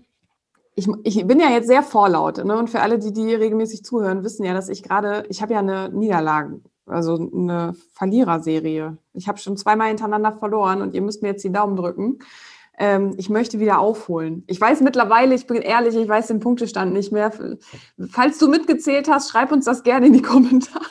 ich, 0.74 0.88
ich 1.04 1.26
bin 1.26 1.40
ja 1.40 1.50
jetzt 1.50 1.68
sehr 1.68 1.82
vorlaut. 1.82 2.44
Ne? 2.44 2.56
Und 2.56 2.70
für 2.70 2.80
alle, 2.80 2.98
die, 2.98 3.12
die 3.12 3.34
regelmäßig 3.34 3.84
zuhören, 3.84 4.24
wissen 4.24 4.44
ja, 4.44 4.54
dass 4.54 4.68
ich 4.68 4.82
gerade, 4.82 5.24
ich 5.28 5.40
habe 5.40 5.52
ja 5.52 5.60
eine 5.60 5.90
Niederlage, 5.90 6.60
also 6.86 7.14
eine 7.14 7.74
Verliererserie. 7.92 8.98
Ich 9.12 9.28
habe 9.28 9.38
schon 9.38 9.56
zweimal 9.56 9.88
hintereinander 9.88 10.32
verloren 10.32 10.82
und 10.82 10.94
ihr 10.94 11.02
müsst 11.02 11.22
mir 11.22 11.28
jetzt 11.28 11.44
die 11.44 11.52
Daumen 11.52 11.76
drücken. 11.76 12.18
Ähm, 12.76 13.14
ich 13.18 13.30
möchte 13.30 13.60
wieder 13.60 13.78
aufholen. 13.78 14.42
Ich 14.48 14.60
weiß 14.60 14.80
mittlerweile, 14.80 15.34
ich 15.36 15.46
bin 15.46 15.62
ehrlich, 15.62 15.94
ich 15.94 16.08
weiß 16.08 16.26
den 16.26 16.40
Punktestand 16.40 16.92
nicht 16.92 17.12
mehr. 17.12 17.32
Falls 18.10 18.38
du 18.38 18.48
mitgezählt 18.48 19.08
hast, 19.08 19.30
schreib 19.30 19.52
uns 19.52 19.64
das 19.64 19.84
gerne 19.84 20.08
in 20.08 20.12
die 20.12 20.22
Kommentare. 20.22 20.84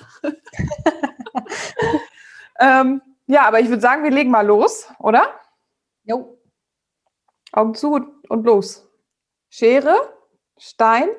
ähm, 2.60 3.02
ja, 3.28 3.46
aber 3.46 3.60
ich 3.60 3.68
würde 3.68 3.82
sagen, 3.82 4.04
wir 4.04 4.12
legen 4.12 4.32
mal 4.32 4.46
los, 4.46 4.88
oder? 5.00 5.28
Jo. 6.04 6.38
Augen 7.52 7.76
zu 7.76 8.00
und 8.30 8.46
los. 8.46 8.90
Schere, 9.56 10.12
Stein, 10.58 11.10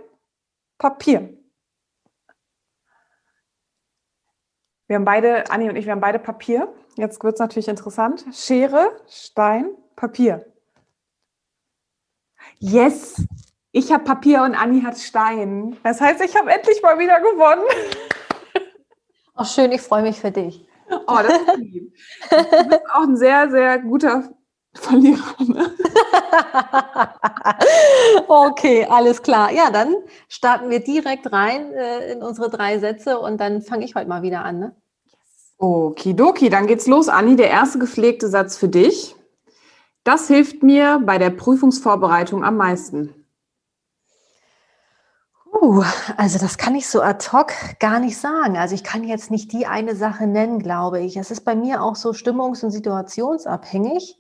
Papier. 0.76 1.38
Wir 4.88 4.96
haben 4.96 5.04
beide, 5.04 5.48
Anni 5.52 5.68
und 5.68 5.76
ich, 5.76 5.84
wir 5.84 5.92
haben 5.92 6.00
beide 6.00 6.18
Papier. 6.18 6.74
Jetzt 6.96 7.22
wird 7.22 7.34
es 7.34 7.38
natürlich 7.38 7.68
interessant. 7.68 8.24
Schere, 8.32 9.00
Stein, 9.06 9.70
Papier. 9.94 10.52
Yes! 12.58 13.24
Ich 13.70 13.92
habe 13.92 14.02
Papier 14.02 14.42
und 14.42 14.56
Anni 14.56 14.82
hat 14.82 14.98
Stein. 14.98 15.78
Das 15.84 16.00
heißt, 16.00 16.20
ich 16.20 16.34
habe 16.34 16.50
endlich 16.50 16.82
mal 16.82 16.98
wieder 16.98 17.20
gewonnen. 17.20 17.62
Ach 19.36 19.46
schön, 19.46 19.70
ich 19.70 19.80
freue 19.80 20.02
mich 20.02 20.18
für 20.18 20.32
dich. 20.32 20.68
Oh, 20.90 21.20
das 21.22 21.40
ist 21.40 21.56
lieb. 21.58 21.96
Du 22.30 22.68
bist 22.68 22.82
auch 22.92 23.02
ein 23.04 23.16
sehr, 23.16 23.48
sehr 23.48 23.78
guter 23.78 24.28
Verlierer. 24.74 25.34
Ne? 25.38 25.74
okay, 28.28 28.86
alles 28.88 29.22
klar. 29.22 29.52
Ja, 29.52 29.70
dann 29.70 29.94
starten 30.28 30.70
wir 30.70 30.80
direkt 30.80 31.32
rein 31.32 31.72
äh, 31.72 32.12
in 32.12 32.22
unsere 32.22 32.50
drei 32.50 32.78
Sätze 32.78 33.18
und 33.18 33.40
dann 33.40 33.62
fange 33.62 33.84
ich 33.84 33.94
heute 33.94 34.08
mal 34.08 34.22
wieder 34.22 34.44
an. 34.44 34.58
Ne? 34.58 34.76
Okidoki, 35.58 36.50
dann 36.50 36.66
geht's 36.66 36.86
los, 36.86 37.08
Anni. 37.08 37.36
Der 37.36 37.50
erste 37.50 37.78
gepflegte 37.78 38.28
Satz 38.28 38.56
für 38.56 38.68
dich. 38.68 39.14
Das 40.02 40.26
hilft 40.26 40.62
mir 40.62 41.00
bei 41.04 41.18
der 41.18 41.30
Prüfungsvorbereitung 41.30 42.44
am 42.44 42.56
meisten. 42.56 43.14
Uh, 45.62 45.84
also 46.16 46.38
das 46.38 46.58
kann 46.58 46.74
ich 46.74 46.88
so 46.88 47.00
ad 47.00 47.28
hoc 47.32 47.52
gar 47.78 48.00
nicht 48.00 48.18
sagen. 48.18 48.58
Also 48.58 48.74
ich 48.74 48.84
kann 48.84 49.04
jetzt 49.04 49.30
nicht 49.30 49.52
die 49.52 49.66
eine 49.66 49.94
Sache 49.94 50.26
nennen, 50.26 50.58
glaube 50.58 51.00
ich. 51.00 51.16
Es 51.16 51.30
ist 51.30 51.42
bei 51.42 51.54
mir 51.54 51.82
auch 51.82 51.94
so 51.94 52.10
stimmungs- 52.10 52.64
und 52.64 52.70
situationsabhängig. 52.70 54.18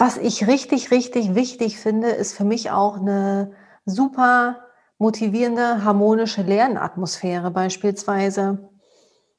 Was 0.00 0.16
ich 0.16 0.46
richtig, 0.46 0.92
richtig 0.92 1.34
wichtig 1.34 1.80
finde, 1.80 2.10
ist 2.10 2.36
für 2.36 2.44
mich 2.44 2.70
auch 2.70 2.98
eine 2.98 3.50
super 3.84 4.60
motivierende, 4.96 5.82
harmonische 5.84 6.42
Lernatmosphäre 6.42 7.50
beispielsweise. 7.50 8.70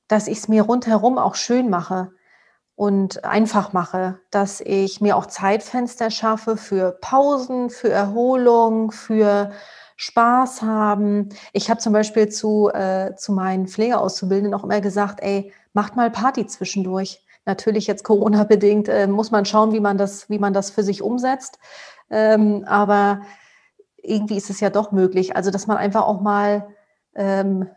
Dass 0.09 0.27
ich 0.27 0.39
es 0.39 0.47
mir 0.49 0.63
rundherum 0.63 1.17
auch 1.17 1.35
schön 1.35 1.69
mache 1.69 2.11
und 2.75 3.23
einfach 3.23 3.71
mache, 3.71 4.19
dass 4.31 4.59
ich 4.59 4.99
mir 4.99 5.15
auch 5.15 5.27
Zeitfenster 5.27 6.11
schaffe 6.11 6.57
für 6.57 6.91
Pausen, 6.99 7.69
für 7.69 7.89
Erholung, 7.89 8.91
für 8.91 9.51
Spaß 9.95 10.61
haben. 10.61 11.29
Ich 11.53 11.69
habe 11.69 11.79
zum 11.79 11.93
Beispiel 11.93 12.27
zu, 12.27 12.69
äh, 12.73 13.15
zu 13.15 13.31
meinen 13.31 13.67
Pflegeauszubildenden 13.67 14.53
auch 14.59 14.65
immer 14.65 14.81
gesagt, 14.81 15.21
ey, 15.21 15.53
macht 15.71 15.95
mal 15.95 16.11
Party 16.11 16.47
zwischendurch. 16.47 17.23
Natürlich 17.49 17.87
jetzt 17.87 18.03
Corona-bedingt 18.03 18.89
äh, 18.89 19.07
muss 19.07 19.31
man 19.31 19.43
schauen, 19.43 19.73
wie 19.73 19.79
man 19.79 19.97
das, 19.97 20.29
wie 20.29 20.37
man 20.37 20.53
das 20.53 20.69
für 20.69 20.83
sich 20.83 21.01
umsetzt. 21.01 21.57
Ähm, 22.11 22.63
aber 22.67 23.21
irgendwie 23.97 24.37
ist 24.37 24.51
es 24.51 24.59
ja 24.59 24.69
doch 24.69 24.91
möglich. 24.91 25.35
Also, 25.35 25.49
dass 25.49 25.65
man 25.65 25.77
einfach 25.77 26.03
auch 26.03 26.21
mal, 26.21 26.67
ähm, 27.15 27.67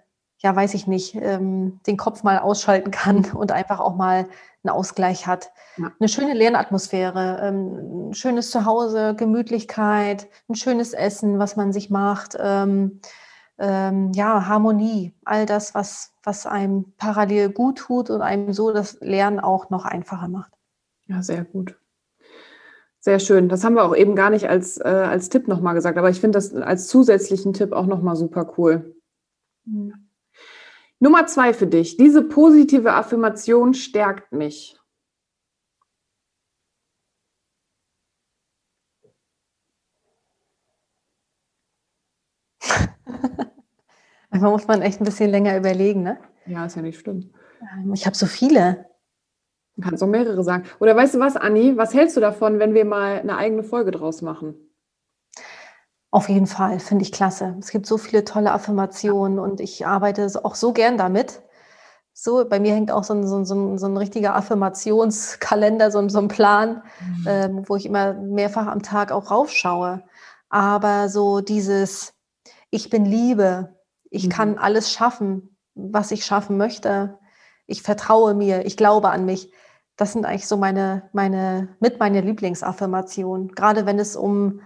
ja, 0.41 0.55
weiß 0.55 0.75
ich 0.75 0.87
nicht, 0.87 1.15
ähm, 1.15 1.81
den 1.87 1.97
Kopf 1.97 2.23
mal 2.23 2.39
ausschalten 2.39 2.91
kann 2.91 3.25
und 3.35 3.51
einfach 3.51 3.81
auch 3.81 3.97
mal 3.97 4.27
einen 4.63 4.75
Ausgleich 4.77 5.27
hat. 5.27 5.53
Ja. 5.79 5.91
Eine 5.99 6.09
schöne 6.11 6.35
Lernatmosphäre, 6.35 7.41
ähm, 7.43 8.11
ein 8.11 8.15
schönes 8.15 8.51
Zuhause, 8.51 9.15
Gemütlichkeit, 9.15 10.29
ein 10.51 10.55
schönes 10.55 10.93
Essen, 10.93 11.39
was 11.39 11.57
man 11.57 11.73
sich 11.73 11.89
macht. 11.89 12.37
Ähm, 12.39 13.01
ähm, 13.59 14.13
ja, 14.13 14.47
Harmonie, 14.47 15.15
all 15.25 15.47
das, 15.47 15.75
was, 15.75 16.12
was 16.23 16.47
einem 16.47 16.93
parallel 16.97 17.51
gut 17.51 17.79
tut 17.79 18.11
und 18.11 18.23
einem 18.23 18.53
so 18.53 18.73
das 18.73 18.99
Lernen 19.01 19.41
auch 19.41 19.71
noch 19.71 19.85
einfacher 19.85 20.29
macht. 20.29 20.53
Ja, 21.07 21.23
sehr 21.23 21.45
gut. 21.45 21.77
Sehr 23.01 23.19
schön. 23.19 23.49
Das 23.49 23.65
haben 23.65 23.75
wir 23.75 23.85
auch 23.85 23.97
eben 23.97 24.15
gar 24.15 24.31
nicht 24.31 24.49
als, 24.49 24.79
äh, 24.79 24.85
als 24.85 25.29
Tipp 25.29 25.49
nochmal 25.49 25.75
gesagt, 25.75 25.99
aber 25.99 26.09
ich 26.11 26.21
finde 26.21 26.37
das 26.37 26.55
als 26.55 26.87
zusätzlichen 26.87 27.53
Tipp 27.53 27.73
auch 27.73 27.87
nochmal 27.87 28.15
super 28.15 28.55
cool. 28.57 28.95
Mhm. 29.65 30.09
Nummer 31.01 31.27
zwei 31.27 31.53
für 31.53 31.67
dich. 31.67 31.97
Diese 31.97 32.23
positive 32.23 32.93
Affirmation 32.93 33.75
stärkt 33.75 34.31
mich. 34.31 34.79
Manchmal 44.33 44.51
muss 44.51 44.67
man 44.67 44.81
echt 44.81 44.99
ein 45.01 45.05
bisschen 45.05 45.31
länger 45.31 45.57
überlegen, 45.59 46.03
ne? 46.03 46.19
Ja, 46.47 46.65
ist 46.65 46.75
ja 46.75 46.83
nicht 46.83 46.99
schlimm. 46.99 47.35
Ähm, 47.61 47.93
ich 47.93 48.07
habe 48.07 48.17
so 48.17 48.25
viele. 48.25 48.87
Du 49.77 49.83
kannst 49.83 50.03
auch 50.03 50.09
mehrere 50.09 50.43
sagen. 50.43 50.65
Oder 50.81 50.97
weißt 50.97 51.15
du 51.15 51.21
was, 51.21 51.37
Anni, 51.37 51.77
was 51.77 51.93
hältst 51.93 52.17
du 52.17 52.21
davon, 52.21 52.59
wenn 52.59 52.73
wir 52.73 52.87
mal 52.87 53.21
eine 53.21 53.37
eigene 53.37 53.63
Folge 53.63 53.91
draus 53.91 54.23
machen? 54.23 54.55
Auf 56.11 56.31
jeden 56.31 56.47
Fall, 56.47 56.79
finde 56.81 57.05
ich 57.05 57.13
klasse. 57.13 57.57
Es 57.59 57.71
gibt 57.71 57.87
so 57.87 57.99
viele 57.99 58.25
tolle 58.25 58.53
Affirmationen 58.53 59.39
und 59.39 59.61
ich 59.61 59.87
arbeite 59.87 60.31
auch 60.45 60.55
so 60.55 60.73
gern 60.73 60.97
damit. 60.97 61.43
So, 62.15 62.47
bei 62.49 62.59
mir 62.59 62.73
hängt 62.73 62.91
auch 62.91 63.05
so 63.05 63.15
ein, 63.15 63.27
so 63.27 63.39
ein, 63.39 63.79
so 63.79 63.87
ein 63.87 63.97
richtiger 63.97 64.35
Affirmationskalender, 64.35 65.91
so 65.91 65.99
ein, 65.99 66.09
so 66.09 66.19
ein 66.19 66.29
Plan, 66.29 66.83
mhm. 67.01 67.27
ähm, 67.27 67.65
wo 67.67 67.77
ich 67.77 67.85
immer 67.85 68.15
mehrfach 68.15 68.67
am 68.67 68.83
Tag 68.83 69.13
auch 69.13 69.31
raufschaue. 69.31 70.03
Aber 70.49 71.11
so 71.11 71.41
dieses, 71.41 72.15
ich 72.71 72.89
bin 72.89 73.05
Liebe, 73.05 73.75
ich 74.13 74.27
mhm. 74.27 74.29
kann 74.29 74.59
alles 74.59 74.93
schaffen, 74.93 75.57
was 75.75 76.11
ich 76.11 76.25
schaffen 76.25 76.57
möchte. 76.57 77.19
Ich 77.67 77.83
vertraue 77.83 78.35
mir, 78.35 78.67
ich 78.67 78.77
glaube 78.77 79.11
an 79.11 79.25
mich. 79.25 79.51
Das 79.97 80.13
sind 80.13 80.25
eigentlich 80.25 80.47
so 80.47 80.57
meine, 80.57 81.09
meine, 81.13 81.77
mit 81.81 81.99
meine 81.99 82.21
Lieblingsaffirmationen, 82.21 83.49
gerade 83.49 83.87
wenn 83.87 83.99
es 83.99 84.15
um 84.15 84.61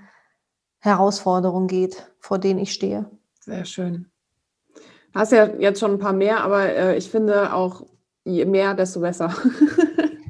Herausforderungen 0.81 1.69
geht, 1.69 2.13
vor 2.19 2.39
denen 2.39 2.59
ich 2.59 2.73
stehe. 2.73 3.11
Sehr 3.41 3.65
schön. 3.65 4.11
Du 5.13 5.21
hast 5.21 5.33
ja 5.33 5.47
jetzt 5.47 5.81
schon 5.81 5.93
ein 5.93 5.99
paar 5.99 6.13
mehr, 6.13 6.43
aber 6.43 6.65
äh, 6.65 6.97
ich 6.97 7.11
finde 7.11 7.53
auch, 7.53 7.87
je 8.25 8.45
mehr, 8.45 8.75
desto 8.75 9.01
besser. 9.01 9.35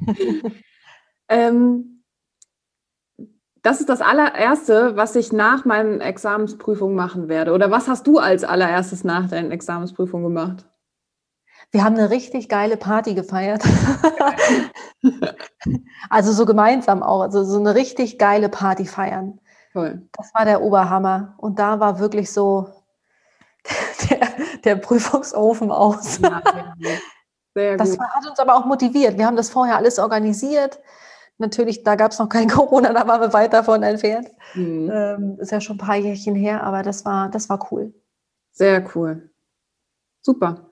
ähm, 1.29 1.96
das 3.67 3.81
ist 3.81 3.89
das 3.89 3.99
allererste, 3.99 4.95
was 4.95 5.13
ich 5.17 5.33
nach 5.33 5.65
meinen 5.65 5.99
Examensprüfungen 5.99 6.95
machen 6.95 7.27
werde. 7.27 7.51
Oder 7.51 7.69
was 7.69 7.89
hast 7.89 8.07
du 8.07 8.17
als 8.17 8.45
allererstes 8.45 9.03
nach 9.03 9.27
deinen 9.27 9.51
Examensprüfungen 9.51 10.33
gemacht? 10.33 10.65
Wir 11.71 11.83
haben 11.83 11.97
eine 11.97 12.09
richtig 12.09 12.47
geile 12.47 12.77
Party 12.77 13.13
gefeiert. 13.13 13.61
also 16.09 16.31
so 16.31 16.45
gemeinsam 16.45 17.03
auch, 17.03 17.23
also 17.23 17.43
so 17.43 17.59
eine 17.59 17.75
richtig 17.75 18.17
geile 18.17 18.47
Party 18.47 18.85
feiern. 18.85 19.41
Toll. 19.73 20.07
Das 20.13 20.33
war 20.33 20.45
der 20.45 20.61
Oberhammer. 20.61 21.35
Und 21.35 21.59
da 21.59 21.81
war 21.81 21.99
wirklich 21.99 22.31
so 22.31 22.69
der, 24.09 24.29
der 24.63 24.75
Prüfungsofen 24.77 25.71
aus. 25.71 26.19
Ja, 26.19 26.41
sehr 27.53 27.71
gut. 27.71 27.81
Das 27.81 27.99
hat 27.99 28.29
uns 28.29 28.39
aber 28.39 28.55
auch 28.55 28.63
motiviert. 28.63 29.17
Wir 29.17 29.25
haben 29.25 29.35
das 29.35 29.49
vorher 29.49 29.75
alles 29.75 29.99
organisiert. 29.99 30.79
Natürlich, 31.39 31.83
da 31.83 31.95
gab 31.95 32.11
es 32.11 32.19
noch 32.19 32.29
kein 32.29 32.49
Corona, 32.49 32.93
da 32.93 33.07
waren 33.07 33.21
wir 33.21 33.33
weit 33.33 33.53
davon 33.53 33.83
entfernt. 33.83 34.29
Mhm. 34.55 34.91
Ähm, 34.91 35.37
ist 35.39 35.51
ja 35.51 35.61
schon 35.61 35.75
ein 35.75 35.85
paar 35.85 35.95
Jährchen 35.95 36.35
her, 36.35 36.63
aber 36.63 36.83
das 36.83 37.05
war, 37.05 37.29
das 37.29 37.49
war 37.49 37.71
cool. 37.71 37.93
Sehr 38.51 38.83
cool. 38.95 39.29
Super. 40.21 40.71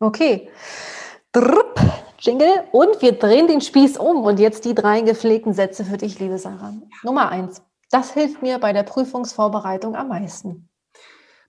Okay. 0.00 0.50
Drrp, 1.32 1.80
Jingle. 2.18 2.64
Und 2.72 3.00
wir 3.00 3.12
drehen 3.12 3.46
den 3.46 3.60
Spieß 3.60 3.96
um. 3.96 4.22
Und 4.24 4.38
jetzt 4.38 4.64
die 4.64 4.74
drei 4.74 5.00
gepflegten 5.00 5.54
Sätze 5.54 5.84
für 5.84 5.96
dich, 5.96 6.18
liebe 6.18 6.38
Sarah. 6.38 6.74
Nummer 7.02 7.30
eins. 7.30 7.62
Das 7.90 8.12
hilft 8.12 8.42
mir 8.42 8.58
bei 8.58 8.72
der 8.72 8.82
Prüfungsvorbereitung 8.82 9.96
am 9.96 10.08
meisten. 10.08 10.68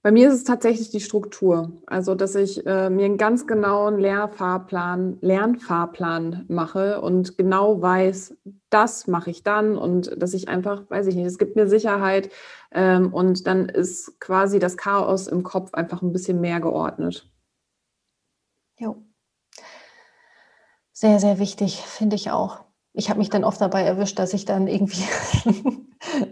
Bei 0.04 0.12
mir 0.12 0.28
ist 0.28 0.36
es 0.36 0.44
tatsächlich 0.44 0.90
die 0.90 1.00
Struktur. 1.00 1.72
Also, 1.86 2.14
dass 2.14 2.36
ich 2.36 2.66
äh, 2.66 2.90
mir 2.90 3.06
einen 3.06 3.18
ganz 3.18 3.48
genauen 3.48 3.98
Lehrfahrplan, 3.98 5.18
Lernfahrplan 5.22 6.44
mache 6.50 7.00
und 7.00 7.38
genau 7.38 7.82
weiß, 7.82 8.36
das 8.70 9.08
mache 9.08 9.32
ich 9.32 9.44
dann 9.44 9.78
und 9.78 10.22
dass 10.22 10.34
ich 10.34 10.50
einfach, 10.50 10.90
weiß 10.90 11.08
ich 11.08 11.16
nicht, 11.16 11.26
es 11.26 11.38
gibt 11.38 11.56
mir 11.56 11.70
Sicherheit 11.70 12.30
ähm, 12.72 13.14
und 13.14 13.48
dann 13.48 13.70
ist 13.70 14.20
quasi 14.20 14.60
das 14.60 14.76
Chaos 14.76 15.28
im 15.28 15.44
Kopf 15.44 15.74
einfach 15.74 16.02
ein 16.02 16.12
bisschen 16.12 16.42
mehr 16.42 16.60
geordnet. 16.60 17.32
Jo. 18.78 18.98
Sehr, 20.92 21.20
sehr 21.22 21.40
wichtig, 21.40 21.80
finde 21.80 22.18
ich 22.18 22.30
auch. 22.30 22.66
Ich 22.92 23.10
habe 23.10 23.20
mich 23.20 23.30
dann 23.30 23.46
oft 23.46 23.62
dabei 23.62 23.84
erwischt, 23.84 24.20
dass 24.20 24.34
ich 24.34 24.44
dann 24.44 24.68
irgendwie 24.68 25.06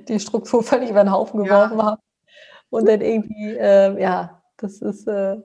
die 0.10 0.20
Struktur 0.20 0.62
völlig 0.62 0.90
über 0.90 1.06
den 1.06 1.14
Haufen 1.14 1.46
geworfen 1.46 1.78
ja. 1.78 1.86
habe 1.86 2.02
und 2.72 2.88
dann 2.88 3.02
irgendwie, 3.02 3.56
äh, 3.56 4.02
ja, 4.02 4.42
das 4.58 4.82
ist 4.82 5.08
äh, 5.08 5.38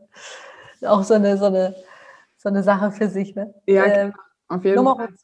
auch 0.82 1.02
so 1.02 1.14
eine, 1.14 1.36
so, 1.36 1.46
eine, 1.46 1.74
so 2.38 2.48
eine 2.48 2.62
Sache 2.62 2.92
für 2.92 3.08
sich. 3.08 3.34
Ne? 3.34 3.52
Ja, 3.66 3.84
ähm, 3.84 4.14
auf 4.48 4.64
jeden 4.64 4.76
Nummer, 4.76 4.96
Fall. 4.96 5.14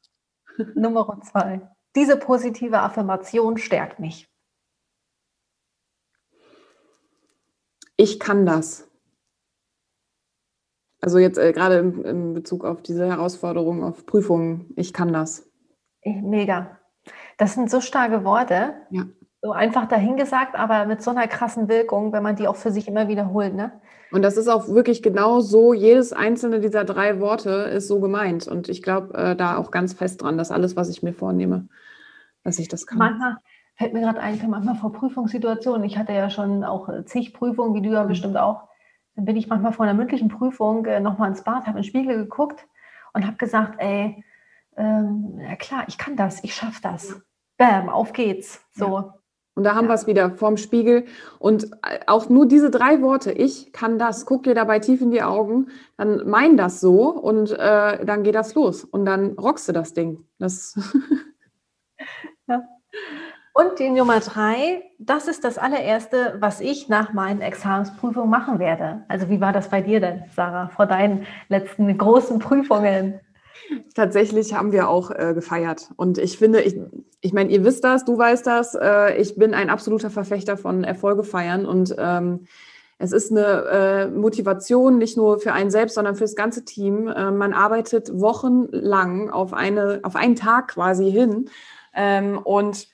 Nummer 0.75 1.21
zwei. 1.23 1.71
Diese 1.95 2.17
positive 2.17 2.81
Affirmation 2.81 3.57
stärkt 3.57 4.01
mich. 4.01 4.29
Ich 7.97 8.19
kann 8.19 8.45
das. 8.47 8.89
Also 11.01 11.19
jetzt 11.19 11.39
äh, 11.39 11.53
gerade 11.53 11.79
in, 11.79 12.05
in 12.05 12.35
Bezug 12.35 12.65
auf 12.65 12.83
diese 12.83 13.07
Herausforderung, 13.07 13.85
auf 13.85 14.07
Prüfungen, 14.07 14.73
ich 14.77 14.93
kann 14.93 15.13
das. 15.13 15.49
Mega. 16.05 16.81
Das 17.37 17.55
sind 17.55 17.71
so 17.71 17.81
starke 17.81 18.25
Worte. 18.25 18.75
Ja 18.91 19.05
so 19.43 19.51
einfach 19.51 19.87
dahingesagt, 19.87 20.55
aber 20.55 20.87
mit 20.87 21.03
so 21.03 21.11
einer 21.11 21.27
krassen 21.27 21.69
Wirkung, 21.69 22.13
wenn 22.13 22.23
man 22.23 22.37
die 22.37 22.47
auch 22.47 22.55
für 22.55 22.71
sich 22.71 22.87
immer 22.87 23.09
wiederholt. 23.09 23.55
Ne? 23.55 23.73
Und 24.13 24.23
das 24.23 24.37
ist 24.37 24.47
auch 24.47 24.69
wirklich 24.69 25.03
genau 25.03 25.41
so, 25.41 25.75
jedes 25.75 26.13
einzelne 26.13 26.61
dieser 26.61 26.85
drei 26.85 27.19
Worte 27.19 27.51
ist 27.51 27.89
so 27.89 27.99
gemeint. 27.99 28.47
Und 28.47 28.69
ich 28.69 28.83
glaube 28.83 29.15
äh, 29.15 29.37
da 29.37 29.57
auch 29.57 29.73
ganz 29.73 29.95
fest 29.95 30.23
dran, 30.23 30.39
dass 30.39 30.53
alles, 30.53 30.77
was 30.77 30.89
ich 30.91 31.03
mir 31.03 31.13
vornehme, 31.13 31.67
dass 32.45 32.61
ich 32.61 32.69
das 32.69 32.87
kann. 32.87 32.99
Manchmal 32.99 33.39
fällt 33.75 33.95
mir 33.95 34.03
gerade 34.03 34.21
ein, 34.21 34.39
manchmal 34.49 34.77
vor 34.77 34.93
Prüfungssituationen, 34.93 35.83
ich 35.83 35.99
hatte 35.99 36.13
ja 36.13 36.31
schon 36.31 36.63
auch 36.63 36.89
äh, 36.89 37.05
zig 37.05 37.35
Prüfungen, 37.35 37.75
wie 37.75 37.83
du 37.83 37.93
ja 37.93 38.05
mhm. 38.05 38.09
bestimmt 38.09 38.37
auch, 38.37 38.69
dann 39.17 39.25
bin 39.25 39.37
ich 39.37 39.49
manchmal 39.49 39.73
vor 39.73 39.85
einer 39.85 39.95
mündlichen 39.95 40.29
Prüfung 40.29 40.87
äh, 40.87 41.01
nochmal 41.01 41.31
ins 41.31 41.43
Bad, 41.43 41.67
habe 41.67 41.79
in 41.79 41.83
den 41.83 41.85
Spiegel 41.85 42.17
geguckt 42.17 42.65
und 43.13 43.27
habe 43.27 43.39
gesagt, 43.39 43.75
ey, 43.79 44.25
ähm, 44.77 45.41
ja 45.41 45.57
klar, 45.57 45.83
ich 45.89 45.99
kann 45.99 46.15
das, 46.15 46.45
ich 46.45 46.55
schaffe 46.55 46.81
das. 46.81 47.21
Bam, 47.59 47.89
auf 47.89 48.13
geht's. 48.13 48.65
So. 48.73 48.87
Ja. 48.87 49.15
Und 49.55 49.65
da 49.65 49.75
haben 49.75 49.85
ja. 49.85 49.91
wir 49.91 49.95
es 49.95 50.07
wieder 50.07 50.31
vorm 50.31 50.57
Spiegel. 50.57 51.05
Und 51.39 51.73
äh, 51.83 52.01
auch 52.07 52.29
nur 52.29 52.47
diese 52.47 52.71
drei 52.71 53.03
Worte, 53.03 53.33
ich 53.33 53.73
kann 53.73 53.99
das, 53.99 54.25
guck 54.25 54.45
dir 54.45 54.55
dabei 54.55 54.79
tief 54.79 55.01
in 55.03 55.11
die 55.11 55.23
Augen, 55.23 55.69
dann 55.97 56.29
mein 56.29 56.57
das 56.57 56.81
so 56.81 57.11
und 57.11 57.51
äh, 57.53 58.05
dann 58.05 58.23
geht 58.23 58.35
das 58.35 58.55
los. 58.55 58.85
Und 58.85 59.05
dann 59.05 59.33
rockst 59.33 59.69
du 59.69 59.73
das 59.73 59.93
Ding. 59.93 60.25
Das 60.39 60.79
ja. 62.49 62.63
Und 63.55 63.79
die 63.79 63.91
Nummer 63.91 64.21
drei, 64.21 64.83
das 64.99 65.29
ist 65.29 65.45
das 65.45 65.59
allererste, 65.59 66.37
was 66.41 66.61
ich 66.61 66.89
nach 66.89 67.13
meinen 67.13 67.43
Examensprüfungen 67.43 68.31
machen 68.31 68.59
werde. 68.59 69.05
Also 69.09 69.29
wie 69.29 69.43
war 69.43 69.53
das 69.53 69.69
bei 69.69 69.83
dir 69.83 70.01
denn, 70.01 70.25
Sarah, 70.35 70.69
vor 70.69 70.87
deinen 70.87 71.27
letzten 71.49 71.99
großen 71.99 72.39
Prüfungen? 72.39 73.21
Tatsächlich 73.95 74.55
haben 74.55 74.73
wir 74.73 74.89
auch 74.89 75.11
äh, 75.11 75.33
gefeiert. 75.35 75.91
Und 75.97 76.19
ich 76.19 76.39
finde, 76.39 76.63
ich, 76.63 76.77
ich 77.21 77.33
meine, 77.33 77.51
ihr 77.51 77.65
wisst 77.65 77.85
das, 77.85 78.05
du 78.05 78.17
weißt 78.17 78.47
das, 78.47 78.75
äh, 78.75 79.17
ich 79.17 79.37
bin 79.37 79.55
ein 79.55 79.71
absoluter 79.71 80.11
Verfechter 80.11 80.57
von 80.57 80.85
Erfolge 80.85 81.25
feiern. 81.25 81.67
Und 81.67 81.95
ähm, 81.99 82.47
es 82.99 83.13
ist 83.13 83.31
eine 83.31 83.47
äh, 83.47 84.07
Motivation, 84.07 84.99
nicht 84.99 85.17
nur 85.17 85.41
für 85.41 85.53
einen 85.53 85.71
selbst, 85.71 85.95
sondern 85.95 86.15
für 86.15 86.25
das 86.25 86.37
ganze 86.37 86.65
Team. 86.65 87.09
Äh, 87.09 87.31
man 87.31 87.53
arbeitet 87.53 88.11
wochenlang 88.13 89.31
auf, 89.31 89.53
eine, 89.53 90.01
auf 90.03 90.17
einen 90.17 90.37
Tag 90.37 90.69
quasi 90.69 91.11
hin. 91.11 91.51
Ähm, 91.95 92.39
und 92.39 92.89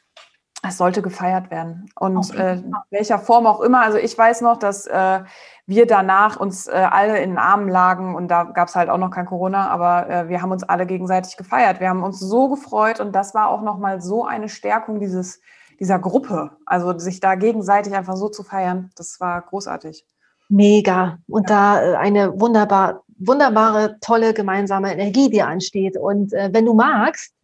es 0.66 0.76
sollte 0.76 1.02
gefeiert 1.02 1.50
werden. 1.50 1.90
Und 1.94 2.34
äh, 2.34 2.62
welcher 2.90 3.18
Form 3.18 3.46
auch 3.46 3.60
immer. 3.60 3.82
Also 3.82 3.98
ich 3.98 4.16
weiß 4.16 4.40
noch, 4.40 4.58
dass 4.58 4.86
äh, 4.86 5.20
wir 5.68 5.86
danach 5.86 6.40
uns 6.40 6.66
äh, 6.66 6.70
alle 6.70 7.18
in 7.18 7.30
den 7.30 7.38
Armen 7.38 7.68
lagen 7.68 8.14
und 8.14 8.28
da 8.28 8.44
gab 8.44 8.68
es 8.68 8.74
halt 8.74 8.88
auch 8.88 8.96
noch 8.96 9.10
kein 9.10 9.26
Corona, 9.26 9.68
aber 9.68 10.08
äh, 10.08 10.28
wir 10.30 10.40
haben 10.40 10.50
uns 10.50 10.62
alle 10.62 10.86
gegenseitig 10.86 11.36
gefeiert. 11.36 11.78
Wir 11.78 11.90
haben 11.90 12.02
uns 12.02 12.18
so 12.18 12.48
gefreut 12.48 13.00
und 13.00 13.14
das 13.14 13.34
war 13.34 13.50
auch 13.50 13.60
nochmal 13.60 14.00
so 14.00 14.24
eine 14.24 14.48
Stärkung 14.48 14.98
dieses, 14.98 15.42
dieser 15.78 15.98
Gruppe. 15.98 16.52
Also 16.64 16.98
sich 16.98 17.20
da 17.20 17.34
gegenseitig 17.34 17.94
einfach 17.94 18.16
so 18.16 18.30
zu 18.30 18.44
feiern, 18.44 18.90
das 18.96 19.20
war 19.20 19.42
großartig. 19.42 20.06
Mega. 20.48 21.18
Und 21.28 21.50
ja. 21.50 21.56
da 21.56 21.82
äh, 21.82 21.96
eine 21.96 22.40
wunderbar, 22.40 23.02
wunderbare, 23.18 23.98
tolle 24.00 24.32
gemeinsame 24.32 24.90
Energie, 24.90 25.28
die 25.28 25.42
ansteht. 25.42 25.98
Und 25.98 26.32
äh, 26.32 26.48
wenn 26.50 26.64
du 26.64 26.72
magst, 26.72 27.34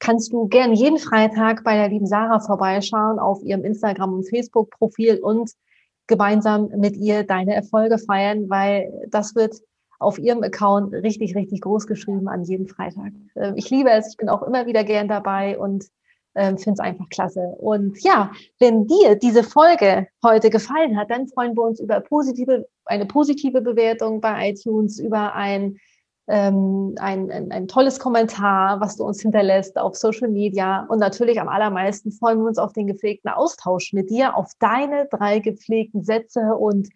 kannst 0.00 0.32
du 0.32 0.48
gern 0.48 0.72
jeden 0.72 0.98
Freitag 0.98 1.62
bei 1.62 1.76
der 1.76 1.90
lieben 1.90 2.08
Sarah 2.08 2.40
vorbeischauen 2.40 3.20
auf 3.20 3.40
ihrem 3.44 3.64
Instagram- 3.64 4.14
und 4.14 4.28
Facebook-Profil 4.28 5.20
und 5.20 5.52
gemeinsam 6.06 6.68
mit 6.76 6.96
ihr 6.96 7.24
deine 7.24 7.54
Erfolge 7.54 7.98
feiern, 7.98 8.48
weil 8.48 8.92
das 9.08 9.34
wird 9.34 9.56
auf 9.98 10.18
ihrem 10.18 10.42
Account 10.42 10.92
richtig, 10.92 11.34
richtig 11.34 11.60
groß 11.60 11.86
geschrieben 11.86 12.28
an 12.28 12.42
jedem 12.44 12.66
Freitag. 12.66 13.12
Ähm, 13.36 13.54
ich 13.56 13.70
liebe 13.70 13.90
es, 13.90 14.10
ich 14.10 14.16
bin 14.16 14.28
auch 14.28 14.42
immer 14.42 14.66
wieder 14.66 14.84
gern 14.84 15.08
dabei 15.08 15.58
und 15.58 15.84
ähm, 16.34 16.58
finde 16.58 16.74
es 16.74 16.80
einfach 16.80 17.08
klasse. 17.10 17.54
Und 17.58 18.02
ja, 18.02 18.32
wenn 18.58 18.86
dir 18.86 19.16
diese 19.16 19.42
Folge 19.42 20.08
heute 20.24 20.50
gefallen 20.50 20.96
hat, 20.96 21.10
dann 21.10 21.28
freuen 21.28 21.56
wir 21.56 21.62
uns 21.62 21.80
über 21.80 22.00
positive, 22.00 22.66
eine 22.86 23.06
positive 23.06 23.60
Bewertung 23.60 24.20
bei 24.20 24.50
iTunes, 24.50 24.98
über 24.98 25.34
ein 25.34 25.78
ähm, 26.28 26.94
ein, 26.98 27.30
ein, 27.30 27.50
ein 27.50 27.68
tolles 27.68 27.98
Kommentar, 27.98 28.80
was 28.80 28.96
du 28.96 29.04
uns 29.04 29.20
hinterlässt 29.20 29.76
auf 29.76 29.96
Social 29.96 30.28
Media. 30.28 30.86
Und 30.88 30.98
natürlich 30.98 31.40
am 31.40 31.48
allermeisten 31.48 32.12
freuen 32.12 32.38
wir 32.38 32.46
uns 32.46 32.58
auf 32.58 32.72
den 32.72 32.86
gepflegten 32.86 33.30
Austausch 33.30 33.92
mit 33.92 34.10
dir, 34.10 34.36
auf 34.36 34.52
deine 34.58 35.08
drei 35.10 35.40
gepflegten 35.40 36.04
Sätze. 36.04 36.54
Und 36.56 36.88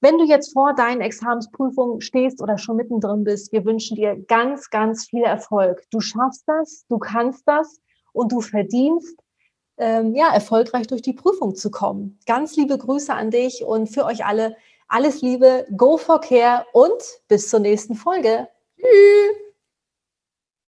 wenn 0.00 0.18
du 0.18 0.24
jetzt 0.24 0.52
vor 0.52 0.74
deinen 0.74 1.00
Examensprüfungen 1.00 2.00
stehst 2.00 2.42
oder 2.42 2.58
schon 2.58 2.76
mittendrin 2.76 3.24
bist, 3.24 3.52
wir 3.52 3.64
wünschen 3.64 3.96
dir 3.96 4.16
ganz, 4.26 4.68
ganz 4.70 5.06
viel 5.06 5.22
Erfolg. 5.22 5.82
Du 5.90 6.00
schaffst 6.00 6.44
das, 6.46 6.84
du 6.88 6.98
kannst 6.98 7.46
das 7.46 7.80
und 8.12 8.32
du 8.32 8.40
verdienst 8.40 9.16
ähm, 9.78 10.14
ja, 10.14 10.32
erfolgreich 10.32 10.86
durch 10.86 11.02
die 11.02 11.12
Prüfung 11.12 11.54
zu 11.54 11.70
kommen. 11.70 12.18
Ganz 12.26 12.56
liebe 12.56 12.78
Grüße 12.78 13.12
an 13.12 13.30
dich 13.30 13.64
und 13.64 13.88
für 13.88 14.04
euch 14.04 14.24
alle 14.24 14.56
alles 14.88 15.20
Liebe, 15.20 15.66
go 15.76 15.96
for 15.96 16.20
care 16.20 16.64
und 16.72 17.02
bis 17.28 17.48
zur 17.48 17.60
nächsten 17.60 17.94
Folge. 17.94 18.48
嗯。 18.78 19.45